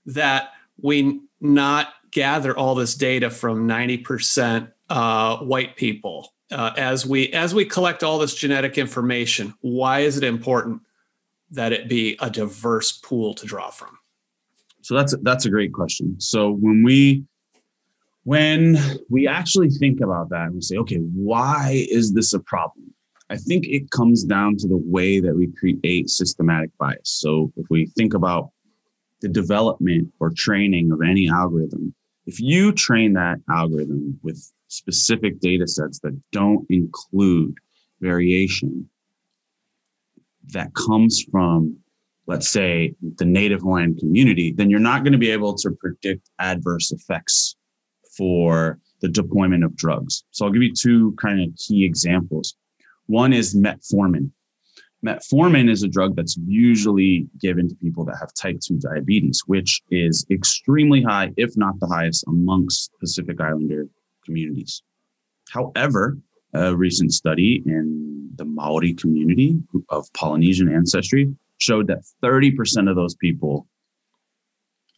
that 0.07 0.51
we 0.83 1.21
not 1.41 1.95
gather 2.11 2.57
all 2.57 2.75
this 2.75 2.95
data 2.95 3.31
from 3.31 3.69
90% 3.69 4.73
uh, 4.89 5.37
white 5.39 5.77
people 5.77 6.33
uh, 6.51 6.73
as 6.77 7.07
we 7.07 7.29
as 7.33 7.55
we 7.55 7.65
collect 7.65 8.03
all 8.03 8.19
this 8.19 8.35
genetic 8.35 8.79
information? 8.79 9.55
Why 9.61 10.01
is 10.01 10.17
it 10.17 10.25
important 10.25 10.83
that 11.51 11.73
it 11.73 11.89
be 11.89 12.17
a 12.21 12.31
diverse 12.31 12.93
pool 12.93 13.35
to 13.35 13.47
draw 13.47 13.71
from? 13.71 13.99
So 14.83 14.95
that's 14.95 15.15
that's 15.23 15.45
a 15.45 15.51
great 15.51 15.73
question. 15.73 16.19
So 16.21 16.53
when 16.53 16.83
we 16.83 17.25
when 18.25 18.79
we 19.09 19.27
actually 19.27 19.71
think 19.71 20.01
about 20.01 20.31
that 20.31 20.47
and 20.47 20.55
we 20.55 20.61
say, 20.61 20.77
okay, 20.77 20.97
why 20.97 21.87
is 21.91 22.13
this 22.13 22.33
a 22.33 22.41
problem? 22.41 22.95
I 23.31 23.37
think 23.37 23.67
it 23.67 23.91
comes 23.91 24.25
down 24.25 24.57
to 24.59 24.69
the 24.69 24.77
way 24.77 25.21
that 25.21 25.35
we 25.35 25.49
create 25.49 26.11
systematic 26.11 26.71
bias. 26.79 26.99
So 27.21 27.53
if 27.57 27.67
we 27.71 27.87
think 27.97 28.15
about 28.15 28.51
the 29.21 29.29
development 29.29 30.13
or 30.19 30.31
training 30.31 30.91
of 30.91 31.01
any 31.03 31.29
algorithm, 31.29 31.95
if 32.27 32.41
you 32.41 32.73
train 32.73 33.13
that 33.15 33.39
algorithm 33.49 34.19
with 34.23 34.53
specific 34.69 35.41
data 35.41 35.67
sets 35.67 36.01
that 36.01 36.19
don't 36.33 36.67
include 36.71 37.55
variation 38.01 38.89
that 40.53 40.75
comes 40.75 41.25
from, 41.31 41.77
let's 42.27 42.49
say, 42.49 42.95
the 43.19 43.25
native 43.25 43.61
Hawaiian 43.61 43.97
community, 43.97 44.53
then 44.53 44.71
you're 44.71 44.81
not 44.81 45.03
going 45.03 45.13
to 45.13 45.19
be 45.19 45.31
able 45.31 45.55
to 45.55 45.71
predict 45.73 46.31
adverse 46.39 46.93
effects 46.93 47.57
for 48.17 48.79
the 49.01 49.09
deployment 49.09 49.65
of 49.65 49.77
drugs. 49.77 50.25
So 50.31 50.45
I'll 50.45 50.53
give 50.53 50.63
you 50.63 50.75
two 50.75 51.15
kind 51.21 51.41
of 51.41 51.57
key 51.57 51.85
examples. 51.85 52.57
One 53.07 53.33
is 53.33 53.57
metformin. 53.57 54.31
Metformin 55.05 55.71
is 55.71 55.83
a 55.83 55.89
drug 55.89 56.15
that's 56.15 56.37
usually 56.47 57.27
given 57.41 57.69
to 57.69 57.75
people 57.77 58.05
that 58.05 58.19
have 58.21 58.35
type 58.35 58.61
2 58.63 58.79
diabetes, 58.79 59.43
which 59.47 59.81
is 59.91 60.27
extremely 60.31 61.03
high, 61.03 61.31
if 61.39 61.57
not 61.57 61.81
the 61.81 61.87
highest, 61.87 62.25
amongst 62.29 62.91
Pacific 63.01 63.41
Islander 63.41 63.89
communities. 64.27 64.83
However, 65.49 66.19
a 66.55 66.75
recent 66.75 67.13
study 67.13 67.63
in 67.67 68.31
the 68.37 68.45
Maori 68.45 68.95
community 68.95 69.59
of 69.89 70.13
Polynesian 70.15 70.73
ancestry 70.73 71.35
showed 71.59 71.87
that 71.89 72.05
30% 72.23 72.89
of 72.89 72.97
those 72.97 73.15
people, 73.15 73.67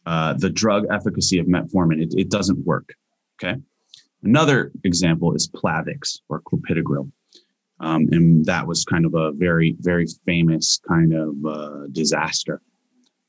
uh, 0.05 0.33
the 0.33 0.49
drug 0.49 0.85
efficacy 0.91 1.39
of 1.39 1.47
metformin, 1.47 2.01
it, 2.01 2.13
it 2.17 2.29
doesn't 2.29 2.65
work. 2.65 2.95
Okay. 3.35 3.59
Another 4.23 4.71
example 4.83 5.35
is 5.35 5.49
Plavix 5.49 6.19
or 6.29 6.41
clopidogrel. 6.41 7.11
Um, 7.79 8.07
and 8.11 8.45
that 8.45 8.65
was 8.65 8.85
kind 8.85 9.05
of 9.05 9.13
a 9.13 9.33
very, 9.33 9.75
very 9.79 10.07
famous 10.25 10.79
kind 10.87 11.13
of 11.13 11.35
uh, 11.45 11.87
disaster 11.91 12.61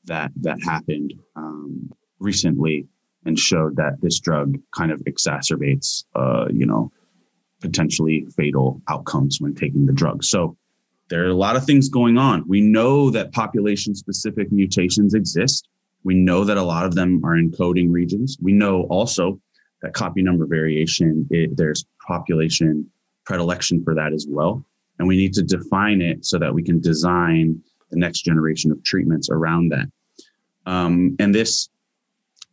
that 0.05 0.31
that 0.41 0.63
happened 0.63 1.13
um, 1.35 1.91
recently 2.19 2.87
and 3.25 3.37
showed 3.37 3.75
that 3.75 3.99
this 4.01 4.19
drug 4.19 4.55
kind 4.73 4.91
of 4.91 4.99
exacerbates, 5.01 6.05
uh, 6.15 6.45
you 6.53 6.65
know, 6.65 6.91
potentially 7.65 8.27
fatal 8.37 8.81
outcomes 8.87 9.41
when 9.41 9.55
taking 9.55 9.85
the 9.85 9.93
drug. 9.93 10.23
So 10.23 10.55
there 11.09 11.23
are 11.25 11.29
a 11.29 11.33
lot 11.33 11.55
of 11.55 11.65
things 11.65 11.89
going 11.89 12.17
on. 12.17 12.43
We 12.47 12.61
know 12.61 13.09
that 13.11 13.31
population 13.31 13.95
specific 13.95 14.51
mutations 14.51 15.13
exist. 15.13 15.67
We 16.03 16.15
know 16.15 16.43
that 16.43 16.57
a 16.57 16.63
lot 16.63 16.85
of 16.85 16.95
them 16.95 17.23
are 17.25 17.35
in 17.37 17.51
coding 17.51 17.91
regions. 17.91 18.37
We 18.41 18.53
know 18.53 18.83
also 18.83 19.39
that 19.81 19.93
copy 19.93 20.21
number 20.21 20.45
variation, 20.45 21.27
it, 21.29 21.57
there's 21.57 21.85
population 22.07 22.89
predilection 23.25 23.83
for 23.83 23.95
that 23.95 24.13
as 24.13 24.27
well. 24.29 24.63
And 24.99 25.07
we 25.07 25.17
need 25.17 25.33
to 25.33 25.43
define 25.43 26.01
it 26.01 26.25
so 26.25 26.37
that 26.39 26.53
we 26.53 26.63
can 26.63 26.79
design 26.79 27.61
the 27.89 27.97
next 27.97 28.21
generation 28.21 28.71
of 28.71 28.83
treatments 28.83 29.29
around 29.29 29.69
that. 29.69 29.87
Um, 30.65 31.15
and 31.19 31.33
this 31.33 31.69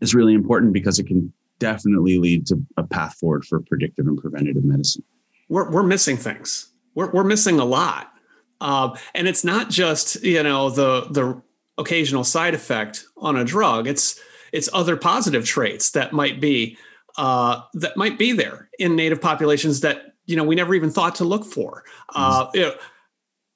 is 0.00 0.14
really 0.14 0.34
important 0.34 0.72
because 0.72 0.98
it 0.98 1.06
can 1.06 1.32
definitely 1.62 2.18
lead 2.18 2.46
to 2.48 2.56
a 2.76 2.82
path 2.82 3.14
forward 3.14 3.44
for 3.44 3.60
predictive 3.60 4.06
and 4.06 4.18
preventative 4.18 4.64
medicine. 4.64 5.04
We're, 5.48 5.70
we're 5.70 5.82
missing 5.82 6.16
things. 6.16 6.72
We're, 6.94 7.10
we're 7.12 7.24
missing 7.24 7.60
a 7.60 7.64
lot. 7.64 8.12
Uh, 8.60 8.96
and 9.14 9.28
it's 9.28 9.44
not 9.44 9.70
just, 9.70 10.22
you 10.22 10.42
know, 10.42 10.70
the, 10.70 11.06
the 11.10 11.40
occasional 11.78 12.24
side 12.24 12.54
effect 12.54 13.04
on 13.16 13.36
a 13.36 13.44
drug. 13.44 13.86
It's, 13.86 14.20
it's 14.52 14.68
other 14.72 14.96
positive 14.96 15.44
traits 15.44 15.90
that 15.92 16.12
might 16.12 16.40
be, 16.40 16.76
uh, 17.16 17.62
that 17.74 17.96
might 17.96 18.18
be 18.18 18.32
there 18.32 18.68
in 18.78 18.96
native 18.96 19.20
populations 19.20 19.80
that 19.80 20.12
you 20.26 20.36
know 20.36 20.44
we 20.44 20.54
never 20.54 20.74
even 20.74 20.90
thought 20.90 21.16
to 21.16 21.24
look 21.24 21.44
for 21.44 21.84
uh, 22.14 22.46
you 22.54 22.62
know, 22.62 22.74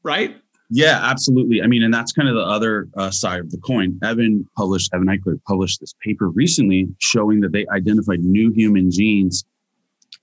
right 0.03 0.37
yeah 0.71 1.01
absolutely. 1.03 1.63
I 1.63 1.67
mean 1.67 1.83
and 1.83 1.93
that's 1.93 2.13
kind 2.13 2.29
of 2.29 2.35
the 2.35 2.43
other 2.43 2.89
uh, 2.97 3.11
side 3.11 3.41
of 3.41 3.51
the 3.51 3.59
coin. 3.59 3.99
Evan 4.03 4.47
published 4.57 4.93
evan 4.93 5.07
eichler 5.09 5.43
published 5.45 5.81
this 5.81 5.95
paper 6.05 6.29
recently 6.31 6.89
showing 6.99 7.41
that 7.41 7.53
they 7.53 7.67
identified 7.73 8.21
new 8.21 8.51
human 8.53 8.91
genes 8.91 9.45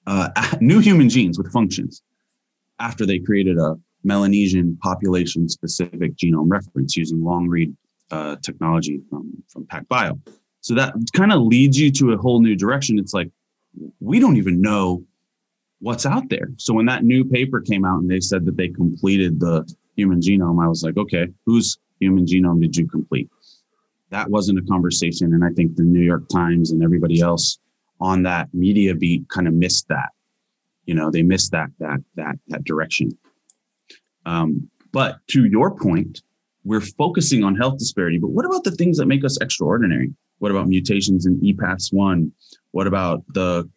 uh, 0.07 0.29
new 0.61 0.79
human 0.79 1.09
genes 1.09 1.37
with 1.37 1.51
functions 1.51 2.01
after 2.79 3.05
they 3.05 3.19
created 3.19 3.57
a 3.57 3.75
melanesian 4.03 4.77
population 4.81 5.47
specific 5.47 6.15
genome 6.17 6.49
reference 6.49 6.97
using 6.97 7.23
long 7.23 7.47
read 7.47 7.73
uh, 8.11 8.35
technology 8.43 9.01
from 9.09 9.31
from 9.47 9.65
pacbio. 9.65 10.19
So 10.61 10.75
that 10.75 10.93
kind 11.13 11.33
of 11.33 11.41
leads 11.41 11.79
you 11.79 11.91
to 11.93 12.11
a 12.13 12.17
whole 12.17 12.39
new 12.41 12.55
direction. 12.55 12.99
It's 12.99 13.13
like 13.13 13.29
we 13.99 14.19
don't 14.19 14.37
even 14.37 14.61
know 14.61 15.03
what's 15.79 16.05
out 16.05 16.29
there. 16.29 16.47
So 16.57 16.73
when 16.73 16.85
that 16.85 17.03
new 17.03 17.25
paper 17.25 17.59
came 17.59 17.83
out 17.83 17.99
and 17.99 18.09
they 18.09 18.21
said 18.21 18.45
that 18.45 18.55
they 18.55 18.69
completed 18.69 19.39
the 19.39 19.67
human 19.95 20.19
genome, 20.19 20.63
I 20.63 20.67
was 20.67 20.83
like, 20.83 20.97
okay, 20.97 21.27
whose 21.45 21.77
human 21.99 22.25
genome 22.25 22.61
did 22.61 22.75
you 22.75 22.87
complete? 22.87 23.29
That 24.09 24.29
wasn't 24.29 24.59
a 24.59 24.63
conversation. 24.63 25.33
And 25.33 25.43
I 25.43 25.49
think 25.49 25.75
the 25.75 25.83
New 25.83 26.01
York 26.01 26.27
Times 26.29 26.71
and 26.71 26.83
everybody 26.83 27.21
else 27.21 27.59
on 27.99 28.23
that 28.23 28.49
media 28.53 28.95
beat 28.95 29.27
kind 29.29 29.47
of 29.47 29.53
missed 29.53 29.87
that. 29.89 30.09
You 30.85 30.95
know, 30.95 31.09
they 31.09 31.23
missed 31.23 31.51
that 31.51 31.69
that 31.79 31.99
that 32.15 32.35
that 32.49 32.63
direction. 32.65 33.17
Um, 34.25 34.69
but 34.91 35.17
to 35.29 35.45
your 35.45 35.75
point, 35.75 36.21
we're 36.63 36.81
focusing 36.81 37.43
on 37.43 37.55
health 37.55 37.77
disparity. 37.77 38.19
But 38.19 38.29
what 38.29 38.45
about 38.45 38.63
the 38.63 38.71
things 38.71 38.97
that 38.97 39.07
make 39.07 39.23
us 39.23 39.37
extraordinary? 39.41 40.13
What 40.39 40.51
about 40.51 40.67
mutations 40.67 41.25
in 41.25 41.39
EPAS1? 41.39 42.31
What 42.71 42.87
about 42.87 43.23
the 43.33 43.69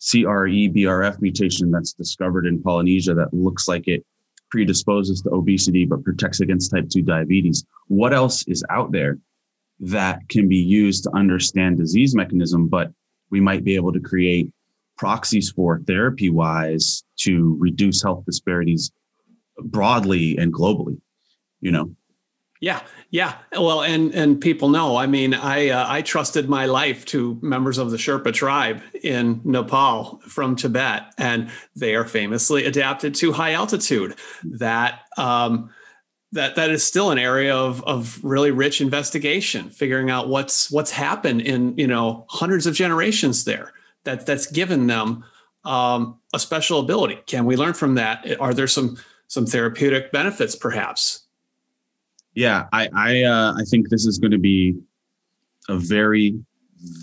CREBRF 0.00 1.20
mutation 1.20 1.70
that's 1.70 1.92
discovered 1.92 2.46
in 2.46 2.62
Polynesia 2.62 3.14
that 3.14 3.32
looks 3.32 3.68
like 3.68 3.88
it 3.88 4.04
predisposes 4.54 5.20
to 5.20 5.30
obesity 5.30 5.84
but 5.84 6.04
protects 6.04 6.38
against 6.38 6.70
type 6.70 6.88
2 6.88 7.02
diabetes. 7.02 7.64
What 7.88 8.14
else 8.14 8.46
is 8.46 8.62
out 8.70 8.92
there 8.92 9.18
that 9.80 10.20
can 10.28 10.48
be 10.48 10.58
used 10.58 11.02
to 11.02 11.10
understand 11.16 11.76
disease 11.76 12.14
mechanism, 12.14 12.68
but 12.68 12.92
we 13.30 13.40
might 13.40 13.64
be 13.64 13.74
able 13.74 13.92
to 13.92 13.98
create 13.98 14.52
proxies 14.96 15.50
for 15.50 15.80
therapy 15.80 16.30
wise 16.30 17.02
to 17.16 17.56
reduce 17.58 18.00
health 18.00 18.24
disparities 18.26 18.92
broadly 19.58 20.38
and 20.38 20.54
globally, 20.54 21.00
you 21.60 21.72
know? 21.72 21.90
Yeah, 22.60 22.80
yeah. 23.10 23.36
Well, 23.52 23.82
and 23.82 24.14
and 24.14 24.40
people 24.40 24.68
know. 24.68 24.96
I 24.96 25.06
mean, 25.06 25.34
I 25.34 25.68
uh, 25.68 25.86
I 25.88 26.02
trusted 26.02 26.48
my 26.48 26.66
life 26.66 27.04
to 27.06 27.38
members 27.42 27.78
of 27.78 27.90
the 27.90 27.96
Sherpa 27.96 28.32
tribe 28.32 28.80
in 29.02 29.40
Nepal 29.44 30.20
from 30.26 30.56
Tibet, 30.56 31.12
and 31.18 31.50
they 31.76 31.94
are 31.94 32.04
famously 32.04 32.64
adapted 32.64 33.14
to 33.16 33.32
high 33.32 33.52
altitude. 33.52 34.14
That 34.44 35.00
um, 35.18 35.70
that 36.32 36.54
that 36.54 36.70
is 36.70 36.84
still 36.84 37.10
an 37.10 37.18
area 37.18 37.54
of 37.54 37.82
of 37.84 38.18
really 38.22 38.50
rich 38.52 38.80
investigation, 38.80 39.68
figuring 39.68 40.08
out 40.08 40.28
what's 40.28 40.70
what's 40.70 40.90
happened 40.92 41.42
in 41.42 41.76
you 41.76 41.86
know 41.88 42.24
hundreds 42.28 42.66
of 42.66 42.74
generations 42.74 43.44
there. 43.44 43.72
That 44.04 44.26
that's 44.26 44.46
given 44.46 44.86
them 44.86 45.24
um, 45.64 46.18
a 46.32 46.38
special 46.38 46.80
ability. 46.80 47.20
Can 47.26 47.46
we 47.46 47.56
learn 47.56 47.74
from 47.74 47.96
that? 47.96 48.24
Are 48.40 48.54
there 48.54 48.68
some 48.68 48.96
some 49.26 49.44
therapeutic 49.44 50.12
benefits, 50.12 50.54
perhaps? 50.54 51.23
Yeah, 52.34 52.66
I 52.72 52.88
I 52.94 53.22
uh, 53.22 53.54
I 53.56 53.64
think 53.64 53.88
this 53.88 54.06
is 54.06 54.18
going 54.18 54.32
to 54.32 54.38
be 54.38 54.76
a 55.68 55.76
very, 55.76 56.38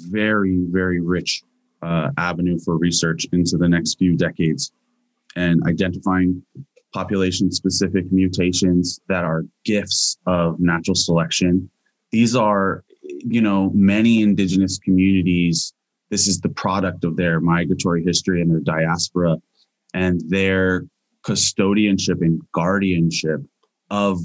very, 0.09 0.59
very 0.69 0.99
rich 1.01 1.43
uh, 1.81 2.09
avenue 2.17 2.59
for 2.59 2.77
research 2.77 3.25
into 3.31 3.57
the 3.57 3.67
next 3.67 3.97
few 3.97 4.15
decades, 4.15 4.71
and 5.35 5.61
identifying 5.65 6.43
population-specific 6.93 8.11
mutations 8.11 8.99
that 9.07 9.23
are 9.23 9.45
gifts 9.63 10.17
of 10.25 10.59
natural 10.59 10.95
selection. 10.95 11.69
These 12.11 12.35
are, 12.35 12.83
you 13.01 13.41
know, 13.41 13.71
many 13.73 14.21
indigenous 14.21 14.77
communities. 14.77 15.73
This 16.09 16.27
is 16.27 16.41
the 16.41 16.49
product 16.49 17.05
of 17.05 17.15
their 17.15 17.39
migratory 17.39 18.03
history 18.03 18.41
and 18.41 18.51
their 18.51 18.59
diaspora, 18.59 19.37
and 19.93 20.21
their 20.29 20.85
custodianship 21.23 22.21
and 22.21 22.41
guardianship 22.51 23.39
of 23.89 24.19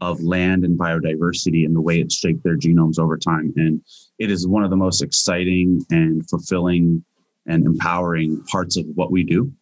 of 0.00 0.22
land 0.22 0.64
and 0.64 0.78
biodiversity 0.78 1.64
and 1.64 1.74
the 1.74 1.80
way 1.80 2.00
it's 2.00 2.16
shaped 2.16 2.42
their 2.44 2.56
genomes 2.56 2.98
over 2.98 3.16
time. 3.16 3.52
And 3.56 3.80
it 4.18 4.30
is 4.30 4.46
one 4.46 4.64
of 4.64 4.70
the 4.70 4.76
most 4.76 5.02
exciting 5.02 5.84
and 5.90 6.28
fulfilling 6.28 7.04
and 7.46 7.64
empowering 7.64 8.42
parts 8.44 8.76
of 8.76 8.86
what 8.94 9.10
we 9.10 9.24
do. 9.24 9.52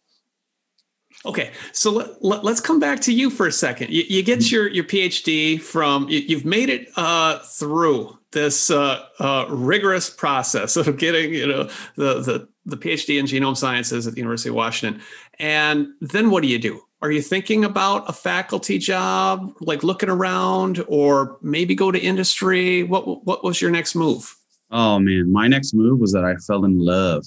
Okay, 1.25 1.51
so 1.71 1.91
let, 1.91 2.23
let, 2.23 2.45
us 2.45 2.59
come 2.59 2.79
back 2.79 2.99
to 3.01 3.13
you 3.13 3.29
for 3.29 3.47
a 3.47 3.51
second. 3.51 3.91
You, 3.91 4.03
you 4.07 4.23
get 4.23 4.51
your, 4.51 4.67
your 4.67 4.83
PhD 4.83 5.61
from, 5.61 6.09
you, 6.09 6.35
have 6.35 6.43
made 6.45 6.69
it 6.69 6.89
uh, 6.97 7.39
through 7.39 8.17
this 8.31 8.69
uh, 8.69 9.05
uh, 9.19 9.45
rigorous 9.49 10.09
process 10.09 10.75
of 10.75 10.97
getting, 10.97 11.33
you 11.33 11.47
know, 11.47 11.63
the, 11.95 12.19
the, 12.21 12.49
the 12.65 12.77
PhD 12.77 13.19
in 13.19 13.25
genome 13.25 13.55
sciences 13.55 14.05
at 14.05 14.13
the 14.13 14.19
University 14.19 14.49
of 14.49 14.55
Washington. 14.55 15.01
And 15.39 15.89
then 16.01 16.29
what 16.29 16.43
do 16.43 16.49
you 16.49 16.59
do? 16.59 16.81
Are 17.03 17.11
you 17.11 17.21
thinking 17.21 17.65
about 17.65 18.09
a 18.09 18.13
faculty 18.13 18.79
job, 18.79 19.53
like 19.59 19.83
looking 19.83 20.09
around, 20.09 20.83
or 20.87 21.37
maybe 21.41 21.75
go 21.75 21.91
to 21.91 21.99
industry? 21.99 22.81
What, 22.83 23.25
what 23.25 23.43
was 23.43 23.61
your 23.61 23.69
next 23.69 23.93
move? 23.93 24.35
Oh 24.71 24.97
man, 24.97 25.31
my 25.31 25.47
next 25.47 25.75
move 25.75 25.99
was 25.99 26.13
that 26.13 26.23
I 26.23 26.35
fell 26.37 26.65
in 26.65 26.79
love 26.79 27.23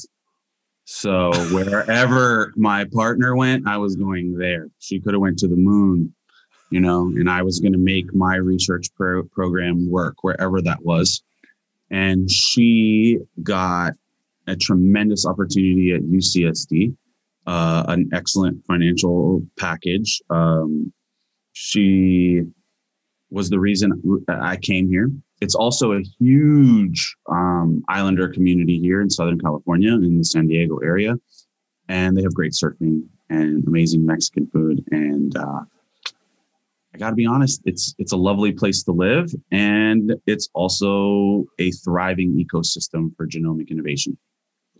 so 0.87 1.33
wherever 1.53 2.53
my 2.57 2.85
partner 2.85 3.37
went, 3.37 3.68
I 3.68 3.77
was 3.77 3.97
going 3.97 4.39
there. 4.39 4.68
She 4.79 5.01
could 5.01 5.12
have 5.12 5.20
went 5.20 5.39
to 5.41 5.49
the 5.49 5.57
moon, 5.57 6.14
you 6.70 6.81
know, 6.81 7.03
and 7.03 7.29
I 7.29 7.43
was 7.43 7.61
going 7.61 7.72
to 7.72 7.79
make 7.79 8.14
my 8.14 8.37
research 8.37 8.87
pro- 8.97 9.24
program 9.24 9.91
work 9.91 10.22
wherever 10.22 10.62
that 10.62 10.83
was. 10.83 11.22
And 11.91 12.31
she 12.31 13.18
got 13.43 13.95
a 14.47 14.57
tremendous 14.57 15.27
opportunity 15.27 15.93
at 15.93 16.03
UCSD, 16.03 16.97
uh, 17.47 17.84
an 17.88 18.09
excellent 18.12 18.64
financial 18.66 19.42
package. 19.59 20.20
Um, 20.30 20.92
she 21.53 22.42
was 23.30 23.51
the 23.51 23.59
reason 23.59 24.24
I 24.28 24.57
came 24.57 24.88
here 24.88 25.11
it's 25.40 25.55
also 25.55 25.92
a 25.92 26.03
huge 26.18 27.14
um, 27.30 27.84
Islander 27.88 28.28
community 28.28 28.78
here 28.78 29.01
in 29.01 29.11
Southern 29.11 29.38
California, 29.38 29.92
in 29.92 30.18
the 30.18 30.24
San 30.24 30.47
Diego 30.47 30.78
area, 30.78 31.16
and 31.88 32.16
they 32.16 32.22
have 32.22 32.34
great 32.34 32.53
surfing 32.53 33.03
and 33.28 33.66
amazing 33.66 34.07
Mexican 34.07 34.47
food. 34.49 34.82
And 34.92 35.36
uh, 35.36 35.61
I 36.94 36.99
got 36.99 37.11
to 37.11 37.16
be 37.16 37.26
honest, 37.26 37.61
it's 37.64 37.94
it's 37.99 38.12
a 38.12 38.16
lovely 38.16 38.53
place 38.53 38.82
to 38.84 38.92
live, 38.92 39.30
and 39.51 40.14
it's 40.26 40.49
also 40.55 41.44
a 41.59 41.70
thriving 41.72 42.32
ecosystem 42.32 43.14
for 43.16 43.26
genomic 43.26 43.70
innovation. 43.70 44.16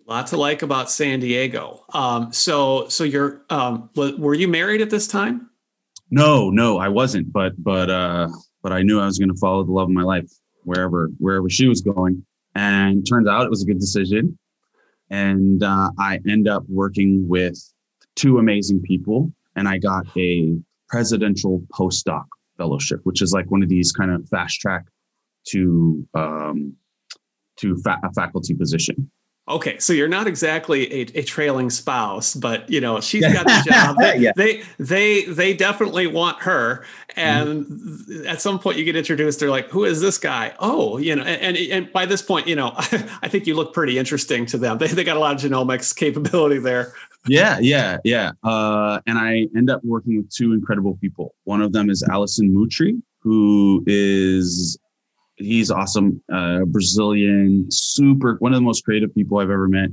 Lots 0.09 0.31
to 0.31 0.37
like 0.37 0.63
about 0.63 0.89
San 0.91 1.19
Diego. 1.19 1.85
Um, 1.93 2.33
so, 2.33 2.89
so 2.89 3.03
you're 3.03 3.43
um, 3.51 3.91
were 3.97 4.35
you 4.35 4.47
married 4.47 4.81
at 4.81 4.89
this 4.89 5.09
time? 5.09 5.51
No, 6.11 6.51
no, 6.51 6.79
I 6.79 6.89
wasn't. 6.89 7.33
But 7.33 7.53
but 7.63 7.91
uh, 7.91 8.29
but 8.63 8.73
I 8.73 8.83
knew 8.83 9.01
I 9.01 9.07
was 9.07 9.19
going 9.19 9.31
to 9.31 9.37
follow 9.41 9.65
the 9.65 9.73
love 9.73 9.89
of 9.89 9.95
my 9.95 10.03
life 10.03 10.31
wherever 10.63 11.11
wherever 11.19 11.51
she 11.51 11.67
was 11.67 11.81
going. 11.81 12.25
And 12.55 13.05
turns 13.07 13.27
out 13.27 13.45
it 13.45 13.51
was 13.51 13.63
a 13.63 13.67
good 13.67 13.81
decision. 13.81 14.39
And 15.11 15.63
uh, 15.63 15.91
I 15.99 16.21
end 16.29 16.49
up 16.49 16.65
working 16.69 17.29
with 17.29 17.59
two 18.15 18.39
amazing 18.39 18.83
people, 18.83 19.33
and 19.57 19.69
I 19.69 19.79
got 19.79 20.07
a 20.17 20.57
presidential 20.89 21.63
postdoc 21.73 22.25
fellowship, 22.57 23.01
which 23.03 23.23
is 23.23 23.33
like 23.33 23.51
one 23.51 23.63
of 23.63 23.69
these 23.69 23.93
kind 23.93 24.11
of 24.11 24.29
fast 24.29 24.61
track 24.61 24.85
to 25.49 26.07
um, 26.15 26.75
to 27.57 27.77
fa- 27.79 28.01
a 28.05 28.13
faculty 28.13 28.55
position. 28.55 29.11
Okay, 29.49 29.79
so 29.79 29.93
you're 29.93 30.09
not 30.09 30.27
exactly 30.27 30.93
a, 30.93 31.01
a 31.15 31.23
trailing 31.23 31.71
spouse, 31.71 32.35
but 32.35 32.69
you 32.69 32.81
know 32.81 33.01
she's 33.01 33.23
got 33.23 33.47
the 33.47 33.63
job. 33.71 33.97
They, 33.97 34.19
yeah. 34.19 34.33
they 34.35 34.63
they 34.81 35.25
they 35.27 35.55
definitely 35.55 36.09
want 36.09 36.43
her, 36.43 36.85
and 37.15 37.65
mm-hmm. 37.65 38.27
at 38.27 38.41
some 38.41 38.59
point 38.59 38.77
you 38.77 38.85
get 38.85 38.97
introduced. 38.97 39.39
They're 39.39 39.51
like, 39.51 39.69
"Who 39.69 39.85
is 39.85 40.01
this 40.01 40.19
guy?" 40.19 40.53
Oh, 40.59 40.99
you 40.99 41.15
know, 41.15 41.23
and 41.23 41.57
and 41.57 41.93
by 41.93 42.07
this 42.07 42.23
point, 42.23 42.49
you 42.49 42.57
know, 42.57 42.73
I 42.77 43.29
think 43.29 43.47
you 43.47 43.55
look 43.55 43.73
pretty 43.73 43.99
interesting 43.99 44.47
to 44.47 44.59
them. 44.59 44.79
They 44.79 44.89
they 44.89 45.05
got 45.05 45.17
a 45.17 45.21
lot 45.21 45.37
of 45.37 45.41
genomics 45.41 45.95
capability 45.95 46.59
there. 46.59 46.93
Yeah, 47.29 47.59
yeah, 47.61 47.99
yeah. 48.03 48.33
Uh, 48.43 49.01
and 49.07 49.17
I 49.17 49.47
end 49.57 49.71
up 49.71 49.81
working 49.85 50.17
with 50.17 50.31
two 50.31 50.55
incredible 50.55 50.97
people. 51.01 51.37
One 51.45 51.61
of 51.61 51.73
them 51.73 51.89
is 51.89 52.03
Alysson 52.11 52.51
Muotri, 52.51 53.01
who 53.21 53.85
is 53.87 54.77
he's 55.37 55.71
awesome. 55.71 56.23
Uh, 56.33 56.65
Brazilian, 56.67 57.67
super 57.71 58.37
one 58.39 58.53
of 58.53 58.57
the 58.57 58.65
most 58.65 58.85
creative 58.85 59.15
people 59.15 59.39
I've 59.39 59.51
ever 59.51 59.69
met. 59.69 59.91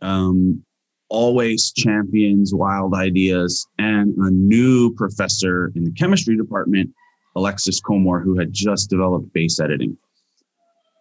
Um, 0.00 0.64
always 1.08 1.72
champions 1.72 2.54
wild 2.54 2.94
ideas, 2.94 3.66
and 3.78 4.14
a 4.18 4.30
new 4.30 4.94
professor 4.94 5.72
in 5.74 5.84
the 5.84 5.92
chemistry 5.92 6.36
department, 6.36 6.90
Alexis 7.34 7.80
Komor, 7.80 8.22
who 8.22 8.38
had 8.38 8.52
just 8.52 8.90
developed 8.90 9.32
base 9.32 9.58
editing. 9.58 9.96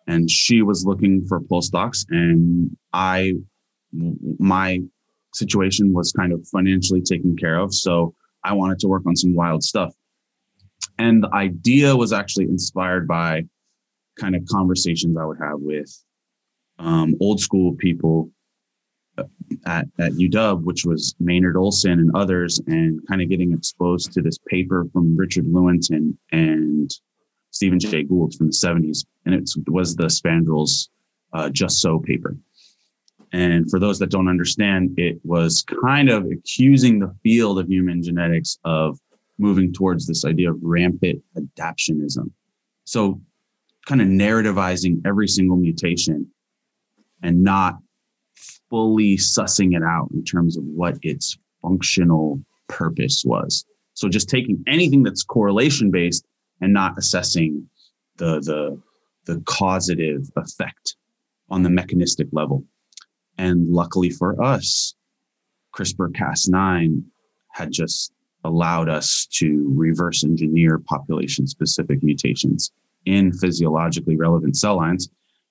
And 0.08 0.32
she 0.32 0.62
was 0.62 0.86
looking 0.86 1.26
for 1.28 1.42
postdocs, 1.42 2.06
and 2.10 2.76
I, 2.94 3.34
my 4.40 4.82
situation 5.34 5.94
was 5.94 6.14
kind 6.14 6.32
of 6.32 6.48
financially 6.48 7.02
taken 7.02 7.36
care 7.36 7.60
of, 7.60 7.74
so 7.74 8.16
I 8.46 8.54
wanted 8.54 8.80
to 8.80 8.88
work 8.88 9.04
on 9.06 9.18
some 9.18 9.36
wild 9.36 9.64
stuff. 9.64 9.94
And 10.98 11.22
the 11.22 11.34
idea 11.34 11.96
was 11.96 12.14
actually 12.14 12.46
inspired 12.46 13.08
by 13.08 13.44
kind 14.20 14.36
of 14.36 14.46
conversations 14.46 15.18
I 15.18 15.26
would 15.26 15.40
have 15.40 15.60
with 15.60 16.04
um, 16.80 17.16
old 17.20 17.40
school 17.40 17.74
people 17.76 18.30
uh, 19.18 19.24
at, 19.66 19.86
at 20.00 20.14
UW, 20.14 20.64
which 20.64 20.86
was 20.86 21.16
Maynard 21.20 21.58
Olson 21.58 21.94
and 21.94 22.16
others, 22.16 22.62
and 22.68 23.00
kind 23.08 23.22
of 23.22 23.30
getting 23.30 23.54
exposed 23.54 24.14
to 24.14 24.22
this 24.22 24.38
paper 24.48 24.86
from 24.94 25.18
Richard 25.18 25.46
Lewontin 25.46 26.16
and 26.32 26.92
Stephen 27.52 27.80
Jay 27.80 28.04
Gould 28.04 28.36
from 28.36 28.48
the 28.48 28.54
70s. 28.54 29.06
And 29.26 29.34
it 29.34 29.50
was 29.68 29.96
the 29.96 30.06
Spandrels 30.06 30.90
uh, 31.34 31.50
Just 31.50 31.82
So 31.82 32.00
paper. 32.00 32.36
And 33.34 33.70
for 33.70 33.80
those 33.80 34.00
that 34.00 34.10
don't 34.10 34.30
understand, 34.30 34.98
it 34.98 35.20
was 35.24 35.64
kind 35.84 36.10
of 36.10 36.26
accusing 36.32 37.00
the 37.00 37.14
field 37.24 37.60
of 37.60 37.68
human 37.68 38.02
genetics 38.02 38.58
of 38.64 39.00
moving 39.38 39.74
towards 39.74 40.08
this 40.08 40.26
idea 40.26 40.52
of 40.52 40.58
rampant 40.62 41.22
adaptionism. 41.36 42.32
So 42.86 43.22
kind 43.88 44.02
of 44.02 44.08
narrativizing 44.10 45.02
every 45.06 45.30
single 45.30 45.56
mutation 45.56 46.30
and 47.24 47.42
not 47.42 47.78
fully 48.70 49.16
sussing 49.16 49.76
it 49.76 49.82
out 49.82 50.10
in 50.14 50.24
terms 50.26 50.58
of 50.58 50.64
what 50.66 50.98
its 51.02 51.38
functional 51.62 52.40
purpose 52.68 53.24
was. 53.26 53.66
So 53.94 54.10
just 54.10 54.30
taking 54.30 54.62
anything 54.68 55.04
that's 55.04 55.24
correlation 55.24 55.90
based 55.90 56.26
and 56.60 56.74
not 56.74 56.98
assessing 56.98 57.68
the 58.18 58.42
the 58.42 58.80
the 59.26 59.42
causative 59.46 60.30
effect 60.36 60.96
on 61.50 61.64
the 61.64 61.70
mechanistic 61.70 62.28
level. 62.32 62.64
And 63.38 63.70
luckily 63.70 64.10
for 64.10 64.42
us, 64.42 64.96
CRISPR 65.74 66.12
Cas9 66.12 67.04
had 67.50 67.72
just 67.72 68.12
allowed 68.44 68.90
us 68.90 69.28
to 69.34 69.72
reverse 69.76 70.24
engineer 70.24 70.80
population 70.80 71.48
specific 71.48 72.04
mutations 72.04 72.72
in 73.06 73.32
physiologically 73.32 74.18
relevant 74.18 74.58
cell 74.58 74.78
lines. 74.78 75.10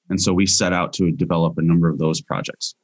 And 0.09 0.21
so 0.21 0.33
we 0.33 0.47
set 0.47 0.73
out 0.73 0.93
to 0.95 1.11
develop 1.11 1.59
a 1.59 1.63
number 1.63 1.89
of 1.89 1.99
those 1.99 2.21
projects. 2.21 2.75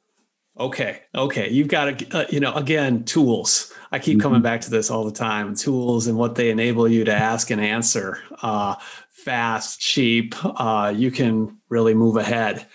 Okay. 0.59 1.01
Okay. 1.15 1.49
You've 1.49 1.67
got 1.67 1.97
to, 1.97 2.17
uh, 2.17 2.25
you 2.29 2.39
know, 2.39 2.53
again, 2.53 3.05
tools. 3.05 3.73
I 3.91 3.97
keep 3.97 4.19
coming 4.19 4.37
mm-hmm. 4.37 4.43
back 4.43 4.61
to 4.61 4.69
this 4.69 4.91
all 4.91 5.03
the 5.03 5.11
time 5.11 5.55
tools 5.55 6.05
and 6.05 6.17
what 6.17 6.35
they 6.35 6.51
enable 6.51 6.87
you 6.87 7.03
to 7.05 7.13
ask 7.13 7.49
and 7.49 7.59
answer 7.59 8.19
uh, 8.41 8.75
fast, 9.09 9.79
cheap. 9.79 10.35
Uh, 10.43 10.93
you 10.95 11.09
can 11.09 11.57
really 11.69 11.95
move 11.95 12.17
ahead. 12.17 12.67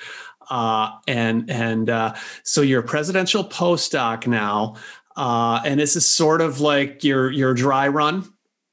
Uh, 0.51 0.93
and 1.07 1.49
and 1.51 1.91
uh, 1.91 2.14
so 2.43 2.62
you're 2.62 2.80
a 2.80 2.86
presidential 2.86 3.45
postdoc 3.45 4.26
now. 4.26 4.74
Uh, 5.16 5.61
and 5.64 5.78
this 5.78 5.95
is 5.95 6.09
sort 6.09 6.41
of 6.41 6.61
like 6.61 7.05
your 7.05 7.30
your 7.30 7.55
dry 7.55 7.86
run 7.86 8.24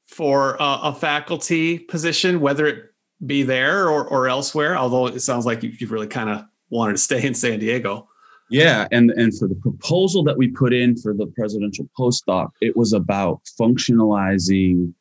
for 0.06 0.56
a, 0.58 0.78
a 0.84 0.94
faculty 0.94 1.78
position, 1.78 2.40
whether 2.40 2.66
it 2.66 2.92
be 3.24 3.42
there 3.42 3.88
or, 3.88 4.06
or 4.06 4.28
elsewhere? 4.28 4.76
Although 4.76 5.06
it 5.06 5.20
sounds 5.20 5.46
like 5.46 5.62
you, 5.62 5.72
you 5.78 5.86
really 5.86 6.06
kind 6.06 6.28
of 6.28 6.44
wanted 6.70 6.92
to 6.92 6.98
stay 6.98 7.24
in 7.24 7.34
San 7.34 7.58
Diego. 7.58 8.08
Yeah, 8.48 8.86
and 8.92 9.10
and 9.12 9.36
for 9.36 9.48
the 9.48 9.56
proposal 9.56 10.22
that 10.24 10.36
we 10.36 10.48
put 10.48 10.72
in 10.72 10.96
for 10.96 11.12
the 11.12 11.26
presidential 11.26 11.88
postdoc, 11.98 12.50
it 12.60 12.76
was 12.76 12.92
about 12.92 13.40
functionalizing 13.58 14.92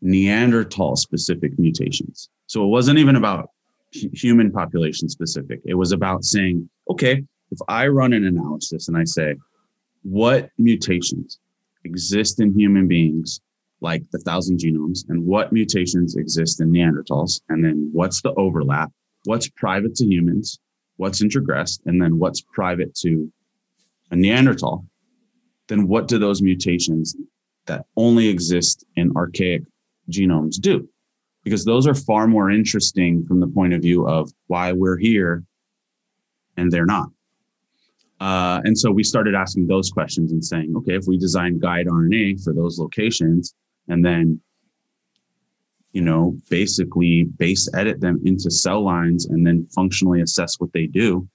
Neanderthal 0.00 0.96
specific 0.96 1.56
mutations. 1.58 2.28
So 2.46 2.64
it 2.64 2.68
wasn't 2.68 2.98
even 2.98 3.16
about 3.16 3.50
human 3.90 4.50
population 4.50 5.08
specific. 5.08 5.60
It 5.64 5.74
was 5.74 5.92
about 5.92 6.24
saying, 6.24 6.68
okay, 6.90 7.22
if 7.52 7.58
I 7.68 7.86
run 7.86 8.12
an 8.12 8.24
analysis 8.24 8.88
and 8.88 8.96
I 8.96 9.04
say, 9.04 9.36
what 10.02 10.50
mutations 10.58 11.38
exist 11.84 12.40
in 12.40 12.58
human 12.58 12.88
beings 12.88 13.40
like 13.84 14.02
the 14.10 14.18
thousand 14.18 14.58
genomes 14.58 15.00
and 15.10 15.24
what 15.24 15.52
mutations 15.52 16.16
exist 16.16 16.60
in 16.60 16.72
Neanderthals, 16.72 17.42
and 17.50 17.62
then 17.62 17.90
what's 17.92 18.22
the 18.22 18.32
overlap, 18.34 18.90
what's 19.26 19.46
private 19.50 19.94
to 19.96 20.06
humans, 20.06 20.58
what's 20.96 21.22
introgressed, 21.22 21.80
and 21.84 22.00
then 22.00 22.18
what's 22.18 22.40
private 22.40 22.94
to 22.96 23.30
a 24.10 24.16
Neanderthal, 24.16 24.86
then 25.68 25.86
what 25.86 26.08
do 26.08 26.18
those 26.18 26.40
mutations 26.40 27.14
that 27.66 27.84
only 27.96 28.26
exist 28.26 28.86
in 28.96 29.12
archaic 29.16 29.62
genomes 30.10 30.58
do? 30.58 30.88
Because 31.42 31.66
those 31.66 31.86
are 31.86 31.94
far 31.94 32.26
more 32.26 32.50
interesting 32.50 33.26
from 33.26 33.38
the 33.38 33.46
point 33.46 33.74
of 33.74 33.82
view 33.82 34.08
of 34.08 34.32
why 34.46 34.72
we're 34.72 34.96
here 34.96 35.44
and 36.56 36.72
they're 36.72 36.86
not. 36.86 37.08
Uh, 38.18 38.62
and 38.64 38.78
so 38.78 38.90
we 38.90 39.02
started 39.02 39.34
asking 39.34 39.66
those 39.66 39.90
questions 39.90 40.32
and 40.32 40.42
saying, 40.42 40.72
okay, 40.74 40.94
if 40.94 41.04
we 41.06 41.18
design 41.18 41.58
guide 41.58 41.86
RNA 41.86 42.42
for 42.42 42.54
those 42.54 42.78
locations 42.78 43.54
and 43.88 44.04
then, 44.04 44.40
you 45.92 46.00
know, 46.02 46.36
basically 46.50 47.24
base 47.24 47.68
edit 47.74 48.00
them 48.00 48.20
into 48.24 48.50
cell 48.50 48.82
lines 48.84 49.26
and 49.26 49.46
then 49.46 49.66
functionally 49.74 50.20
assess 50.20 50.58
what 50.58 50.72
they 50.72 50.86
do, 50.86 51.28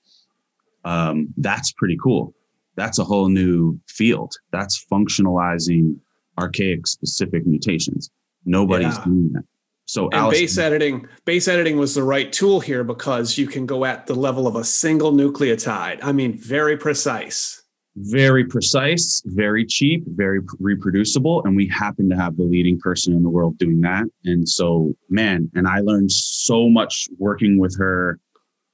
um, 0.85 1.27
that's 1.37 1.71
pretty 1.73 1.97
cool. 2.01 2.33
That's 2.75 2.99
a 2.99 3.03
whole 3.03 3.29
new 3.29 3.79
field. 3.87 4.33
That's 4.51 4.83
functionalizing 4.91 5.97
archaic 6.37 6.87
specific 6.87 7.45
mutations. 7.45 8.09
Nobody's 8.45 8.95
Yeah. 8.97 9.05
doing 9.05 9.29
that. 9.33 9.43
So 9.85 10.05
And 10.05 10.13
Alice- 10.13 10.39
base 10.39 10.57
editing, 10.57 11.07
base 11.25 11.47
editing 11.47 11.77
was 11.77 11.95
the 11.95 12.03
right 12.03 12.31
tool 12.31 12.59
here 12.59 12.83
because 12.83 13.37
you 13.37 13.47
can 13.47 13.65
go 13.65 13.85
at 13.85 14.05
the 14.07 14.13
level 14.15 14.45
of 14.47 14.55
a 14.55 14.63
single 14.63 15.11
nucleotide. 15.11 15.99
I 16.03 16.11
mean, 16.11 16.37
very 16.37 16.77
precise. 16.77 17.63
Very 17.99 18.45
precise, 18.45 19.21
very 19.25 19.65
cheap, 19.65 20.03
very 20.07 20.39
reproducible. 20.59 21.43
And 21.43 21.55
we 21.55 21.67
happen 21.67 22.09
to 22.09 22.15
have 22.15 22.37
the 22.37 22.43
leading 22.43 22.79
person 22.79 23.13
in 23.13 23.23
the 23.23 23.29
world 23.29 23.57
doing 23.57 23.81
that. 23.81 24.05
And 24.23 24.47
so, 24.47 24.95
man, 25.09 25.51
and 25.53 25.67
I 25.67 25.79
learned 25.81 26.11
so 26.11 26.69
much 26.69 27.09
working 27.17 27.59
with 27.59 27.77
her, 27.77 28.19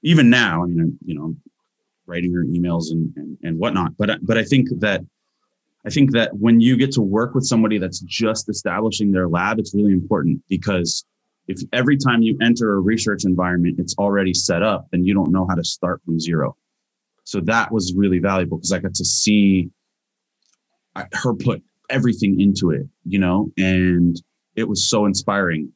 even 0.03 0.29
now. 0.29 0.63
I 0.63 0.67
mean, 0.67 0.97
you 1.03 1.15
know, 1.15 1.35
writing 2.05 2.33
her 2.33 2.43
emails 2.43 2.91
and, 2.91 3.11
and, 3.15 3.37
and 3.43 3.57
whatnot. 3.57 3.97
But, 3.97 4.19
but 4.21 4.37
I 4.37 4.43
think 4.43 4.69
that, 4.79 5.01
I 5.85 5.89
think 5.89 6.11
that 6.11 6.35
when 6.35 6.61
you 6.61 6.77
get 6.77 6.91
to 6.93 7.01
work 7.01 7.33
with 7.33 7.45
somebody 7.45 7.79
that's 7.79 7.99
just 8.01 8.47
establishing 8.47 9.11
their 9.11 9.27
lab, 9.27 9.57
it's 9.57 9.73
really 9.73 9.93
important 9.93 10.41
because 10.49 11.03
if 11.47 11.61
every 11.73 11.97
time 11.97 12.21
you 12.21 12.37
enter 12.41 12.73
a 12.73 12.79
research 12.79 13.25
environment, 13.25 13.79
it's 13.79 13.95
already 13.97 14.33
set 14.33 14.61
up, 14.61 14.87
then 14.91 15.03
you 15.03 15.13
don't 15.13 15.31
know 15.31 15.47
how 15.47 15.55
to 15.55 15.63
start 15.63 16.01
from 16.05 16.19
zero. 16.19 16.55
So 17.25 17.41
that 17.41 17.71
was 17.71 17.93
really 17.95 18.19
valuable 18.19 18.57
because 18.57 18.71
I 18.71 18.79
got 18.79 18.93
to 18.95 19.05
see 19.05 19.69
her 20.95 21.33
put 21.33 21.61
everything 21.89 22.39
into 22.39 22.71
it, 22.71 22.87
you 23.03 23.19
know, 23.19 23.51
and 23.57 24.21
it 24.55 24.67
was 24.67 24.89
so 24.89 25.05
inspiring. 25.05 25.71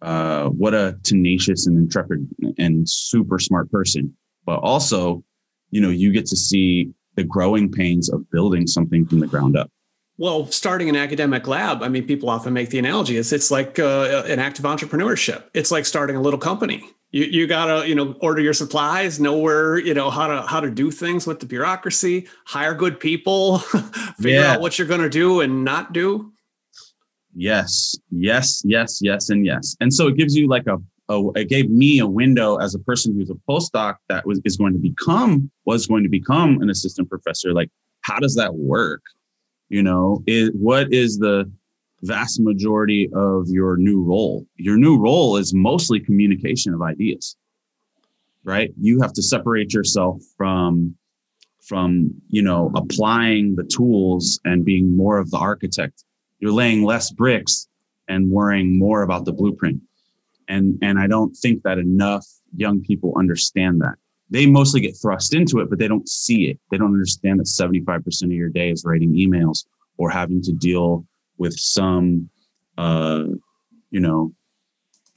Uh, 0.00 0.48
what 0.48 0.74
a 0.74 0.96
tenacious 1.02 1.66
and 1.66 1.76
intrepid 1.76 2.26
and 2.56 2.88
super 2.88 3.38
smart 3.38 3.70
person. 3.70 4.16
But 4.46 4.60
also, 4.60 5.24
you 5.70 5.80
know, 5.80 5.90
you 5.90 6.12
get 6.12 6.26
to 6.26 6.36
see 6.36 6.90
the 7.16 7.24
growing 7.24 7.70
pains 7.70 8.08
of 8.08 8.30
building 8.30 8.66
something 8.66 9.04
from 9.04 9.18
the 9.18 9.26
ground 9.26 9.56
up. 9.56 9.70
Well, 10.16 10.46
starting 10.46 10.88
an 10.88 10.96
academic 10.96 11.46
lab, 11.46 11.82
I 11.82 11.88
mean, 11.88 12.06
people 12.06 12.30
often 12.30 12.52
make 12.52 12.70
the 12.70 12.78
analogy 12.78 13.16
is 13.16 13.32
it's 13.32 13.50
like 13.50 13.78
uh, 13.78 14.24
an 14.26 14.38
act 14.38 14.58
of 14.58 14.64
entrepreneurship. 14.64 15.44
It's 15.54 15.70
like 15.70 15.86
starting 15.86 16.16
a 16.16 16.20
little 16.20 16.40
company. 16.40 16.84
You, 17.10 17.24
you 17.24 17.46
gotta, 17.46 17.88
you 17.88 17.94
know, 17.94 18.14
order 18.20 18.42
your 18.42 18.52
supplies, 18.52 19.18
know 19.18 19.38
where, 19.38 19.78
you 19.78 19.94
know, 19.94 20.10
how 20.10 20.26
to 20.26 20.42
how 20.42 20.60
to 20.60 20.70
do 20.70 20.90
things 20.90 21.26
with 21.26 21.40
the 21.40 21.46
bureaucracy, 21.46 22.28
hire 22.44 22.74
good 22.74 23.00
people, 23.00 23.58
figure 24.20 24.40
Yeah. 24.40 24.52
out 24.52 24.60
what 24.60 24.78
you're 24.78 24.88
gonna 24.88 25.08
do 25.08 25.40
and 25.40 25.64
not 25.64 25.94
do. 25.94 26.32
Yes, 27.34 27.96
yes, 28.10 28.62
yes, 28.64 29.00
yes, 29.02 29.30
and 29.30 29.46
yes. 29.46 29.76
And 29.80 29.92
so 29.92 30.08
it 30.08 30.16
gives 30.16 30.36
you 30.36 30.48
like 30.48 30.66
a, 30.66 30.76
a 31.08 31.30
it 31.36 31.48
gave 31.48 31.70
me 31.70 32.00
a 32.00 32.06
window 32.06 32.56
as 32.56 32.74
a 32.74 32.78
person 32.80 33.14
who's 33.14 33.30
a 33.30 33.38
postdoc 33.48 33.96
that 34.08 34.26
was 34.26 34.40
is 34.44 34.56
going 34.56 34.72
to 34.74 34.78
become 34.78 35.50
was 35.64 35.86
going 35.86 36.02
to 36.02 36.08
become 36.10 36.60
an 36.60 36.68
assistant 36.68 37.08
professor. 37.08 37.52
Like, 37.54 37.70
how 38.02 38.18
does 38.18 38.34
that 38.34 38.54
work? 38.54 39.02
You 39.70 39.82
know, 39.82 40.22
is 40.26 40.50
what 40.52 40.92
is 40.92 41.18
the 41.18 41.50
vast 42.02 42.40
majority 42.40 43.10
of 43.14 43.48
your 43.48 43.76
new 43.76 44.02
role? 44.02 44.46
Your 44.56 44.76
new 44.76 44.98
role 44.98 45.36
is 45.36 45.52
mostly 45.52 46.00
communication 46.00 46.74
of 46.74 46.82
ideas, 46.82 47.36
right? 48.44 48.70
You 48.80 49.00
have 49.00 49.12
to 49.14 49.22
separate 49.22 49.72
yourself 49.72 50.22
from 50.36 50.96
from 51.68 52.10
you 52.28 52.42
know 52.42 52.72
applying 52.74 53.54
the 53.54 53.64
tools 53.64 54.40
and 54.44 54.64
being 54.64 54.96
more 54.96 55.18
of 55.18 55.30
the 55.30 55.36
architect 55.36 56.04
you're 56.40 56.52
laying 56.52 56.82
less 56.82 57.10
bricks 57.10 57.68
and 58.08 58.30
worrying 58.30 58.78
more 58.78 59.02
about 59.02 59.24
the 59.26 59.32
blueprint 59.32 59.80
and 60.48 60.78
and 60.82 60.98
i 60.98 61.06
don't 61.06 61.36
think 61.36 61.62
that 61.62 61.78
enough 61.78 62.24
young 62.56 62.80
people 62.80 63.12
understand 63.18 63.80
that 63.80 63.94
they 64.30 64.46
mostly 64.46 64.80
get 64.80 64.96
thrust 64.96 65.34
into 65.34 65.58
it 65.58 65.68
but 65.68 65.78
they 65.78 65.88
don't 65.88 66.08
see 66.08 66.46
it 66.46 66.58
they 66.70 66.78
don't 66.78 66.94
understand 66.94 67.38
that 67.38 67.44
75% 67.44 68.24
of 68.24 68.32
your 68.32 68.48
day 68.48 68.70
is 68.70 68.84
writing 68.84 69.12
emails 69.12 69.66
or 69.98 70.08
having 70.08 70.40
to 70.42 70.52
deal 70.52 71.04
with 71.38 71.54
some 71.58 72.28
uh 72.76 73.24
you 73.90 74.00
know 74.00 74.32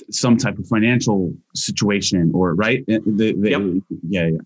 some 0.10 0.36
type 0.38 0.58
of 0.58 0.68
financial 0.68 1.34
situation 1.56 2.32
or 2.34 2.54
right 2.56 2.82
Uh, 2.90 3.00
the, 3.06 3.34
the, 3.34 3.50
Yep. 3.52 3.62
yeah 4.10 4.28
yeah 4.28 4.38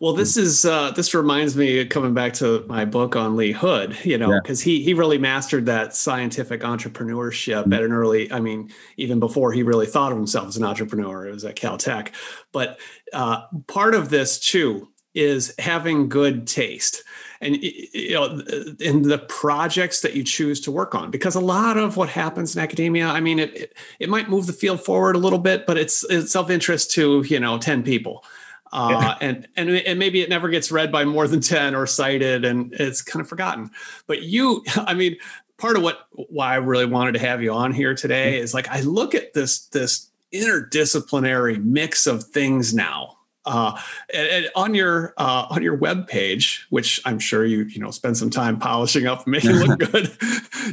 Well, 0.00 0.14
this 0.14 0.36
is 0.36 0.64
uh, 0.64 0.90
this 0.92 1.14
reminds 1.14 1.54
me 1.56 1.84
coming 1.84 2.14
back 2.14 2.32
to 2.34 2.64
my 2.66 2.84
book 2.86 3.14
on 3.14 3.36
Lee 3.36 3.52
Hood, 3.52 3.96
you 4.04 4.16
know, 4.18 4.32
Yeah. 4.32 4.40
because 4.42 4.60
he 4.60 4.82
he 4.82 4.94
really 4.94 5.18
mastered 5.18 5.66
that 5.66 5.94
scientific 5.94 6.62
entrepreneurship 6.62 7.62
Mm-hmm. 7.64 7.72
at 7.74 7.82
an 7.82 7.92
early. 7.92 8.32
I 8.32 8.40
mean, 8.40 8.70
even 8.96 9.20
before 9.20 9.52
he 9.52 9.62
really 9.62 9.86
thought 9.86 10.12
of 10.12 10.18
himself 10.18 10.48
as 10.48 10.56
an 10.56 10.64
entrepreneur, 10.64 11.26
it 11.28 11.32
was 11.32 11.44
at 11.44 11.56
Caltech. 11.56 12.08
But 12.52 12.80
uh, 13.12 13.42
part 13.66 13.94
of 13.94 14.08
this 14.08 14.38
too 14.40 14.88
is 15.16 15.54
having 15.58 16.08
good 16.08 16.46
taste, 16.46 17.02
and 17.40 17.56
you 17.62 18.14
know, 18.14 18.40
in 18.78 19.02
the 19.02 19.24
projects 19.28 20.00
that 20.02 20.14
you 20.14 20.22
choose 20.22 20.60
to 20.60 20.70
work 20.70 20.94
on, 20.94 21.10
because 21.10 21.34
a 21.34 21.40
lot 21.40 21.76
of 21.76 21.96
what 21.96 22.08
happens 22.08 22.54
in 22.54 22.62
academia, 22.62 23.08
I 23.08 23.20
mean, 23.20 23.38
it 23.38 23.76
it, 23.98 24.08
might 24.08 24.28
move 24.28 24.46
the 24.46 24.52
field 24.52 24.84
forward 24.84 25.16
a 25.16 25.18
little 25.18 25.38
bit, 25.38 25.66
but 25.66 25.76
it's 25.76 26.04
it's 26.10 26.36
of 26.36 26.50
interest 26.50 26.92
to 26.92 27.24
you 27.28 27.40
know 27.40 27.58
ten 27.58 27.82
people 27.82 28.24
uh, 28.72 29.14
and 29.20 29.48
and 29.56 29.70
and 29.70 29.98
maybe 29.98 30.20
it 30.20 30.28
never 30.28 30.48
gets 30.48 30.70
read 30.70 30.90
by 30.90 31.04
more 31.04 31.28
than 31.28 31.40
ten 31.40 31.74
or 31.74 31.86
cited, 31.86 32.44
and 32.44 32.72
it's 32.74 33.02
kind 33.02 33.20
of 33.20 33.28
forgotten. 33.28 33.70
But 34.06 34.22
you, 34.22 34.64
I 34.76 34.94
mean, 34.94 35.16
part 35.56 35.76
of 35.76 35.82
what 35.82 36.08
why 36.12 36.52
I 36.52 36.56
really 36.56 36.86
wanted 36.86 37.12
to 37.12 37.20
have 37.20 37.42
you 37.42 37.52
on 37.52 37.72
here 37.72 37.94
today 37.94 38.38
is 38.38 38.54
like 38.54 38.68
I 38.68 38.80
look 38.80 39.14
at 39.14 39.32
this 39.34 39.66
this 39.68 40.10
interdisciplinary 40.32 41.62
mix 41.62 42.06
of 42.06 42.24
things 42.24 42.74
now. 42.74 43.15
Uh, 43.46 43.80
and, 44.12 44.26
and 44.28 44.50
on 44.56 44.74
your 44.74 45.14
uh, 45.16 45.46
on 45.50 45.62
your 45.62 45.76
web 45.76 46.08
page, 46.08 46.66
which 46.70 47.00
I'm 47.04 47.18
sure 47.18 47.44
you 47.46 47.64
you 47.64 47.80
know 47.80 47.90
spend 47.92 48.16
some 48.16 48.28
time 48.28 48.58
polishing 48.58 49.06
up, 49.06 49.24
and 49.24 49.32
making 49.32 49.50
it 49.50 49.66
look 49.66 49.78
good. 49.92 50.10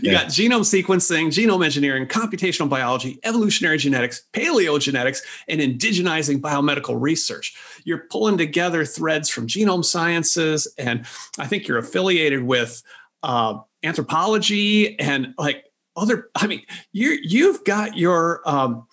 you 0.02 0.12
Yeah. 0.12 0.24
got 0.24 0.28
genome 0.28 0.66
sequencing, 0.66 1.28
genome 1.28 1.64
engineering, 1.64 2.08
computational 2.08 2.68
biology, 2.68 3.20
evolutionary 3.24 3.78
genetics, 3.78 4.24
paleogenetics, 4.34 5.20
and 5.48 5.62
indigenizing 5.62 6.42
biomedical 6.42 7.00
research. 7.00 7.56
You're 7.84 8.06
pulling 8.10 8.38
together 8.38 8.86
threads 8.86 9.30
from 9.30 9.48
genome 9.48 9.86
sciences, 9.86 10.68
and 10.78 11.06
I 11.38 11.48
think 11.48 11.68
you're 11.68 11.78
affiliated 11.78 12.44
with 12.44 12.82
uh, 13.22 13.60
anthropology 13.84 15.00
and 15.00 15.34
like 15.38 15.66
other. 15.96 16.30
I 16.36 16.48
mean, 16.48 16.64
you 16.92 17.18
you've 17.22 17.64
got 17.66 17.98
your 17.98 18.42
um, 18.50 18.88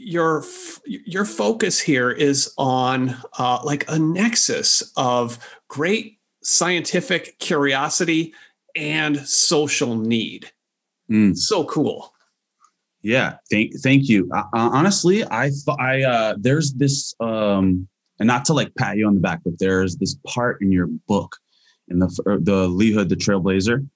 your 0.00 0.44
your 0.86 1.24
focus 1.24 1.78
here 1.78 2.10
is 2.10 2.52
on 2.58 3.16
uh, 3.38 3.60
like 3.64 3.84
a 3.88 3.98
nexus 3.98 4.92
of 4.96 5.38
great 5.68 6.18
scientific 6.42 7.38
curiosity 7.38 8.32
and 8.74 9.18
social 9.20 9.96
need. 9.96 10.50
Mm. 11.10 11.36
So 11.36 11.64
cool. 11.64 12.14
Yeah, 13.02 13.36
thank 13.50 13.72
thank 13.80 14.08
you. 14.08 14.30
Uh, 14.34 14.44
uh, 14.54 14.70
honestly, 14.72 15.24
I 15.24 15.50
I 15.78 16.02
uh, 16.02 16.34
there's 16.38 16.72
this 16.74 17.14
um, 17.20 17.88
and 18.18 18.26
not 18.26 18.44
to 18.46 18.52
like 18.52 18.74
pat 18.76 18.96
you 18.96 19.06
on 19.06 19.14
the 19.14 19.20
back, 19.20 19.40
but 19.44 19.58
there's 19.58 19.96
this 19.96 20.16
part 20.26 20.60
in 20.60 20.70
your 20.70 20.86
book, 21.08 21.36
in 21.88 21.98
the 21.98 22.06
uh, 22.26 22.36
the 22.40 22.68
Lee 22.68 22.92
Hood, 22.92 23.08
the 23.08 23.16
Trailblazer, 23.16 23.86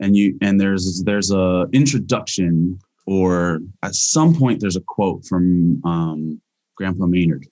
and 0.00 0.16
you 0.16 0.38
and 0.42 0.60
there's 0.60 1.02
there's 1.04 1.30
a 1.30 1.66
introduction 1.72 2.78
or 3.06 3.60
at 3.82 3.94
some 3.94 4.34
point 4.34 4.60
there's 4.60 4.76
a 4.76 4.82
quote 4.86 5.24
from 5.26 5.82
um, 5.84 6.40
Grandpa 6.76 7.06
Maynard, 7.06 7.46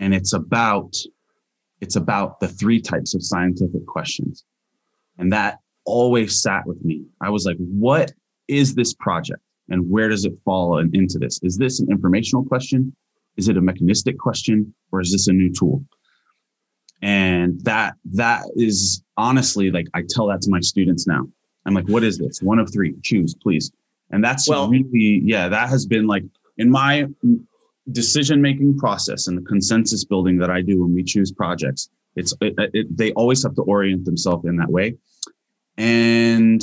and 0.00 0.14
it's 0.14 0.32
about 0.32 0.94
it's 1.80 1.96
about 1.96 2.40
the 2.40 2.48
three 2.48 2.80
types 2.80 3.14
of 3.14 3.22
scientific 3.22 3.86
questions, 3.86 4.44
and 5.18 5.32
that 5.32 5.58
always 5.84 6.42
sat 6.42 6.66
with 6.66 6.84
me. 6.84 7.04
I 7.20 7.30
was 7.30 7.44
like, 7.44 7.58
what 7.58 8.12
is 8.48 8.74
this 8.74 8.94
project? 8.94 9.40
and 9.68 9.88
where 9.90 10.08
does 10.08 10.24
it 10.24 10.32
fall 10.44 10.78
into 10.78 11.18
this? 11.18 11.40
Is 11.42 11.56
this 11.56 11.80
an 11.80 11.90
informational 11.90 12.44
question? 12.44 12.94
Is 13.36 13.48
it 13.48 13.56
a 13.56 13.60
mechanistic 13.60 14.18
question, 14.18 14.74
or 14.92 15.00
is 15.00 15.12
this 15.12 15.28
a 15.28 15.32
new 15.32 15.52
tool? 15.52 15.84
And 17.02 17.60
that 17.64 17.94
that 18.12 18.44
is 18.54 19.02
honestly 19.16 19.70
like 19.70 19.86
I 19.94 20.02
tell 20.08 20.28
that 20.28 20.40
to 20.42 20.50
my 20.50 20.60
students 20.60 21.06
now. 21.06 21.26
I'm 21.66 21.74
like, 21.74 21.88
what 21.88 22.04
is 22.04 22.16
this? 22.16 22.40
One 22.40 22.58
of 22.58 22.72
three. 22.72 22.94
Choose, 23.02 23.34
please. 23.34 23.72
And 24.10 24.22
that's 24.22 24.48
Well- 24.48 24.70
really 24.70 25.22
yeah. 25.24 25.48
That 25.48 25.68
has 25.68 25.86
been 25.86 26.06
like 26.06 26.24
in 26.58 26.70
my 26.70 27.06
decision 27.92 28.40
making 28.40 28.78
process 28.78 29.28
and 29.28 29.38
the 29.38 29.42
consensus 29.42 30.04
building 30.04 30.38
that 30.38 30.50
I 30.50 30.60
do 30.60 30.82
when 30.82 30.94
we 30.94 31.02
choose 31.02 31.30
projects. 31.30 31.88
It's 32.16 32.34
it, 32.40 32.54
it, 32.72 32.96
they 32.96 33.12
always 33.12 33.42
have 33.42 33.54
to 33.56 33.62
orient 33.62 34.04
themselves 34.04 34.46
in 34.46 34.56
that 34.56 34.70
way, 34.70 34.96
and 35.76 36.62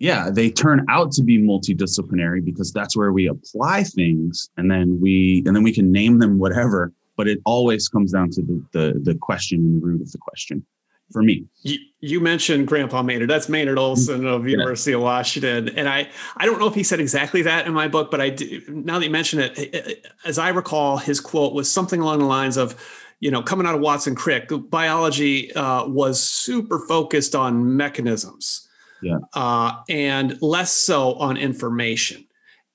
yeah, 0.00 0.30
they 0.30 0.50
turn 0.50 0.84
out 0.88 1.12
to 1.12 1.22
be 1.22 1.38
multidisciplinary 1.38 2.44
because 2.44 2.72
that's 2.72 2.96
where 2.96 3.12
we 3.12 3.28
apply 3.28 3.84
things 3.84 4.48
and 4.56 4.70
then 4.70 4.98
we 5.00 5.42
and 5.46 5.54
then 5.54 5.62
we 5.62 5.72
can 5.72 5.92
name 5.92 6.18
them 6.18 6.38
whatever, 6.38 6.92
but 7.16 7.28
it 7.28 7.38
always 7.44 7.88
comes 7.88 8.12
down 8.12 8.30
to 8.30 8.42
the, 8.42 8.64
the, 8.72 9.00
the 9.04 9.14
question 9.14 9.60
and 9.60 9.80
the 9.80 9.86
root 9.86 10.00
of 10.00 10.10
the 10.10 10.18
question 10.18 10.64
for 11.10 11.22
me. 11.22 11.46
You, 11.62 11.78
you, 12.00 12.20
mentioned 12.20 12.66
Grandpa 12.66 13.02
Maynard. 13.02 13.28
That's 13.28 13.48
Maynard 13.48 13.78
Olson 13.78 14.26
of 14.26 14.46
University 14.48 14.92
of 14.92 15.02
Washington, 15.02 15.68
and 15.70 15.88
I 15.88 16.08
I 16.36 16.46
don't 16.46 16.58
know 16.58 16.66
if 16.66 16.74
he 16.74 16.82
said 16.82 17.00
exactly 17.00 17.42
that 17.42 17.66
in 17.66 17.72
my 17.72 17.88
book, 17.88 18.10
but 18.10 18.20
I 18.20 18.30
do, 18.30 18.62
now 18.68 18.98
that 18.98 19.04
you 19.04 19.10
mention 19.10 19.40
it, 19.40 20.06
as 20.24 20.38
I 20.38 20.50
recall, 20.50 20.98
his 20.98 21.20
quote 21.20 21.52
was 21.52 21.70
something 21.70 22.00
along 22.00 22.20
the 22.20 22.26
lines 22.26 22.56
of, 22.56 22.74
you 23.20 23.30
know, 23.30 23.42
coming 23.42 23.66
out 23.66 23.74
of 23.74 23.80
Watson 23.80 24.14
Crick, 24.14 24.50
biology 24.70 25.52
uh, 25.54 25.86
was 25.86 26.22
super 26.22 26.78
focused 26.86 27.34
on 27.34 27.76
mechanisms, 27.76 28.68
yeah, 29.02 29.18
uh, 29.34 29.72
and 29.88 30.40
less 30.40 30.72
so 30.72 31.14
on 31.14 31.36
information 31.36 32.24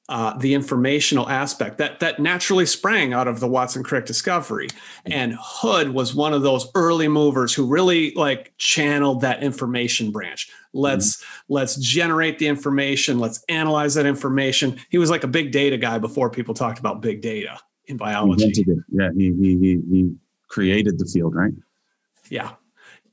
uh, 0.08 0.38
the 0.38 0.53
informational 0.53 1.28
aspect 1.30 1.80
that 1.80 1.99
that 1.99 2.20
naturally 2.20 2.66
sprang 2.66 3.12
out 3.12 3.28
of 3.28 3.39
the 3.39 3.47
Watson 3.47 3.84
Crick 3.84 4.06
discovery. 4.06 4.68
And 5.06 5.36
Hood 5.39 5.89
was 5.89 6.14
one 6.14 6.34
of 6.34 6.43
those 6.43 6.68
early 6.76 7.08
movers 7.08 7.53
who 7.53 7.66
really 7.66 8.14
like 8.14 8.53
channeled 8.58 9.22
that 9.22 9.41
information 9.41 10.12
branch. 10.12 10.49
Let's 10.74 11.18
mm-hmm. 11.18 11.53
let's 11.53 11.76
generate 11.78 12.38
the 12.38 12.47
information. 12.47 13.18
Let's 13.18 13.43
analyze 13.49 13.95
that 13.95 14.06
information. 14.06 14.80
He 14.89 14.99
was 14.99 15.10
like 15.10 15.24
a 15.24 15.28
big 15.28 15.51
data 15.51 15.78
guy 15.78 15.97
before 15.97 16.30
people 16.30 16.53
talked 16.53 16.78
about 16.78 17.01
big 17.01 17.22
data 17.22 17.58
in 17.88 17.97
biology. 17.97 18.51
He 18.53 18.66
yeah, 18.91 19.10
he, 19.18 19.34
he 19.34 19.58
he 19.58 19.82
he 19.89 20.16
created 20.49 20.99
the 20.99 21.06
field, 21.06 21.34
right? 21.34 21.53
Yeah, 22.30 22.51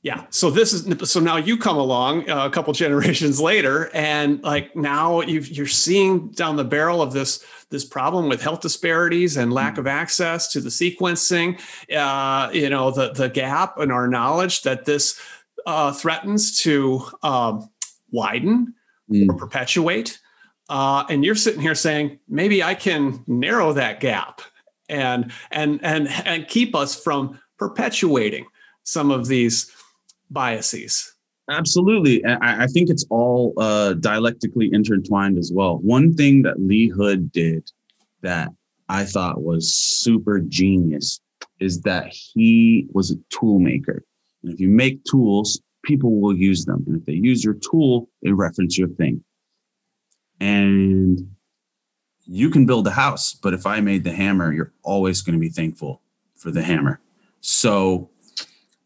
yeah. 0.03 0.25
So 0.31 0.51
this 0.51 0.73
is 0.73 1.09
so 1.09 1.21
now 1.21 1.37
you 1.37 1.57
come 1.57 1.77
along 1.77 2.29
uh, 2.29 2.45
a 2.45 2.49
couple 2.49 2.73
generations 2.85 3.39
later, 3.39 3.89
and 3.93 4.43
like 4.43 4.75
now 4.75 5.21
you 5.21 5.63
are 5.63 5.67
seeing 5.67 6.27
down 6.29 6.57
the 6.57 6.65
barrel 6.65 7.01
of 7.01 7.13
this 7.13 7.43
this 7.69 7.85
problem 7.85 8.27
with 8.27 8.41
health 8.41 8.59
disparities 8.59 9.37
and 9.37 9.51
lack 9.51 9.77
of 9.77 9.87
access 9.87 10.49
to 10.49 10.59
the 10.59 10.69
sequencing. 10.69 11.59
Uh, 11.95 12.51
you 12.51 12.69
know 12.69 12.91
the 12.91 13.13
the 13.13 13.29
gap 13.29 13.79
in 13.79 13.91
our 13.91 14.09
knowledge 14.09 14.63
that 14.63 14.83
this 14.83 15.19
uh, 15.65 15.93
threatens 15.93 16.61
to 16.61 17.01
um, 17.23 17.69
widen 18.11 18.73
mm. 19.09 19.29
or 19.29 19.33
perpetuate. 19.35 20.19
Uh, 20.69 21.05
and 21.09 21.23
you're 21.23 21.35
sitting 21.35 21.61
here 21.61 21.75
saying 21.75 22.19
maybe 22.27 22.61
I 22.61 22.75
can 22.75 23.23
narrow 23.25 23.71
that 23.73 24.01
gap 24.01 24.41
and 24.89 25.31
and 25.51 25.79
and 25.81 26.09
and 26.25 26.47
keep 26.49 26.75
us 26.75 27.01
from 27.01 27.39
perpetuating 27.57 28.45
some 28.83 29.09
of 29.09 29.27
these 29.27 29.71
biases. 30.33 31.15
Absolutely. 31.49 32.23
I, 32.25 32.63
I 32.63 32.67
think 32.67 32.89
it's 32.89 33.05
all 33.09 33.53
uh, 33.57 33.93
dialectically 33.93 34.69
intertwined 34.71 35.37
as 35.37 35.51
well. 35.53 35.77
One 35.79 36.13
thing 36.13 36.41
that 36.43 36.59
Lee 36.59 36.87
Hood 36.87 37.31
did 37.31 37.69
that 38.21 38.49
I 38.89 39.03
thought 39.05 39.43
was 39.43 39.73
super 39.73 40.39
genius 40.39 41.19
is 41.59 41.81
that 41.81 42.07
he 42.13 42.87
was 42.93 43.11
a 43.11 43.15
tool 43.29 43.59
maker. 43.59 44.03
And 44.41 44.53
if 44.53 44.59
you 44.59 44.69
make 44.69 45.03
tools, 45.03 45.61
people 45.83 46.19
will 46.19 46.35
use 46.35 46.65
them. 46.65 46.83
And 46.87 46.99
if 46.99 47.05
they 47.05 47.13
use 47.13 47.43
your 47.43 47.55
tool, 47.55 48.09
they 48.21 48.31
reference 48.31 48.77
your 48.77 48.89
thing. 48.89 49.23
And 50.39 51.35
you 52.25 52.49
can 52.49 52.65
build 52.65 52.87
a 52.87 52.91
house, 52.91 53.33
but 53.33 53.53
if 53.53 53.65
I 53.65 53.81
made 53.81 54.03
the 54.05 54.13
hammer, 54.13 54.53
you're 54.53 54.73
always 54.81 55.21
going 55.21 55.33
to 55.33 55.39
be 55.39 55.49
thankful 55.49 56.01
for 56.35 56.51
the 56.51 56.63
hammer. 56.63 57.01
So 57.41 58.09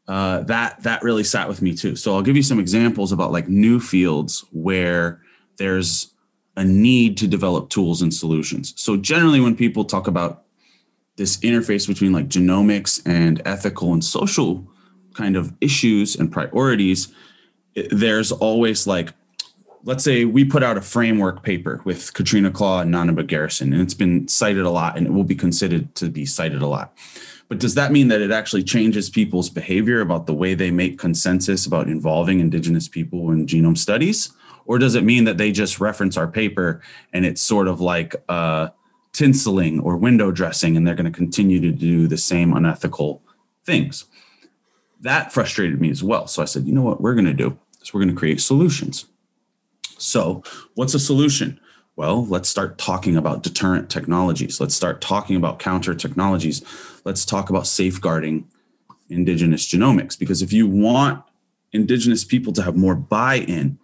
uh, 0.07 0.41
that 0.43 0.83
that 0.83 1.03
really 1.03 1.23
sat 1.23 1.47
with 1.47 1.61
me 1.61 1.75
too. 1.75 1.95
So 1.95 2.15
I'll 2.15 2.21
give 2.21 2.35
you 2.35 2.43
some 2.43 2.59
examples 2.59 3.11
about 3.11 3.31
like 3.31 3.49
new 3.49 3.79
fields 3.79 4.45
where 4.51 5.21
there's 5.57 6.13
a 6.55 6.63
need 6.63 7.17
to 7.17 7.27
develop 7.27 7.69
tools 7.69 8.01
and 8.01 8.13
solutions. 8.13 8.73
So 8.77 8.97
generally, 8.97 9.39
when 9.39 9.55
people 9.55 9.85
talk 9.85 10.07
about 10.07 10.43
this 11.17 11.37
interface 11.37 11.87
between 11.87 12.13
like 12.13 12.27
genomics 12.27 13.01
and 13.05 13.41
ethical 13.45 13.93
and 13.93 14.03
social 14.03 14.67
kind 15.13 15.35
of 15.35 15.53
issues 15.61 16.15
and 16.15 16.31
priorities, 16.31 17.09
there's 17.91 18.31
always 18.31 18.87
like, 18.87 19.13
let's 19.87 20.03
say 20.03 20.25
we 20.25 20.43
put 20.43 20.63
out 20.63 20.77
a 20.77 20.81
framework 20.81 21.43
paper 21.43 21.81
with 21.85 22.13
Katrina 22.13 22.51
Claw 22.51 22.81
and 22.81 22.91
Nana 22.91 23.23
Garrison, 23.23 23.71
and 23.71 23.81
it's 23.81 23.93
been 23.93 24.27
cited 24.27 24.65
a 24.65 24.69
lot 24.69 24.97
and 24.97 25.07
it 25.07 25.11
will 25.11 25.23
be 25.23 25.33
considered 25.33 25.95
to 25.95 26.09
be 26.09 26.25
cited 26.25 26.61
a 26.61 26.67
lot. 26.67 26.93
But 27.47 27.59
does 27.59 27.75
that 27.75 27.93
mean 27.93 28.09
that 28.09 28.19
it 28.19 28.29
actually 28.29 28.63
changes 28.63 29.09
people's 29.09 29.49
behavior 29.49 30.01
about 30.01 30.25
the 30.25 30.33
way 30.33 30.53
they 30.53 30.71
make 30.71 30.99
consensus 30.99 31.65
about 31.65 31.87
involving 31.87 32.41
Indigenous 32.41 32.89
people 32.89 33.31
in 33.31 33.45
genome 33.45 33.77
studies? 33.77 34.29
Or 34.65 34.77
does 34.77 34.95
it 34.95 35.05
mean 35.05 35.23
that 35.23 35.37
they 35.37 35.53
just 35.53 35.79
reference 35.79 36.17
our 36.17 36.27
paper 36.27 36.81
and 37.13 37.25
it's 37.25 37.41
sort 37.41 37.69
of 37.69 37.79
like 37.79 38.13
uh, 38.27 38.67
tinseling 39.13 39.81
or 39.81 39.95
window 39.95 40.31
dressing 40.31 40.75
and 40.75 40.85
they're 40.85 40.95
going 40.95 41.09
to 41.09 41.17
continue 41.17 41.61
to 41.61 41.71
do 41.71 42.07
the 42.07 42.17
same 42.17 42.53
unethical 42.53 43.21
things? 43.63 44.03
That 44.99 45.31
frustrated 45.31 45.79
me 45.79 45.89
as 45.89 46.03
well. 46.03 46.27
So 46.27 46.41
I 46.41 46.45
said, 46.45 46.65
you 46.65 46.73
know 46.73 46.81
what 46.81 46.99
we're 46.99 47.15
going 47.15 47.25
to 47.25 47.33
do 47.33 47.57
is 47.81 47.93
we're 47.93 48.01
going 48.01 48.13
to 48.13 48.19
create 48.19 48.41
solutions. 48.41 49.05
So, 49.97 50.43
what's 50.75 50.93
a 50.93 50.99
solution? 50.99 51.59
Well, 51.95 52.25
let's 52.25 52.47
start 52.47 52.77
talking 52.77 53.17
about 53.17 53.41
deterrent 53.41 53.89
technologies. 53.89 54.61
Let's 54.61 54.75
start 54.75 55.01
talking 55.01 55.35
about 55.35 55.57
counter 55.57 55.95
technologies. 55.95 56.61
Let's 57.03 57.25
talk 57.25 57.49
about 57.49 57.65
safeguarding 57.65 58.47
indigenous 59.09 59.65
genomics. 59.65 60.17
Because 60.17 60.41
if 60.41 60.53
you 60.53 60.67
want 60.67 61.23
indigenous 61.73 62.23
people 62.23 62.53
to 62.53 62.61
have 62.61 62.75
more 62.75 62.95
buy 62.95 63.35
in, 63.35 63.79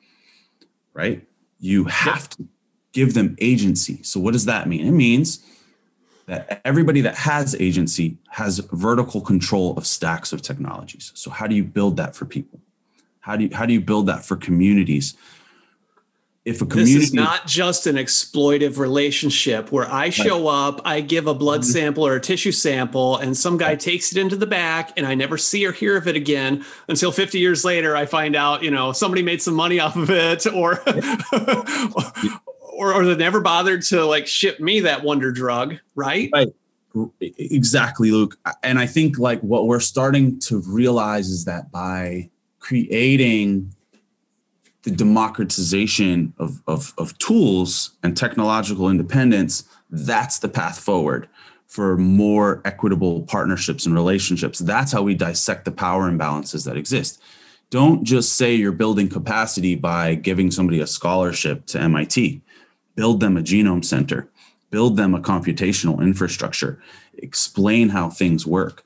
right, 0.93 1.28
you 1.59 1.86
have 1.86 2.30
to 2.30 2.47
give 2.91 3.16
them 3.16 3.36
agency. 3.39 4.01
So, 4.03 4.20
what 4.20 4.34
does 4.34 4.45
that 4.45 4.68
mean? 4.68 4.86
It 4.86 4.91
means 4.91 5.43
that 6.28 6.61
everybody 6.64 7.01
that 7.01 7.16
has 7.16 7.55
agency 7.55 8.18
has 8.30 8.59
vertical 8.72 9.22
control 9.22 9.76
of 9.76 9.86
stacks 9.86 10.32
of 10.32 10.41
technologies. 10.41 11.11
So, 11.16 11.32
how 11.32 11.47
do 11.47 11.55
you 11.55 11.64
build 11.64 11.97
that 11.97 12.16
for 12.16 12.26
people? 12.26 12.59
How 13.22 13.36
do 13.36 13.45
you, 13.45 13.55
how 13.55 13.66
do 13.66 13.74
you 13.74 13.82
build 13.82 14.05
that 14.07 14.24
for 14.24 14.36
communities? 14.36 15.16
If 16.46 16.62
a 16.62 16.66
community 16.66 16.96
this 16.96 17.04
is 17.06 17.14
not 17.14 17.48
just 17.48 17.88
an 17.88 17.96
exploitive 17.96 18.78
relationship 18.78 19.72
where 19.72 19.89
I 19.89 20.10
show 20.10 20.50
up, 20.50 20.82
I 20.84 21.00
give 21.00 21.28
a 21.28 21.34
blood 21.34 21.62
mm-hmm. 21.62 21.72
sample 21.72 22.06
or 22.06 22.16
a 22.16 22.20
tissue 22.20 22.52
sample, 22.52 23.18
and 23.18 23.36
some 23.36 23.58
guy 23.58 23.76
takes 23.76 24.12
it 24.12 24.18
into 24.18 24.36
the 24.36 24.46
back, 24.46 24.91
and 24.98 25.06
I 25.06 25.16
never 25.16 25.38
see 25.38 25.66
or 25.66 25.72
hear 25.72 25.96
of 25.96 26.08
it 26.08 26.18
again 26.18 26.66
until 26.89 27.14
50 27.14 27.39
years 27.39 27.64
later. 27.64 27.96
I 27.96 28.06
find 28.06 28.36
out, 28.36 28.62
you 28.62 28.72
know, 28.72 28.91
somebody 28.91 29.24
made 29.24 29.41
some 29.41 29.54
money 29.54 29.80
off 29.80 29.96
of 29.96 30.10
it, 30.10 30.46
or 30.48 30.84
or, 32.74 32.94
or 32.94 33.06
they 33.06 33.16
never 33.16 33.39
bothered 33.39 33.82
to 33.84 34.06
like 34.06 34.28
ship 34.28 34.60
me 34.60 34.82
that 34.82 35.02
wonder 35.02 35.32
drug, 35.32 35.76
right? 35.96 36.30
Right. 36.34 36.50
Exactly, 37.22 38.12
Luke. 38.12 38.38
And 38.62 38.78
I 38.80 38.86
think 38.86 39.18
like 39.18 39.39
what 39.41 39.66
we're 39.66 39.80
starting 39.80 40.39
to 40.41 40.62
realize 40.68 41.30
is 41.30 41.46
that 41.46 41.72
by 41.72 42.30
creating 42.60 43.74
the 44.84 44.91
democratization 44.91 46.34
of, 46.38 46.61
of, 46.67 46.93
of 46.97 47.17
tools 47.17 47.91
and 48.03 48.15
technological 48.15 48.89
independence, 48.89 49.63
that's 49.89 50.39
the 50.39 50.49
path 50.49 50.79
forward 50.79 51.27
for 51.67 51.97
more 51.97 52.61
equitable 52.65 53.23
partnerships 53.23 53.86
and 53.86 53.95
relationships. 53.95 54.59
That's 54.59 54.91
how 54.91 55.01
we 55.01 55.15
dissect 55.15 55.65
the 55.65 55.71
power 55.71 56.11
imbalances 56.11 56.65
that 56.65 56.77
exist. 56.77 57.21
Don't 57.69 58.03
just 58.03 58.34
say 58.34 58.53
you're 58.53 58.71
building 58.71 59.09
capacity 59.09 59.73
by 59.73 60.13
giving 60.15 60.51
somebody 60.51 60.79
a 60.79 60.86
scholarship 60.86 61.65
to 61.67 61.81
MIT. 61.81 62.41
Build 62.95 63.21
them 63.21 63.38
a 63.38 63.41
genome 63.41 63.84
center, 63.84 64.29
build 64.69 64.97
them 64.97 65.15
a 65.15 65.19
computational 65.19 65.99
infrastructure, 65.99 66.79
explain 67.17 67.89
how 67.89 68.09
things 68.09 68.45
work. 68.45 68.84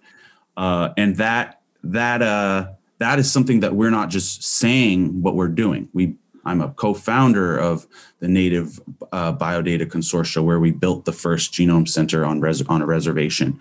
Uh, 0.56 0.94
and 0.96 1.18
that, 1.18 1.60
that, 1.84 2.22
uh, 2.22 2.70
that 3.00 3.20
is 3.20 3.32
something 3.32 3.60
that 3.60 3.76
we're 3.76 3.90
not 3.90 4.10
just 4.10 4.44
saying 4.44 5.22
what 5.22 5.36
we're 5.36 5.48
doing. 5.48 5.90
We 5.94 6.16
I'm 6.48 6.62
a 6.62 6.70
co-founder 6.70 7.58
of 7.58 7.88
the 8.20 8.30
Native 8.30 8.80
uh, 9.12 9.34
Biodata 9.34 9.86
Consortia, 9.86 10.44
where 10.44 10.60
we 10.60 10.72
built 10.72 11.04
the 11.04 11.12
first 11.12 11.52
genome 11.52 11.88
center 11.88 12.26
on 12.26 12.40
res- 12.40 12.66
on 12.68 12.82
a 12.82 12.86
reservation. 12.86 13.60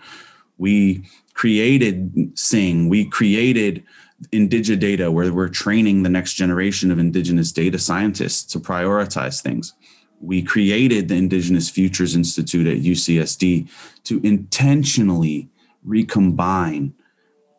We 0.57 1.03
created 1.33 2.31
Sing. 2.39 2.87
We 2.87 3.05
created 3.05 3.83
Indigidata, 4.31 5.11
where 5.11 5.33
we're 5.33 5.49
training 5.49 6.03
the 6.03 6.09
next 6.09 6.35
generation 6.35 6.89
of 6.89 6.97
Indigenous 6.97 7.51
data 7.51 7.77
scientists 7.77 8.43
to 8.53 8.59
prioritize 8.59 9.41
things. 9.41 9.73
We 10.21 10.41
created 10.41 11.09
the 11.09 11.15
Indigenous 11.15 11.69
Futures 11.69 12.15
Institute 12.15 12.65
at 12.65 12.83
UCSD 12.83 13.69
to 14.05 14.21
intentionally 14.23 15.49
recombine 15.83 16.93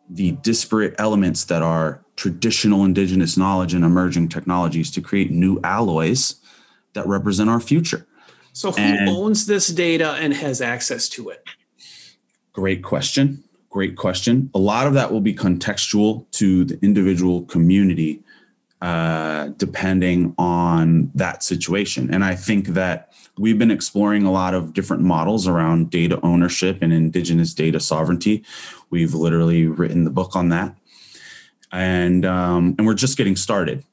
the 0.09 0.31
disparate 0.31 0.95
elements 0.97 1.45
that 1.45 1.61
are 1.61 2.03
traditional 2.15 2.83
indigenous 2.83 3.37
knowledge 3.37 3.73
and 3.73 3.85
emerging 3.85 4.29
technologies 4.29 4.91
to 4.91 5.01
create 5.01 5.31
new 5.31 5.59
alloys 5.63 6.35
that 6.93 7.07
represent 7.07 7.49
our 7.49 7.59
future. 7.59 8.05
So, 8.53 8.71
who 8.71 8.81
and 8.81 9.09
owns 9.09 9.45
this 9.45 9.67
data 9.67 10.13
and 10.13 10.33
has 10.33 10.61
access 10.61 11.07
to 11.09 11.29
it? 11.29 11.43
Great 12.51 12.83
question. 12.83 13.43
Great 13.69 13.95
question. 13.95 14.49
A 14.55 14.59
lot 14.59 14.87
of 14.87 14.93
that 14.95 15.11
will 15.11 15.21
be 15.21 15.33
contextual 15.33 16.29
to 16.31 16.65
the 16.65 16.79
individual 16.81 17.43
community. 17.43 18.23
Uh, 18.81 19.49
depending 19.57 20.33
on 20.37 21.11
that 21.13 21.43
situation. 21.43 22.13
And 22.13 22.23
I 22.23 22.33
think 22.33 22.67
that 22.67 23.11
we've 23.37 23.59
been 23.59 23.71
exploring 23.71 24.23
a 24.23 24.31
lot 24.31 24.53
of 24.53 24.73
different 24.73 25.03
models 25.03 25.49
around 25.49 25.89
data 25.89 26.17
ownership 26.23 26.77
and 26.81 26.93
indigenous 26.93 27.53
data 27.53 27.81
sovereignty. 27.81 28.41
We've 28.89 29.13
literally 29.13 29.67
written 29.67 30.05
the 30.05 30.09
book 30.09 30.33
on 30.33 30.47
that, 30.49 30.77
and 31.73 32.25
um, 32.25 32.75
and 32.77 32.87
we're 32.87 32.93
just 32.93 33.17
getting 33.17 33.35
started. 33.35 33.83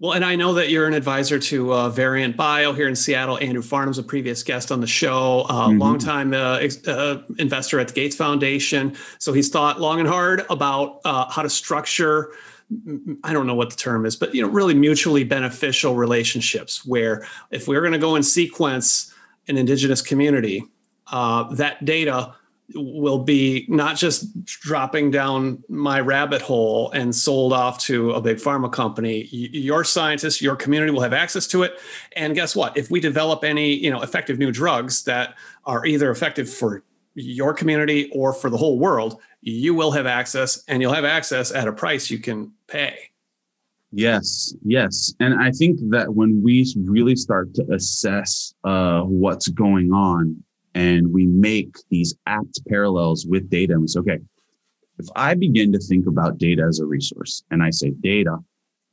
Well, 0.00 0.12
and 0.12 0.24
I 0.24 0.34
know 0.34 0.54
that 0.54 0.68
you're 0.68 0.88
an 0.88 0.94
advisor 0.94 1.38
to 1.38 1.72
uh, 1.72 1.88
Variant 1.88 2.36
Bio 2.36 2.72
here 2.72 2.88
in 2.88 2.96
Seattle. 2.96 3.38
Andrew 3.38 3.62
Farnum's 3.62 3.98
a 3.98 4.02
previous 4.02 4.42
guest 4.42 4.72
on 4.72 4.80
the 4.80 4.88
show, 4.88 5.46
uh, 5.48 5.68
mm-hmm. 5.68 5.78
longtime 5.78 6.34
uh, 6.34 6.56
ex- 6.56 6.86
uh, 6.88 7.22
investor 7.38 7.78
at 7.78 7.86
the 7.86 7.94
Gates 7.94 8.16
Foundation. 8.16 8.96
So 9.18 9.32
he's 9.32 9.50
thought 9.50 9.80
long 9.80 10.00
and 10.00 10.08
hard 10.08 10.44
about 10.50 11.00
uh, 11.04 11.30
how 11.30 11.42
to 11.42 11.48
structure. 11.48 12.32
I 13.22 13.32
don't 13.32 13.46
know 13.46 13.54
what 13.54 13.70
the 13.70 13.76
term 13.76 14.06
is, 14.06 14.16
but 14.16 14.34
you 14.34 14.42
know, 14.42 14.48
really 14.48 14.74
mutually 14.74 15.24
beneficial 15.24 15.94
relationships. 15.94 16.84
Where 16.84 17.26
if 17.50 17.68
we're 17.68 17.80
going 17.80 17.92
to 17.92 17.98
go 17.98 18.16
and 18.16 18.24
sequence 18.24 19.12
an 19.48 19.56
indigenous 19.56 20.02
community, 20.02 20.64
uh, 21.12 21.54
that 21.54 21.84
data 21.84 22.34
will 22.74 23.20
be 23.20 23.64
not 23.68 23.96
just 23.96 24.44
dropping 24.44 25.10
down 25.10 25.62
my 25.68 26.00
rabbit 26.00 26.42
hole 26.42 26.90
and 26.90 27.14
sold 27.14 27.52
off 27.52 27.78
to 27.78 28.10
a 28.12 28.20
big 28.20 28.38
pharma 28.38 28.70
company 28.70 29.28
your 29.30 29.84
scientists 29.84 30.42
your 30.42 30.56
community 30.56 30.90
will 30.90 31.00
have 31.00 31.12
access 31.12 31.46
to 31.46 31.62
it 31.62 31.78
and 32.16 32.34
guess 32.34 32.56
what 32.56 32.76
if 32.76 32.90
we 32.90 32.98
develop 32.98 33.44
any 33.44 33.72
you 33.72 33.88
know 33.88 34.02
effective 34.02 34.38
new 34.38 34.50
drugs 34.50 35.04
that 35.04 35.36
are 35.64 35.86
either 35.86 36.10
effective 36.10 36.50
for 36.52 36.82
your 37.18 37.52
community 37.52 38.10
or 38.12 38.32
for 38.32 38.50
the 38.50 38.56
whole 38.56 38.78
world 38.78 39.20
you 39.40 39.74
will 39.74 39.90
have 39.90 40.06
access 40.06 40.62
and 40.68 40.80
you'll 40.80 40.92
have 40.92 41.04
access 41.04 41.52
at 41.52 41.66
a 41.66 41.72
price 41.72 42.10
you 42.10 42.18
can 42.18 42.52
pay 42.68 42.98
yes 43.90 44.54
yes 44.64 45.14
and 45.20 45.34
i 45.42 45.50
think 45.50 45.78
that 45.90 46.14
when 46.14 46.42
we 46.42 46.72
really 46.84 47.16
start 47.16 47.52
to 47.54 47.64
assess 47.72 48.54
uh, 48.64 49.00
what's 49.02 49.48
going 49.48 49.92
on 49.92 50.36
and 50.76 51.10
we 51.10 51.26
make 51.26 51.74
these 51.90 52.14
apt 52.26 52.60
parallels 52.68 53.26
with 53.26 53.48
data 53.48 53.72
and 53.72 53.80
we 53.80 53.88
say, 53.88 54.00
okay, 54.00 54.18
if 54.98 55.06
I 55.16 55.32
begin 55.32 55.72
to 55.72 55.78
think 55.78 56.06
about 56.06 56.36
data 56.36 56.64
as 56.68 56.80
a 56.80 56.86
resource 56.86 57.42
and 57.50 57.62
I 57.62 57.70
say 57.70 57.92
data 58.02 58.36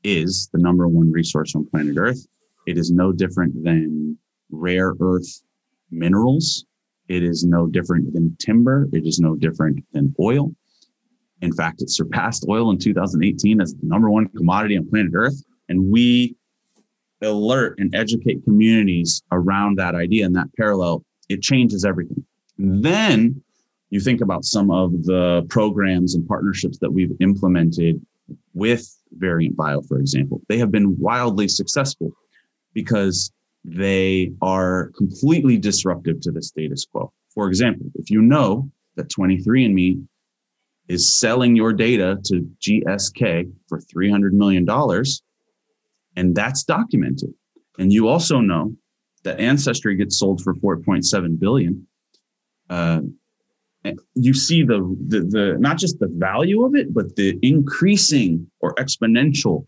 is 0.06 0.50
the 0.54 0.60
number 0.60 0.88
one 0.88 1.12
resource 1.12 1.54
on 1.56 1.66
planet 1.66 1.98
Earth, 1.98 2.26
it 2.68 2.78
is 2.78 2.90
no 2.90 3.12
different 3.12 3.66
than 3.66 4.18
rare 4.50 4.94
earth 5.02 5.44
minerals. 5.92 6.66
It 7.08 7.24
is 7.24 7.44
no 7.44 7.68
different 7.68 8.14
than 8.14 8.36
timber. 8.40 8.88
It 8.94 9.06
is 9.06 9.20
no 9.20 9.36
different 9.36 9.84
than 9.92 10.16
oil. 10.20 10.56
In 11.42 11.52
fact, 11.52 11.82
it 11.82 11.90
surpassed 11.90 12.46
oil 12.48 12.72
in 12.72 12.78
2018 12.78 13.60
as 13.60 13.74
the 13.74 13.86
number 13.86 14.10
one 14.10 14.28
commodity 14.30 14.78
on 14.78 14.90
planet 14.90 15.12
Earth. 15.14 15.44
And 15.68 15.92
we 15.92 16.36
alert 17.22 17.80
and 17.80 17.94
educate 17.96 18.44
communities 18.44 19.24
around 19.32 19.78
that 19.78 19.96
idea 19.96 20.26
and 20.26 20.36
that 20.36 20.48
parallel 20.58 21.04
it 21.30 21.42
changes 21.42 21.86
everything. 21.86 22.24
Then 22.58 23.42
you 23.90 24.00
think 24.00 24.22
about 24.22 24.44
some 24.46 24.72
of 24.72 24.92
the 25.04 25.46
programs 25.50 26.16
and 26.16 26.28
partnerships 26.28 26.78
that 26.80 26.92
we've 26.92 27.12
implemented 27.20 28.02
with 28.54 28.88
Variant 29.14 29.56
Bio, 29.56 29.82
for 29.82 30.00
example. 30.00 30.42
They 30.50 30.58
have 30.58 30.72
been 30.72 30.98
wildly 31.00 31.48
successful 31.48 32.12
because 32.74 33.32
they 33.64 34.34
are 34.42 34.92
completely 34.98 35.58
disruptive 35.58 36.20
to 36.22 36.32
the 36.32 36.42
status 36.42 36.86
quo. 36.92 37.12
For 37.34 37.48
example, 37.48 37.88
if 37.96 38.10
you 38.10 38.22
know 38.22 38.70
that 38.96 39.10
23andMe 39.10 40.06
is 40.88 41.18
selling 41.18 41.56
your 41.56 41.74
data 41.74 42.18
to 42.26 42.48
GSK 42.62 43.52
for 43.68 43.80
$300 43.80 44.32
million, 44.32 44.68
and 46.16 46.36
that's 46.36 46.64
documented, 46.64 47.34
and 47.80 47.92
you 47.92 48.08
also 48.08 48.40
know 48.40 48.76
that 49.24 49.40
ancestry 49.40 49.96
gets 49.96 50.20
sold 50.20 50.42
for 50.42 50.54
4.7 50.56 51.40
billion 51.40 51.88
uh, 52.70 53.02
you 54.16 54.34
see 54.34 54.64
the, 54.64 54.80
the 55.08 55.20
the 55.22 55.58
not 55.60 55.78
just 55.78 56.00
the 56.00 56.08
value 56.14 56.64
of 56.66 56.76
it 56.76 56.94
but 56.94 57.16
the 57.16 57.38
increasing 57.42 58.50
or 58.62 58.74
exponential 58.76 59.68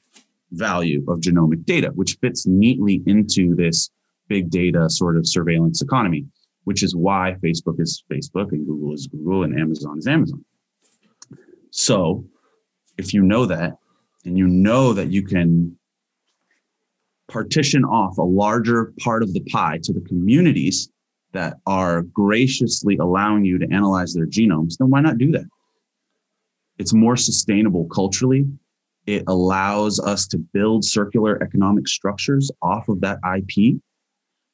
value 0.58 1.04
of 1.08 1.20
genomic 1.20 1.64
data 1.66 1.90
which 1.96 2.18
fits 2.22 2.46
neatly 2.46 3.02
into 3.06 3.56
this 3.56 3.90
big 4.28 4.50
data 4.50 4.90
sort 4.90 5.18
of 5.18 5.28
surveillance 5.28 5.82
economy 5.82 6.26
which 6.64 6.84
is 6.84 6.96
why 6.96 7.36
facebook 7.44 7.80
is 7.80 8.04
facebook 8.12 8.52
and 8.52 8.66
google 8.66 8.94
is 8.94 9.08
google 9.08 9.44
and 9.44 9.60
amazon 9.60 9.98
is 9.98 10.08
amazon 10.08 10.44
so 11.72 12.26
if 12.98 13.14
you 13.14 13.22
know 13.22 13.46
that 13.46 13.78
and 14.26 14.38
you 14.38 14.48
know 14.48 14.94
that 14.94 15.12
you 15.12 15.24
can 15.24 15.78
partition 17.28 17.84
off 17.84 18.18
a 18.18 18.24
larger 18.24 18.94
part 19.00 19.24
of 19.24 19.34
the 19.34 19.42
pie 19.52 19.80
to 19.84 19.94
the 19.94 20.02
communities 20.02 20.90
that 21.32 21.58
are 21.66 22.02
graciously 22.02 22.98
allowing 22.98 23.44
you 23.44 23.58
to 23.58 23.72
analyze 23.72 24.14
their 24.14 24.28
genomes, 24.28 24.78
then 24.78 24.90
why 24.90 25.02
not 25.02 25.18
do 25.18 25.32
that? 25.32 25.46
It's 26.78 26.94
more 26.94 27.18
sustainable 27.18 27.86
culturally. 27.86 28.46
It 29.06 29.24
allows 29.28 30.00
us 30.00 30.28
to 30.28 30.38
build 30.38 30.84
circular 30.84 31.42
economic 31.44 31.88
structures 31.88 32.52
off 32.62 32.90
of 32.90 33.02
that 33.02 33.20
IP 33.38 33.80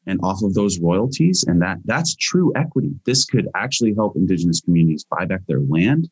and 0.07 0.19
off 0.23 0.41
of 0.43 0.53
those 0.53 0.79
royalties. 0.79 1.45
And 1.47 1.61
that 1.61 1.77
that's 1.85 2.15
true 2.15 2.51
equity. 2.55 2.91
This 3.05 3.25
could 3.25 3.47
actually 3.55 3.93
help 3.93 4.15
indigenous 4.15 4.61
communities 4.61 5.05
buy 5.09 5.25
back 5.25 5.41
their 5.47 5.61
land. 5.61 6.09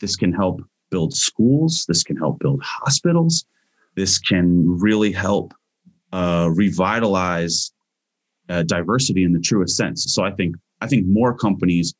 This 0.00 0.16
can 0.16 0.32
help 0.32 0.60
build 0.90 1.14
schools. 1.14 1.84
This 1.86 2.02
can 2.02 2.16
help 2.16 2.40
build 2.40 2.62
hospitals. 2.64 3.46
This 3.94 4.18
can 4.18 4.78
really 4.80 5.12
help 5.12 5.52
uh, 6.12 6.50
revitalize 6.52 7.72
uh, 8.48 8.62
diversity 8.64 9.24
in 9.24 9.32
the 9.32 9.40
truest 9.40 9.76
sense. 9.76 10.12
So 10.12 10.24
I 10.24 10.30
think 10.32 10.56
I 10.80 10.86
think 10.86 11.06
more 11.06 11.36
companies 11.36 11.94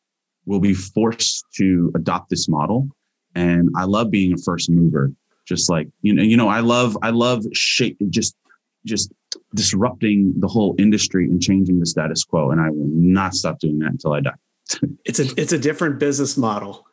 will 0.44 0.60
be 0.60 0.74
forced 0.74 1.44
to 1.54 1.92
adopt 1.94 2.30
this 2.30 2.48
model, 2.48 2.88
and 3.34 3.68
I 3.76 3.84
love 3.84 4.10
being 4.10 4.32
a 4.32 4.36
first 4.38 4.70
mover. 4.70 5.12
Just 5.46 5.70
like 5.70 5.88
you 6.02 6.14
know, 6.14 6.22
you 6.22 6.36
know, 6.36 6.48
I 6.48 6.60
love 6.60 6.96
I 7.02 7.10
love 7.10 7.44
shape 7.52 7.98
just 8.10 8.36
just 8.84 9.12
disrupting 9.54 10.34
the 10.38 10.48
whole 10.48 10.74
industry 10.78 11.26
and 11.26 11.40
changing 11.42 11.80
the 11.80 11.86
status 11.86 12.24
quo, 12.24 12.50
and 12.50 12.60
I 12.60 12.70
will 12.70 12.88
not 12.88 13.34
stop 13.34 13.58
doing 13.58 13.78
that 13.80 13.90
until 13.90 14.12
I 14.12 14.20
die. 14.20 14.34
it's 15.04 15.18
a 15.18 15.26
it's 15.40 15.52
a 15.52 15.58
different 15.58 15.98
business 15.98 16.36
model. 16.36 16.86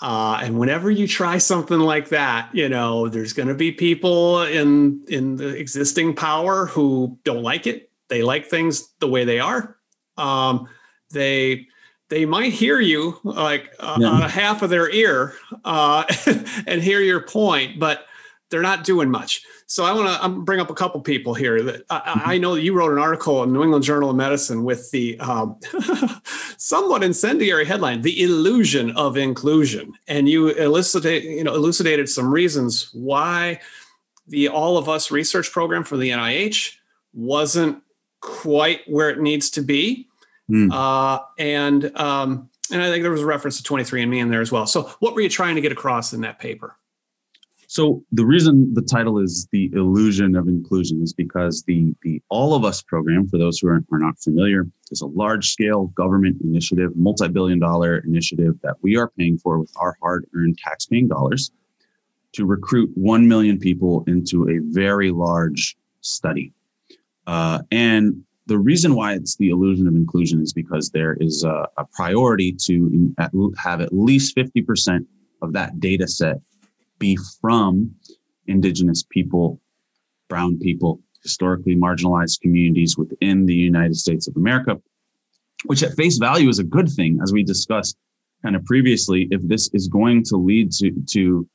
Uh, 0.00 0.40
and 0.42 0.58
whenever 0.58 0.90
you 0.90 1.08
try 1.08 1.38
something 1.38 1.78
like 1.78 2.10
that, 2.10 2.50
you 2.52 2.68
know, 2.68 3.08
there's 3.08 3.32
going 3.32 3.48
to 3.48 3.54
be 3.54 3.72
people 3.72 4.42
in 4.42 5.02
in 5.08 5.36
the 5.36 5.48
existing 5.56 6.14
power 6.14 6.66
who 6.66 7.18
don't 7.24 7.42
like 7.42 7.66
it. 7.66 7.90
They 8.08 8.22
like 8.22 8.46
things 8.46 8.88
the 9.00 9.08
way 9.08 9.24
they 9.24 9.40
are. 9.40 9.76
Um, 10.16 10.68
they 11.10 11.68
they 12.08 12.24
might 12.24 12.52
hear 12.52 12.80
you 12.80 13.18
like 13.24 13.74
uh, 13.80 13.96
yeah. 14.00 14.08
on 14.08 14.22
a 14.22 14.28
half 14.28 14.62
of 14.62 14.70
their 14.70 14.90
ear 14.90 15.34
uh, 15.64 16.04
and 16.66 16.82
hear 16.82 17.00
your 17.00 17.20
point, 17.20 17.78
but 17.78 18.06
they're 18.50 18.62
not 18.62 18.84
doing 18.84 19.10
much. 19.10 19.42
So 19.66 19.84
I 19.84 19.92
want 19.92 20.22
to 20.22 20.28
bring 20.42 20.60
up 20.60 20.70
a 20.70 20.74
couple 20.74 21.00
people 21.00 21.34
here 21.34 21.60
that 21.62 21.82
I, 21.90 21.98
mm-hmm. 21.98 22.30
I, 22.30 22.38
know 22.38 22.54
that 22.54 22.62
you 22.62 22.72
wrote 22.72 22.92
an 22.92 22.98
article 22.98 23.42
in 23.42 23.52
New 23.52 23.64
England 23.64 23.82
Journal 23.82 24.10
of 24.10 24.16
Medicine 24.16 24.62
with 24.62 24.88
the 24.92 25.18
um, 25.18 25.58
somewhat 26.56 27.02
incendiary 27.02 27.64
headline, 27.64 28.02
"The 28.02 28.22
Illusion 28.22 28.92
of 28.92 29.16
Inclusion," 29.16 29.92
and 30.06 30.28
you 30.28 30.50
elucidate, 30.50 31.24
you 31.24 31.42
know, 31.42 31.54
elucidated 31.54 32.08
some 32.08 32.32
reasons 32.32 32.90
why 32.92 33.58
the 34.28 34.48
All 34.48 34.78
of 34.78 34.88
Us 34.88 35.10
research 35.10 35.50
program 35.50 35.82
for 35.82 35.96
the 35.96 36.10
NIH 36.10 36.76
wasn't 37.12 37.82
quite 38.20 38.80
where 38.86 39.10
it 39.10 39.20
needs 39.20 39.50
to 39.50 39.62
be, 39.62 40.06
mm. 40.50 40.72
uh, 40.72 41.22
and 41.38 41.96
um, 41.96 42.48
and 42.72 42.82
I 42.82 42.90
think 42.90 43.02
there 43.02 43.12
was 43.12 43.22
a 43.22 43.26
reference 43.26 43.60
to 43.60 43.72
23andMe 43.72 44.18
in 44.18 44.30
there 44.30 44.40
as 44.40 44.50
well. 44.50 44.66
So, 44.66 44.82
what 45.00 45.14
were 45.14 45.20
you 45.20 45.28
trying 45.28 45.54
to 45.54 45.60
get 45.60 45.72
across 45.72 46.12
in 46.12 46.20
that 46.22 46.38
paper? 46.38 46.76
So 47.68 48.04
the 48.12 48.24
reason 48.24 48.72
the 48.74 48.82
title 48.82 49.18
is 49.18 49.48
the 49.50 49.70
illusion 49.74 50.36
of 50.36 50.46
inclusion 50.46 51.02
is 51.02 51.12
because 51.12 51.64
the 51.64 51.94
the 52.02 52.22
All 52.28 52.54
of 52.54 52.64
Us 52.64 52.80
program, 52.80 53.28
for 53.28 53.38
those 53.38 53.58
who 53.58 53.68
are, 53.68 53.84
are 53.92 53.98
not 53.98 54.18
familiar, 54.18 54.66
is 54.90 55.00
a 55.00 55.06
large 55.06 55.50
scale 55.50 55.86
government 55.88 56.40
initiative, 56.42 56.92
multi 56.96 57.28
billion 57.28 57.58
dollar 57.58 57.98
initiative 57.98 58.54
that 58.62 58.76
we 58.82 58.96
are 58.96 59.10
paying 59.18 59.38
for 59.38 59.58
with 59.58 59.72
our 59.76 59.96
hard 60.00 60.26
earned 60.34 60.58
tax 60.58 60.86
paying 60.86 61.08
dollars 61.08 61.50
to 62.32 62.46
recruit 62.46 62.90
one 62.94 63.26
million 63.26 63.58
people 63.58 64.04
into 64.06 64.48
a 64.48 64.58
very 64.72 65.10
large 65.10 65.76
study. 66.02 66.52
Uh, 67.26 67.60
and 67.72 68.22
the 68.46 68.58
reason 68.58 68.94
why 68.94 69.14
it's 69.14 69.36
the 69.36 69.50
illusion 69.50 69.88
of 69.88 69.96
inclusion 69.96 70.40
is 70.40 70.52
because 70.52 70.90
there 70.90 71.16
is 71.20 71.42
a, 71.42 71.68
a 71.78 71.84
priority 71.92 72.52
to 72.62 73.14
have 73.58 73.80
at 73.80 73.92
least 73.92 74.36
50% 74.36 75.04
of 75.42 75.52
that 75.52 75.80
data 75.80 76.06
set 76.06 76.36
be 76.98 77.18
from 77.40 77.94
indigenous 78.46 79.02
people, 79.02 79.60
brown 80.28 80.58
people, 80.58 81.00
historically 81.22 81.74
marginalized 81.74 82.40
communities 82.40 82.96
within 82.96 83.46
the 83.46 83.54
United 83.54 83.96
States 83.96 84.28
of 84.28 84.36
America, 84.36 84.80
which 85.64 85.82
at 85.82 85.94
face 85.94 86.18
value 86.18 86.48
is 86.48 86.60
a 86.60 86.64
good 86.64 86.88
thing, 86.88 87.18
as 87.22 87.32
we 87.32 87.42
discussed 87.42 87.96
kind 88.42 88.54
of 88.54 88.64
previously. 88.64 89.26
If 89.32 89.40
this 89.42 89.68
is 89.74 89.88
going 89.88 90.22
to 90.24 90.36
lead 90.36 90.70
to, 90.72 90.92
to 91.08 91.48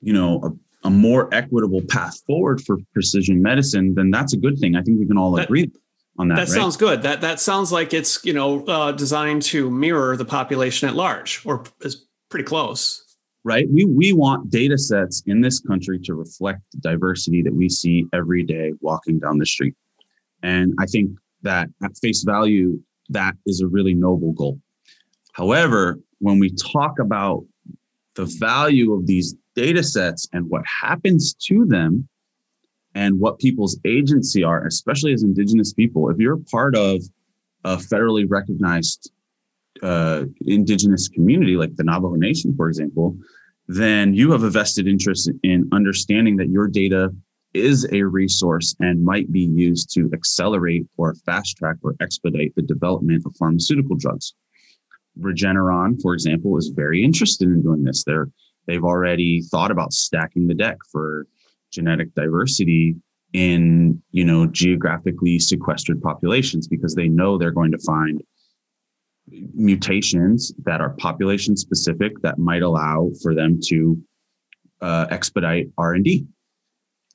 you 0.00 0.12
know, 0.14 0.58
a 0.82 0.88
more 0.88 1.28
equitable 1.34 1.82
path 1.90 2.18
forward 2.26 2.62
for 2.62 2.78
precision 2.94 3.42
medicine, 3.42 3.94
then 3.94 4.10
that's 4.10 4.32
a 4.32 4.38
good 4.38 4.58
thing. 4.58 4.76
I 4.76 4.82
think 4.82 4.98
we 4.98 5.06
can 5.06 5.18
all 5.18 5.32
that, 5.32 5.44
agree 5.44 5.70
on 6.18 6.28
that. 6.28 6.36
That 6.36 6.40
right? 6.42 6.48
sounds 6.48 6.76
good. 6.76 7.02
That 7.02 7.20
that 7.20 7.40
sounds 7.40 7.72
like 7.72 7.94
it's 7.94 8.24
you 8.24 8.32
know 8.32 8.64
uh, 8.66 8.92
designed 8.92 9.42
to 9.42 9.70
mirror 9.70 10.16
the 10.16 10.24
population 10.24 10.88
at 10.88 10.94
large, 10.94 11.44
or 11.44 11.64
is 11.80 12.06
pretty 12.28 12.44
close. 12.44 13.16
Right. 13.42 13.66
We 13.70 13.84
we 13.86 14.12
want 14.12 14.50
data 14.50 14.76
sets 14.76 15.22
in 15.26 15.40
this 15.40 15.60
country 15.60 15.98
to 16.00 16.14
reflect 16.14 16.60
the 16.72 16.80
diversity 16.80 17.42
that 17.42 17.54
we 17.54 17.68
see 17.68 18.06
every 18.12 18.42
day 18.42 18.72
walking 18.80 19.18
down 19.18 19.38
the 19.38 19.46
street, 19.46 19.74
and 20.42 20.74
I 20.78 20.86
think 20.86 21.10
that 21.42 21.68
at 21.82 21.96
face 22.02 22.22
value, 22.22 22.78
that 23.08 23.34
is 23.46 23.60
a 23.60 23.66
really 23.66 23.94
noble 23.94 24.32
goal. 24.32 24.60
However, 25.32 25.98
when 26.18 26.38
we 26.38 26.50
talk 26.50 26.98
about 26.98 27.44
the 28.14 28.26
value 28.38 28.92
of 28.92 29.06
these 29.06 29.34
data 29.54 29.82
sets 29.82 30.28
and 30.32 30.48
what 30.50 30.62
happens 30.66 31.34
to 31.34 31.64
them 31.64 32.08
and 32.94 33.20
what 33.20 33.38
people's 33.38 33.78
agency 33.84 34.42
are, 34.42 34.66
especially 34.66 35.12
as 35.12 35.22
Indigenous 35.22 35.72
people, 35.72 36.10
if 36.10 36.18
you're 36.18 36.38
part 36.50 36.76
of 36.76 37.02
a 37.64 37.76
federally 37.76 38.24
recognized 38.28 39.10
uh, 39.82 40.24
Indigenous 40.46 41.08
community 41.08 41.56
like 41.56 41.76
the 41.76 41.84
Navajo 41.84 42.14
Nation, 42.14 42.54
for 42.56 42.68
example, 42.68 43.16
then 43.68 44.12
you 44.14 44.32
have 44.32 44.42
a 44.42 44.50
vested 44.50 44.88
interest 44.88 45.30
in 45.42 45.68
understanding 45.72 46.36
that 46.36 46.48
your 46.48 46.66
data 46.66 47.14
is 47.54 47.86
a 47.92 48.02
resource 48.02 48.74
and 48.80 49.04
might 49.04 49.30
be 49.32 49.40
used 49.40 49.92
to 49.94 50.10
accelerate 50.12 50.86
or 50.96 51.14
fast 51.26 51.56
track 51.56 51.76
or 51.82 51.94
expedite 52.00 52.52
the 52.54 52.62
development 52.62 53.22
of 53.26 53.34
pharmaceutical 53.36 53.96
drugs. 53.96 54.34
Regeneron, 55.18 56.00
for 56.00 56.14
example, 56.14 56.56
is 56.56 56.72
very 56.74 57.04
interested 57.04 57.48
in 57.48 57.62
doing 57.62 57.84
this. 57.84 58.04
They're 58.04 58.28
they've 58.66 58.84
already 58.84 59.42
thought 59.42 59.70
about 59.70 59.92
stacking 59.92 60.46
the 60.46 60.54
deck 60.54 60.78
for 60.92 61.26
genetic 61.70 62.14
diversity 62.14 62.96
in 63.32 64.02
you 64.10 64.24
know 64.24 64.46
geographically 64.46 65.38
sequestered 65.38 66.02
populations 66.02 66.66
because 66.66 66.94
they 66.94 67.08
know 67.08 67.38
they're 67.38 67.52
going 67.52 67.70
to 67.70 67.78
find 67.78 68.22
mutations 69.54 70.52
that 70.64 70.80
are 70.80 70.90
population 70.90 71.56
specific 71.56 72.20
that 72.22 72.38
might 72.38 72.62
allow 72.62 73.10
for 73.22 73.34
them 73.34 73.60
to 73.62 73.96
uh, 74.80 75.06
expedite 75.10 75.68
r&d 75.78 76.26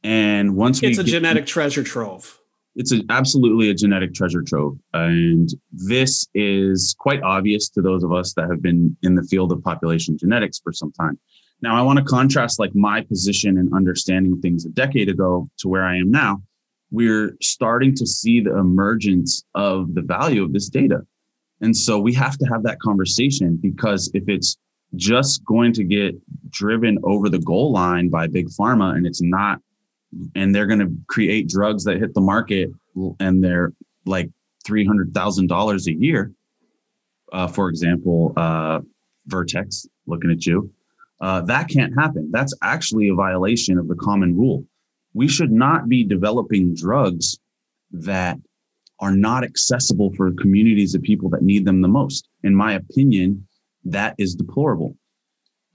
and 0.03 0.55
once 0.55 0.81
we, 0.81 0.87
it's 0.87 0.99
a 0.99 1.03
genetic 1.03 1.45
treasure 1.45 1.83
trove 1.83 2.39
it's 2.75 2.91
a, 2.91 3.01
absolutely 3.09 3.69
a 3.69 3.73
genetic 3.73 4.13
treasure 4.13 4.41
trove. 4.41 4.77
And 4.93 5.49
this 5.71 6.27
is 6.33 6.95
quite 6.99 7.21
obvious 7.23 7.69
to 7.69 7.81
those 7.81 8.03
of 8.03 8.11
us 8.11 8.33
that 8.33 8.49
have 8.49 8.61
been 8.61 8.95
in 9.01 9.15
the 9.15 9.23
field 9.23 9.51
of 9.51 9.63
population 9.63 10.17
genetics 10.17 10.59
for 10.59 10.73
some 10.73 10.91
time. 10.91 11.17
Now, 11.61 11.75
I 11.75 11.81
want 11.81 11.99
to 11.99 12.05
contrast 12.05 12.59
like 12.59 12.75
my 12.75 13.01
position 13.01 13.57
in 13.57 13.73
understanding 13.73 14.39
things 14.41 14.65
a 14.65 14.69
decade 14.69 15.09
ago 15.09 15.49
to 15.59 15.67
where 15.67 15.83
I 15.83 15.97
am 15.97 16.11
now. 16.11 16.41
We're 16.91 17.35
starting 17.41 17.95
to 17.95 18.05
see 18.05 18.41
the 18.41 18.55
emergence 18.57 19.43
of 19.55 19.95
the 19.95 20.01
value 20.01 20.43
of 20.43 20.53
this 20.53 20.69
data. 20.69 21.01
And 21.61 21.75
so 21.75 21.99
we 21.99 22.13
have 22.13 22.37
to 22.37 22.45
have 22.45 22.63
that 22.63 22.79
conversation 22.79 23.57
because 23.61 24.11
if 24.13 24.27
it's 24.27 24.57
just 24.95 25.43
going 25.45 25.73
to 25.73 25.83
get 25.83 26.15
driven 26.51 26.97
over 27.03 27.29
the 27.29 27.39
goal 27.39 27.71
line 27.71 28.09
by 28.09 28.27
big 28.27 28.47
pharma 28.49 28.95
and 28.95 29.05
it's 29.05 29.21
not 29.21 29.59
and 30.35 30.53
they're 30.53 30.67
going 30.67 30.79
to 30.79 30.91
create 31.07 31.49
drugs 31.49 31.83
that 31.83 31.97
hit 31.97 32.13
the 32.13 32.21
market 32.21 32.69
and 33.19 33.43
they're 33.43 33.73
like 34.05 34.29
$300,000 34.65 35.87
a 35.87 35.93
year. 35.93 36.31
Uh, 37.33 37.47
for 37.47 37.69
example, 37.69 38.33
uh, 38.37 38.79
Vertex, 39.27 39.87
looking 40.05 40.31
at 40.31 40.45
you. 40.45 40.71
Uh, 41.21 41.41
that 41.41 41.69
can't 41.69 41.93
happen. 41.97 42.29
That's 42.31 42.53
actually 42.61 43.09
a 43.09 43.15
violation 43.15 43.77
of 43.77 43.87
the 43.87 43.95
common 43.95 44.35
rule. 44.35 44.65
We 45.13 45.27
should 45.27 45.51
not 45.51 45.87
be 45.87 46.03
developing 46.03 46.75
drugs 46.75 47.39
that 47.91 48.37
are 48.99 49.15
not 49.15 49.43
accessible 49.43 50.11
for 50.15 50.31
communities 50.33 50.95
of 50.95 51.01
people 51.01 51.29
that 51.29 51.41
need 51.41 51.65
them 51.65 51.81
the 51.81 51.87
most. 51.87 52.29
In 52.43 52.55
my 52.55 52.73
opinion, 52.73 53.47
that 53.85 54.15
is 54.17 54.35
deplorable. 54.35 54.97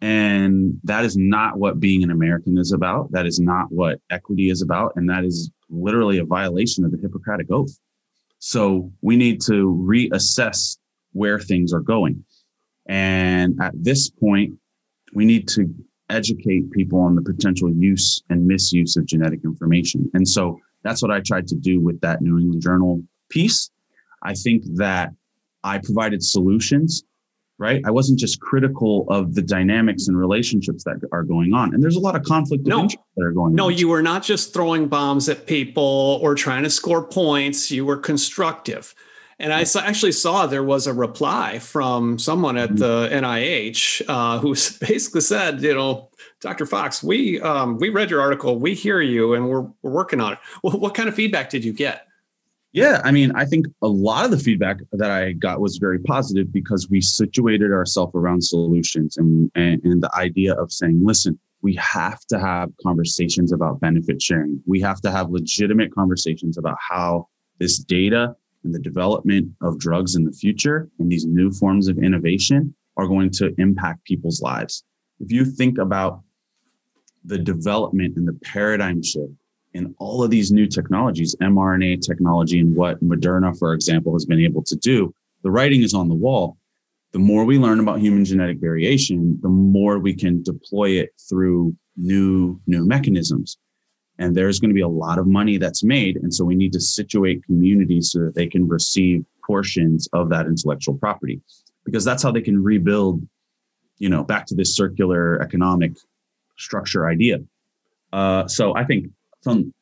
And 0.03 0.81
that 0.85 1.05
is 1.05 1.17
not 1.17 1.59
what 1.59 1.81
being 1.81 2.03
an 2.03 2.11
American 2.11 2.57
is 2.57 2.73
about. 2.73 3.13
That 3.13 3.27
is 3.27 3.39
not 3.39 3.71
what 3.71 4.01
equity 4.11 4.49
is 4.49 4.63
about. 4.63 4.93
And 4.97 5.09
that 5.11 5.25
is 5.25 5.51
literally 5.69 6.19
a 6.19 6.25
violation 6.25 6.85
of 6.85 6.91
the 6.91 6.99
Hippocratic 6.99 7.51
Oath. 7.51 7.79
So 8.39 8.91
we 9.03 9.17
need 9.17 9.43
to 9.43 9.77
reassess 9.87 10.79
where 11.13 11.39
things 11.39 11.73
are 11.75 11.81
going. 11.81 12.25
And 12.87 13.59
at 13.61 13.73
this 13.75 14.09
point, 14.09 14.55
we 15.15 15.25
need 15.25 15.49
to 15.49 15.73
educate 16.09 16.71
people 16.73 17.01
on 17.01 17.15
the 17.15 17.23
potential 17.23 17.71
use 17.71 18.23
and 18.31 18.47
misuse 18.47 18.97
of 18.97 19.07
genetic 19.07 19.41
information. 19.45 20.11
And 20.15 20.29
so 20.29 20.61
that's 20.83 21.03
what 21.03 21.11
I 21.11 21.21
tried 21.21 21.47
to 21.49 21.55
do 21.55 21.81
with 21.81 22.01
that 22.01 22.21
New 22.21 22.39
England 22.39 22.63
Journal 22.63 23.03
piece. 23.29 23.71
I 24.23 24.35
think 24.35 24.65
that 24.75 25.11
I 25.63 25.79
provided 25.79 26.23
solutions 26.23 27.05
right? 27.61 27.83
I 27.85 27.91
wasn't 27.91 28.19
just 28.19 28.41
critical 28.41 29.05
of 29.11 29.35
the 29.35 29.43
dynamics 29.43 30.09
and 30.09 30.19
relationships 30.19 30.83
that 30.85 31.07
are 31.13 31.23
going 31.23 31.53
on. 31.53 31.75
And 31.75 31.83
there's 31.83 31.95
a 31.95 32.01
lot 32.01 32.17
of 32.17 32.23
conflict 32.23 32.63
of 32.63 32.69
no, 32.69 32.81
interest 32.81 33.05
that 33.17 33.25
are 33.25 33.33
going 33.33 33.55
no, 33.55 33.65
on. 33.65 33.69
No, 33.73 33.77
you 33.77 33.87
were 33.87 34.03
not 34.03 34.23
just 34.23 34.55
throwing 34.55 34.89
bombs 34.89 35.29
at 35.29 35.47
people 35.47 36.19
or 36.23 36.35
trying 36.35 36.63
to 36.63 36.71
score 36.71 37.05
points. 37.05 37.71
You 37.71 37.85
were 37.85 37.99
constructive. 37.99 38.95
And 39.41 39.55
I 39.55 39.65
actually 39.79 40.13
saw 40.13 40.47
there 40.47 40.63
was 40.63 40.87
a 40.87 40.93
reply 40.93 41.59
from 41.61 42.19
someone 42.19 42.59
at 42.59 42.77
the 42.77 43.09
NIH 43.11 44.03
uh, 44.07 44.39
who 44.39 44.51
basically 44.87 45.23
said, 45.23 45.63
you 45.63 45.75
know, 45.75 46.11
Dr. 46.41 46.67
Fox, 46.67 47.03
we 47.03 47.41
um, 47.41 47.79
we 47.79 47.89
read 47.89 48.11
your 48.11 48.21
article, 48.21 48.59
we 48.59 48.75
hear 48.75 49.01
you, 49.01 49.35
and 49.35 49.49
we're 49.49 49.67
we're 49.83 49.91
working 49.91 50.21
on 50.21 50.35
it. 50.35 50.39
Well, 50.63 50.79
what 50.79 50.95
kind 50.95 51.09
of 51.09 51.15
feedback 51.15 51.49
did 51.49 51.65
you 51.65 51.73
get? 51.73 52.07
Yeah, 52.73 53.01
I 53.03 53.11
mean, 53.11 53.33
I 53.35 53.47
think 53.47 53.67
a 53.83 53.89
lot 53.89 54.27
of 54.27 54.31
the 54.31 54.39
feedback 54.39 54.79
that 54.93 55.11
I 55.11 55.33
got 55.33 55.61
was 55.61 55.79
very 55.79 55.99
positive 55.99 56.53
because 56.53 56.89
we 56.89 57.01
situated 57.01 57.73
ourselves 57.73 58.13
around 58.15 58.45
solutions 58.45 59.17
and, 59.17 59.51
and, 59.57 59.83
and 59.83 60.01
the 60.01 60.15
idea 60.15 60.55
of 60.55 60.71
saying, 60.71 61.05
listen, 61.05 61.37
we 61.63 61.75
have 61.75 62.21
to 62.27 62.39
have 62.39 62.71
conversations 62.81 63.51
about 63.51 63.81
benefit 63.81 64.23
sharing. 64.23 64.63
We 64.67 64.81
have 64.83 65.01
to 65.01 65.11
have 65.11 65.31
legitimate 65.31 65.93
conversations 65.93 66.57
about 66.59 66.77
how 66.79 67.27
this 67.59 67.77
data 67.77 68.37
and 68.65 68.75
the 68.75 68.79
development 68.79 69.51
of 69.63 69.79
drugs 69.79 70.15
in 70.15 70.25
the 70.25 70.33
future 70.33 70.89
and 70.99 71.11
these 71.11 71.27
new 71.27 71.51
forms 71.51 71.89
of 71.89 71.99
innovation 71.99 72.75
are 72.97 73.07
going 73.07 73.31
to 73.31 73.55
impact 73.59 74.05
people's 74.05 74.43
lives. 74.43 74.85
If 75.21 75.33
you 75.33 75.45
think 75.45 75.79
about 75.79 76.23
the 77.25 77.39
development 77.39 78.17
and 78.17 78.27
the 78.27 78.39
paradigm 78.45 79.03
shift 79.03 79.33
in 79.75 79.95
all 79.99 80.23
of 80.23 80.31
these 80.31 80.51
new 80.51 80.67
technologies, 80.67 81.37
mRNA 81.41 82.01
technology, 82.05 82.61
and 82.61 82.75
what 82.75 83.03
Moderna, 83.03 83.57
for 83.59 83.73
example, 83.73 84.13
has 84.15 84.25
been 84.25 84.41
able 84.41 84.63
to 84.65 84.77
do, 84.77 85.15
the 85.43 85.51
writing 85.51 85.83
is 85.83 85.95
on 85.95 86.09
the 86.09 86.15
wall. 86.15 86.57
The 87.13 87.19
more 87.19 87.45
we 87.45 87.59
learn 87.59 87.81
about 87.81 88.01
human 88.01 88.25
genetic 88.25 88.59
variation, 88.59 89.39
the 89.43 89.49
more 89.49 89.99
we 89.99 90.15
can 90.15 90.43
deploy 90.43 90.91
it 90.91 91.11
through 91.29 91.75
new 91.97 92.61
new 92.67 92.87
mechanisms. 92.87 93.59
And 94.21 94.37
there's 94.37 94.61
going 94.61 94.71
to 94.71 94.75
be 94.75 94.89
a 94.93 94.97
lot 95.07 95.19
of 95.19 95.27
money 95.27 95.57
that's 95.57 95.83
made, 95.83 96.15
and 96.23 96.33
so 96.33 96.45
we 96.45 96.55
need 96.55 96.73
to 96.75 96.81
situate 96.81 97.43
communities 97.45 98.13
so 98.13 98.19
that 98.21 98.35
they 98.35 98.47
can 98.47 98.69
receive 98.69 99.25
portions 99.45 100.09
of 100.13 100.29
that 100.29 100.47
intellectual 100.47 100.95
property, 100.95 101.41
because 101.85 102.05
that's 102.05 102.23
how 102.23 102.31
they 102.31 102.43
can 102.43 102.63
rebuild. 102.63 103.27
You 103.99 104.11
know, 104.11 104.23
back 104.23 104.47
to 104.47 104.55
this 104.55 104.77
circular 104.77 105.43
economic 105.43 105.93
structure 106.59 107.09
idea. 107.09 107.39
Uh, 108.13 108.47
so 108.47 108.77
I 108.77 108.85
think 108.85 109.07
from 109.43 109.75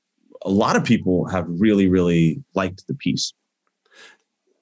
a 0.43 0.51
lot 0.51 0.77
of 0.77 0.85
people 0.85 1.27
have 1.29 1.47
really, 1.49 1.89
really 1.89 2.43
liked 2.55 2.87
the 2.87 2.95
piece. 2.95 3.35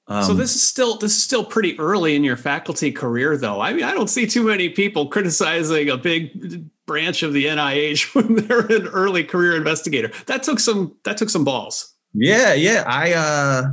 Um, 0.09 0.23
so 0.23 0.33
this 0.33 0.55
is 0.55 0.63
still 0.63 0.97
this 0.97 1.11
is 1.11 1.21
still 1.21 1.43
pretty 1.43 1.77
early 1.79 2.15
in 2.15 2.23
your 2.23 2.37
faculty 2.37 2.91
career, 2.91 3.37
though. 3.37 3.59
I 3.59 3.73
mean, 3.73 3.83
I 3.83 3.93
don't 3.93 4.09
see 4.09 4.25
too 4.25 4.43
many 4.43 4.69
people 4.69 5.07
criticizing 5.07 5.89
a 5.89 5.97
big 5.97 6.65
branch 6.85 7.23
of 7.23 7.33
the 7.33 7.45
NIH 7.45 8.15
when 8.15 8.35
they're 8.35 8.65
an 8.67 8.87
early 8.87 9.23
career 9.23 9.55
investigator. 9.55 10.11
That 10.27 10.43
took 10.43 10.59
some 10.59 10.95
that 11.03 11.17
took 11.17 11.29
some 11.29 11.43
balls. 11.43 11.93
Yeah, 12.13 12.53
yeah. 12.53 12.83
I 12.87 13.13
uh, 13.13 13.63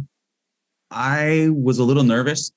I 0.90 1.48
was 1.50 1.78
a 1.78 1.84
little 1.84 2.02
nervous. 2.02 2.52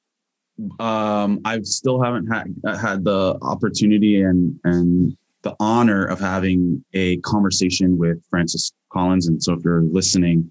Um, 0.80 1.39
I 1.45 1.61
still 1.61 2.01
haven't 2.01 2.28
had 2.28 2.47
had 2.80 3.03
the 3.03 3.38
opportunity 3.43 4.21
and 4.21 4.59
and 4.63 5.15
the 5.43 5.55
honor 5.59 6.03
of 6.03 6.19
having 6.19 6.84
a 6.93 7.17
conversation 7.17 7.97
with 7.97 8.17
Francis 8.30 8.71
Collins. 8.91 9.28
And 9.28 9.41
so 9.41 9.53
if 9.53 9.63
you're 9.63 9.84
listening, 9.84 10.49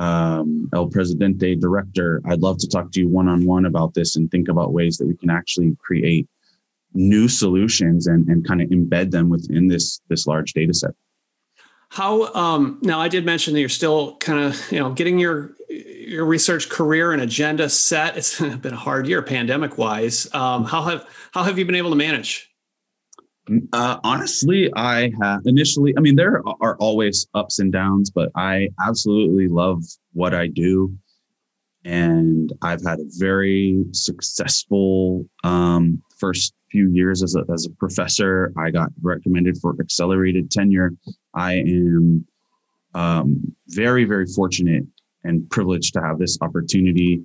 um, 0.00 0.68
El 0.72 0.88
Presidente 0.88 1.54
director, 1.54 2.22
I'd 2.24 2.40
love 2.40 2.56
to 2.58 2.68
talk 2.68 2.90
to 2.92 3.00
you 3.00 3.08
one 3.08 3.28
on 3.28 3.44
one 3.44 3.66
about 3.66 3.92
this 3.92 4.16
and 4.16 4.30
think 4.30 4.48
about 4.48 4.72
ways 4.72 4.96
that 4.96 5.06
we 5.06 5.14
can 5.14 5.28
actually 5.28 5.76
create 5.78 6.26
new 6.94 7.28
solutions 7.28 8.06
and, 8.06 8.26
and 8.28 8.46
kind 8.46 8.62
of 8.62 8.70
embed 8.70 9.10
them 9.10 9.28
within 9.28 9.68
this 9.68 10.00
this 10.08 10.26
large 10.26 10.54
data 10.54 10.72
set. 10.72 10.92
How 11.90 12.32
um, 12.34 12.78
now? 12.82 12.98
I 12.98 13.08
did 13.08 13.26
mention 13.26 13.52
that 13.52 13.60
you're 13.60 13.68
still 13.68 14.16
kind 14.16 14.38
of 14.42 14.72
you 14.72 14.78
know 14.78 14.90
getting 14.90 15.18
your 15.18 15.52
your 15.68 16.24
research 16.24 16.70
career 16.70 17.12
and 17.12 17.20
agenda 17.20 17.68
set. 17.68 18.16
It's 18.16 18.40
been 18.56 18.72
a 18.72 18.76
hard 18.76 19.06
year, 19.06 19.20
pandemic 19.20 19.76
wise. 19.76 20.32
Um, 20.34 20.64
how 20.64 20.82
have 20.84 21.06
how 21.32 21.42
have 21.42 21.58
you 21.58 21.66
been 21.66 21.74
able 21.74 21.90
to 21.90 21.96
manage? 21.96 22.49
Uh, 23.72 23.98
honestly, 24.04 24.70
I 24.74 25.12
have 25.20 25.40
initially, 25.44 25.94
I 25.96 26.00
mean, 26.00 26.16
there 26.16 26.42
are 26.60 26.76
always 26.76 27.26
ups 27.34 27.58
and 27.58 27.72
downs, 27.72 28.10
but 28.10 28.30
I 28.36 28.68
absolutely 28.86 29.48
love 29.48 29.82
what 30.12 30.34
I 30.34 30.46
do. 30.46 30.96
And 31.84 32.52
I've 32.62 32.84
had 32.84 33.00
a 33.00 33.06
very 33.16 33.84
successful 33.92 35.26
um, 35.42 36.02
first 36.18 36.54
few 36.70 36.90
years 36.90 37.22
as 37.22 37.34
a, 37.34 37.44
as 37.52 37.66
a 37.66 37.70
professor. 37.76 38.52
I 38.56 38.70
got 38.70 38.90
recommended 39.02 39.56
for 39.58 39.74
accelerated 39.80 40.50
tenure. 40.50 40.92
I 41.34 41.54
am 41.54 42.26
um, 42.94 43.56
very, 43.68 44.04
very 44.04 44.26
fortunate 44.26 44.84
and 45.24 45.48
privileged 45.50 45.94
to 45.94 46.02
have 46.02 46.18
this 46.18 46.38
opportunity. 46.40 47.22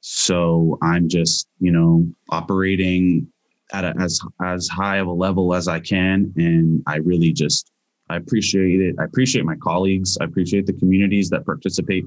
So 0.00 0.78
I'm 0.82 1.08
just, 1.08 1.48
you 1.60 1.72
know, 1.72 2.06
operating 2.30 3.28
at 3.72 3.84
a, 3.84 3.94
as 3.98 4.20
as 4.42 4.68
high 4.68 4.98
of 4.98 5.06
a 5.06 5.12
level 5.12 5.54
as 5.54 5.68
I 5.68 5.80
can, 5.80 6.32
and 6.36 6.82
I 6.86 6.96
really 6.96 7.32
just 7.32 7.70
I 8.10 8.16
appreciate 8.16 8.80
it. 8.80 8.96
I 8.98 9.04
appreciate 9.04 9.44
my 9.44 9.56
colleagues. 9.56 10.18
I 10.20 10.24
appreciate 10.24 10.66
the 10.66 10.74
communities 10.74 11.30
that 11.30 11.44
participate 11.44 12.04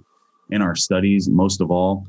in 0.51 0.61
our 0.61 0.75
studies 0.75 1.27
most 1.29 1.61
of 1.61 1.71
all, 1.71 2.07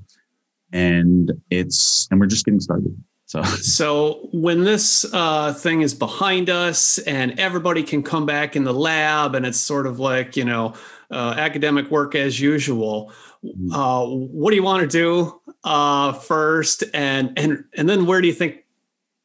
and 0.73 1.33
it's 1.51 2.07
and 2.11 2.21
we're 2.21 2.27
just 2.27 2.45
getting 2.45 2.61
started. 2.61 2.95
So, 3.27 3.43
so 3.61 4.29
when 4.33 4.65
this 4.65 5.07
uh, 5.13 5.53
thing 5.53 5.83
is 5.83 5.95
behind 5.95 6.51
us 6.51 6.99
and 6.99 7.39
everybody 7.39 7.83
can 7.83 8.03
come 8.03 8.27
back 8.27 8.57
in 8.57 8.65
the 8.65 8.75
lab 8.75 9.35
and 9.35 9.47
it's 9.47 9.61
sort 9.61 9.87
of 9.87 9.99
like 9.99 10.37
you 10.37 10.45
know 10.45 10.75
uh, 11.11 11.35
academic 11.39 11.91
work 11.91 12.15
as 12.15 12.39
usual, 12.39 13.13
mm-hmm. 13.45 13.73
uh, 13.73 14.05
what 14.07 14.51
do 14.51 14.57
you 14.57 14.63
want 14.63 14.83
to 14.83 14.89
do 14.89 15.41
uh, 15.65 16.13
first, 16.13 16.85
and 16.93 17.39
and 17.39 17.65
and 17.75 17.89
then 17.89 18.05
where 18.05 18.21
do 18.21 18.27
you 18.27 18.35
think 18.35 18.65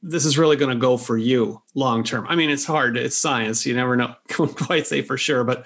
this 0.03 0.25
is 0.25 0.37
really 0.37 0.57
going 0.57 0.73
to 0.73 0.79
go 0.79 0.97
for 0.97 1.17
you 1.17 1.61
long 1.73 2.03
term? 2.03 2.27
I 2.27 2.35
mean, 2.35 2.49
it's 2.49 2.65
hard. 2.65 2.97
It's 2.97 3.17
science. 3.17 3.65
You 3.65 3.73
never 3.73 3.95
know. 3.95 4.13
can 4.27 4.49
quite 4.49 4.85
say 4.85 5.01
for 5.01 5.17
sure, 5.17 5.43
but 5.43 5.65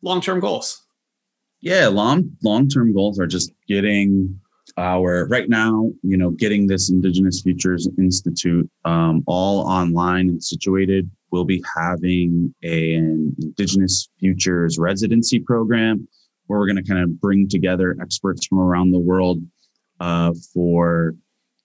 long 0.00 0.20
term 0.20 0.40
goals. 0.40 0.82
Yeah, 1.60 1.88
long 1.88 2.30
long 2.42 2.68
term 2.68 2.94
goals 2.94 3.18
are 3.18 3.26
just 3.26 3.52
getting 3.66 4.40
our 4.76 5.26
right 5.26 5.48
now. 5.48 5.90
You 6.02 6.16
know, 6.16 6.30
getting 6.30 6.68
this 6.68 6.88
Indigenous 6.88 7.42
Futures 7.42 7.88
Institute 7.98 8.70
um, 8.84 9.24
all 9.26 9.66
online 9.66 10.28
and 10.28 10.42
situated. 10.42 11.10
We'll 11.30 11.44
be 11.44 11.62
having 11.76 12.54
a, 12.62 12.94
an 12.94 13.36
Indigenous 13.42 14.08
Futures 14.18 14.78
residency 14.78 15.40
program 15.40 16.08
where 16.46 16.58
we're 16.58 16.66
going 16.66 16.82
to 16.82 16.90
kind 16.90 17.02
of 17.02 17.20
bring 17.20 17.48
together 17.48 17.96
experts 18.00 18.46
from 18.46 18.60
around 18.60 18.92
the 18.92 18.98
world 18.98 19.42
uh, 20.00 20.32
for 20.54 21.14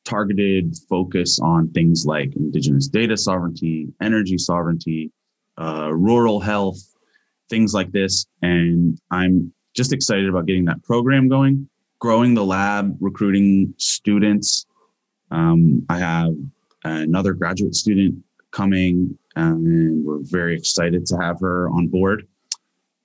targeted 0.05 0.75
focus 0.89 1.39
on 1.39 1.69
things 1.69 2.05
like 2.05 2.35
indigenous 2.35 2.87
data 2.87 3.17
sovereignty, 3.17 3.87
energy 4.01 4.37
sovereignty, 4.37 5.11
uh, 5.59 5.89
rural 5.93 6.39
health, 6.39 6.79
things 7.49 7.73
like 7.73 7.91
this. 7.91 8.25
And 8.41 8.99
I'm 9.11 9.53
just 9.75 9.93
excited 9.93 10.27
about 10.27 10.45
getting 10.45 10.65
that 10.65 10.83
program 10.83 11.27
going, 11.29 11.67
growing 11.99 12.33
the 12.33 12.45
lab, 12.45 12.97
recruiting 12.99 13.73
students. 13.77 14.65
Um, 15.31 15.85
I 15.89 15.99
have 15.99 16.33
another 16.83 17.33
graduate 17.33 17.75
student 17.75 18.23
coming, 18.51 19.17
and 19.35 20.05
we're 20.05 20.19
very 20.21 20.55
excited 20.55 21.05
to 21.07 21.17
have 21.17 21.39
her 21.39 21.69
on 21.69 21.87
board 21.87 22.27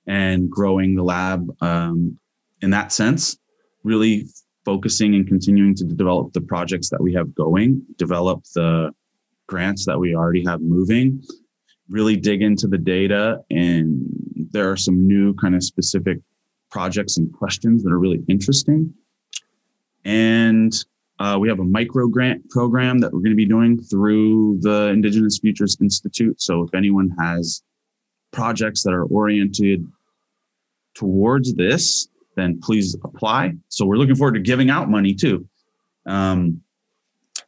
and 0.07 0.49
growing 0.49 0.95
the 0.95 1.03
lab 1.03 1.49
um, 1.61 2.17
in 2.61 2.69
that 2.71 2.91
sense. 2.91 3.37
Really 3.83 4.27
focusing 4.65 5.15
and 5.15 5.27
continuing 5.27 5.75
to 5.75 5.83
develop 5.83 6.33
the 6.33 6.41
projects 6.41 6.89
that 6.89 7.01
we 7.01 7.13
have 7.13 7.33
going, 7.35 7.81
develop 7.97 8.43
the 8.55 8.91
grants 9.47 9.85
that 9.85 9.99
we 9.99 10.15
already 10.15 10.43
have 10.45 10.61
moving, 10.61 11.23
really 11.89 12.15
dig 12.15 12.41
into 12.41 12.67
the 12.67 12.77
data. 12.77 13.39
And 13.49 14.05
there 14.51 14.69
are 14.69 14.77
some 14.77 15.07
new 15.07 15.33
kind 15.35 15.55
of 15.55 15.63
specific 15.63 16.19
projects 16.69 17.17
and 17.17 17.33
questions 17.33 17.83
that 17.83 17.91
are 17.91 17.99
really 17.99 18.23
interesting. 18.27 18.93
And 20.05 20.73
uh, 21.19 21.37
we 21.39 21.49
have 21.49 21.59
a 21.59 21.65
micro 21.65 22.07
grant 22.07 22.49
program 22.49 22.99
that 22.99 23.11
we're 23.11 23.19
going 23.19 23.31
to 23.31 23.35
be 23.35 23.45
doing 23.45 23.81
through 23.81 24.59
the 24.61 24.87
Indigenous 24.87 25.39
Futures 25.39 25.77
Institute. 25.81 26.41
So 26.41 26.63
if 26.63 26.73
anyone 26.73 27.13
has 27.19 27.61
projects 28.31 28.83
that 28.83 28.93
are 28.93 29.03
oriented 29.05 29.85
towards 30.93 31.55
this, 31.55 32.07
then 32.39 32.59
please 32.61 32.95
apply. 33.03 33.53
So 33.67 33.85
we're 33.85 33.97
looking 33.97 34.15
forward 34.15 34.33
to 34.35 34.39
giving 34.39 34.69
out 34.69 34.89
money 34.89 35.13
too. 35.13 35.47
Um, 36.05 36.61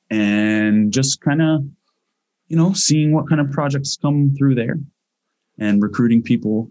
and 0.09 0.91
just 0.91 1.21
kind 1.21 1.41
of, 1.41 1.63
you 2.47 2.57
know, 2.57 2.73
seeing 2.73 3.13
what 3.13 3.29
kind 3.29 3.39
of 3.39 3.49
projects 3.51 3.97
come 4.01 4.35
through 4.37 4.55
there 4.55 4.77
and 5.57 5.81
recruiting 5.81 6.21
people 6.21 6.69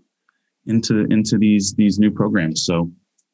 into 0.67 1.07
into 1.07 1.39
these 1.39 1.75
these 1.75 1.99
new 1.99 2.11
programs. 2.11 2.65
So 2.65 2.91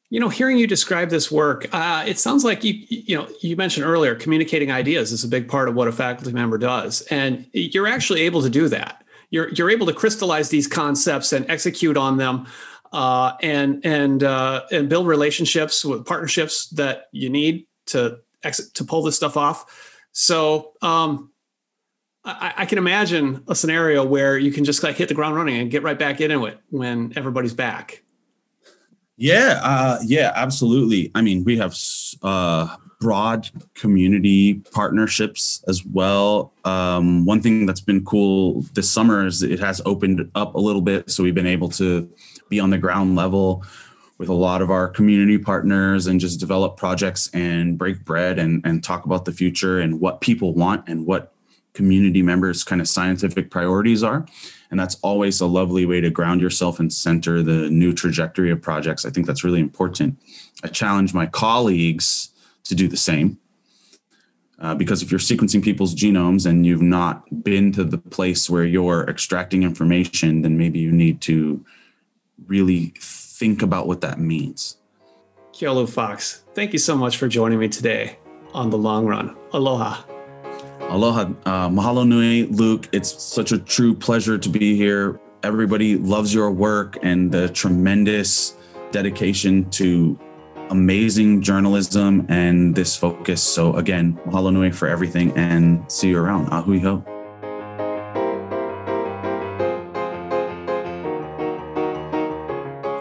you 0.09 0.21
know, 0.21 0.29
hearing 0.29 0.57
you 0.57 0.67
describe 0.67 1.09
this 1.09 1.29
work, 1.29 1.67
uh, 1.73 2.05
it 2.07 2.17
sounds 2.17 2.45
like 2.45 2.63
you 2.63 2.75
you 2.87 3.17
know 3.17 3.27
you 3.41 3.57
mentioned 3.57 3.85
earlier 3.85 4.15
communicating 4.15 4.71
ideas 4.71 5.11
is 5.11 5.23
a 5.23 5.27
big 5.27 5.49
part 5.49 5.67
of 5.67 5.75
what 5.75 5.87
a 5.87 5.91
faculty 5.91 6.31
member 6.31 6.57
does, 6.57 7.01
and 7.11 7.45
you're 7.51 7.87
actually 7.87 8.21
able 8.21 8.41
to 8.41 8.49
do 8.49 8.69
that. 8.69 9.03
You're 9.29 9.49
you're 9.49 9.69
able 9.69 9.85
to 9.87 9.93
crystallize 9.93 10.49
these 10.49 10.67
concepts 10.67 11.33
and 11.33 11.49
execute 11.49 11.97
on 11.97 12.15
them 12.15 12.47
uh, 12.91 13.33
and 13.41 13.85
and 13.85 14.23
uh, 14.23 14.63
and 14.71 14.89
build 14.89 15.07
relationships 15.07 15.83
with 15.83 16.05
partnerships 16.05 16.67
that 16.69 17.07
you 17.11 17.29
need 17.29 17.67
to 17.87 18.19
exit 18.43 18.73
to 18.75 18.83
pull 18.83 19.03
this 19.03 19.15
stuff 19.15 19.37
off. 19.37 19.93
So 20.11 20.73
um, 20.81 21.31
I, 22.23 22.53
I, 22.57 22.65
can 22.65 22.77
imagine 22.77 23.43
a 23.47 23.55
scenario 23.55 24.03
where 24.05 24.37
you 24.37 24.51
can 24.51 24.63
just 24.63 24.83
like 24.83 24.95
hit 24.95 25.09
the 25.09 25.13
ground 25.13 25.35
running 25.35 25.57
and 25.57 25.71
get 25.71 25.83
right 25.83 25.97
back 25.97 26.21
into 26.21 26.45
it 26.45 26.59
when 26.69 27.13
everybody's 27.15 27.53
back. 27.53 28.03
Yeah, 29.15 29.59
uh, 29.63 29.99
yeah, 30.03 30.31
absolutely. 30.35 31.11
I 31.15 31.21
mean, 31.21 31.43
we 31.43 31.57
have 31.57 31.75
uh, 32.21 32.75
broad 32.99 33.49
community 33.75 34.55
partnerships 34.71 35.63
as 35.67 35.85
well. 35.85 36.51
Um, 36.65 37.25
one 37.25 37.41
thing 37.41 37.65
that's 37.65 37.81
been 37.81 38.03
cool 38.03 38.61
this 38.73 38.89
summer 38.89 39.25
is 39.25 39.43
it 39.43 39.59
has 39.59 39.81
opened 39.85 40.31
up 40.33 40.55
a 40.55 40.59
little 40.59 40.81
bit, 40.81 41.09
so 41.09 41.23
we've 41.23 41.35
been 41.35 41.45
able 41.45 41.69
to 41.69 42.09
be 42.49 42.59
on 42.59 42.69
the 42.69 42.77
ground 42.77 43.15
level 43.15 43.63
with 44.17 44.29
a 44.29 44.33
lot 44.33 44.61
of 44.61 44.71
our 44.71 44.87
community 44.87 45.37
partners 45.37 46.07
and 46.07 46.19
just 46.19 46.39
develop 46.39 46.75
projects 46.75 47.29
and 47.33 47.77
break 47.77 48.03
bread 48.03 48.39
and, 48.39 48.65
and 48.65 48.83
talk 48.83 49.05
about 49.05 49.25
the 49.25 49.31
future 49.31 49.79
and 49.79 49.99
what 49.99 50.21
people 50.21 50.53
want 50.53 50.87
and 50.87 51.05
what 51.05 51.33
community 51.73 52.23
members 52.23 52.63
kind 52.63 52.81
of 52.81 52.87
scientific 52.87 53.51
priorities 53.51 54.01
are. 54.01 54.25
And 54.71 54.79
that's 54.79 54.95
always 55.03 55.39
a 55.39 55.45
lovely 55.45 55.85
way 55.85 56.01
to 56.01 56.09
ground 56.09 56.41
yourself 56.41 56.79
and 56.79 56.91
center 56.91 57.43
the 57.43 57.69
new 57.69 57.93
trajectory 57.93 58.49
of 58.49 58.59
projects. 58.59 59.05
I 59.05 59.11
think 59.11 59.27
that's 59.27 59.43
really 59.43 59.59
important. 59.59 60.17
I 60.63 60.67
challenge 60.69 61.13
my 61.13 61.27
colleagues 61.27 62.29
to 62.67 62.75
do 62.75 62.87
the 62.87 62.97
same 62.97 63.37
uh, 64.59 64.73
because 64.75 65.01
if 65.03 65.11
you're 65.11 65.19
sequencing 65.19 65.63
people's 65.63 65.93
genomes 65.93 66.45
and 66.45 66.65
you've 66.65 66.81
not 66.81 67.43
been 67.43 67.71
to 67.71 67.83
the 67.83 67.97
place 67.97 68.49
where 68.49 68.65
you're 68.65 69.07
extracting 69.09 69.63
information 69.63 70.41
then 70.41 70.57
maybe 70.57 70.79
you 70.79 70.91
need 70.91 71.21
to 71.21 71.63
really 72.45 72.93
think 72.97 73.61
about 73.61 73.87
what 73.87 74.01
that 74.01 74.19
means. 74.19 74.77
Keolu 75.53 75.89
Fox, 75.89 76.43
thank 76.53 76.73
you 76.73 76.79
so 76.79 76.95
much 76.95 77.17
for 77.17 77.27
joining 77.27 77.59
me 77.59 77.67
today 77.67 78.17
on 78.53 78.69
The 78.69 78.77
Long 78.77 79.05
Run. 79.05 79.35
Aloha. 79.53 80.03
Aloha. 80.81 81.21
Uh, 81.45 81.69
mahalo 81.69 82.07
nui, 82.07 82.43
Luke. 82.45 82.87
It's 82.91 83.23
such 83.23 83.51
a 83.51 83.57
true 83.57 83.93
pleasure 83.93 84.37
to 84.37 84.49
be 84.49 84.75
here. 84.75 85.19
Everybody 85.43 85.97
loves 85.97 86.33
your 86.33 86.51
work 86.51 86.97
and 87.01 87.31
the 87.31 87.49
tremendous 87.49 88.55
dedication 88.91 89.69
to 89.71 90.17
amazing 90.69 91.41
journalism 91.41 92.25
and 92.29 92.75
this 92.75 92.95
focus. 92.95 93.41
So, 93.41 93.73
again, 93.75 94.19
mahalo 94.25 94.53
nui 94.53 94.71
for 94.71 94.87
everything 94.87 95.31
and 95.37 95.89
see 95.91 96.09
you 96.09 96.19
around. 96.19 96.47
Ahui 96.47 96.81
ho. 96.81 97.03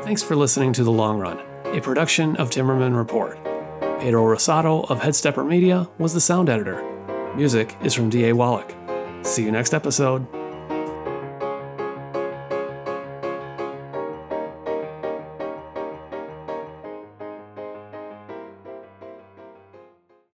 Thanks 0.04 0.22
for 0.22 0.36
listening 0.36 0.72
to 0.74 0.84
The 0.84 0.92
Long 0.92 1.18
Run, 1.18 1.40
a 1.66 1.80
production 1.80 2.36
of 2.36 2.50
Timmerman 2.50 2.96
Report. 2.96 3.36
Pedro 4.00 4.22
Rosado 4.22 4.88
of 4.88 5.00
Headstepper 5.00 5.46
Media 5.46 5.88
was 5.98 6.14
the 6.14 6.20
sound 6.20 6.48
editor. 6.48 6.82
Music 7.34 7.76
is 7.82 7.92
from 7.92 8.08
D.A. 8.08 8.32
Wallach. 8.34 8.72
See 9.22 9.42
you 9.42 9.50
next 9.50 9.74
episode. 9.74 10.26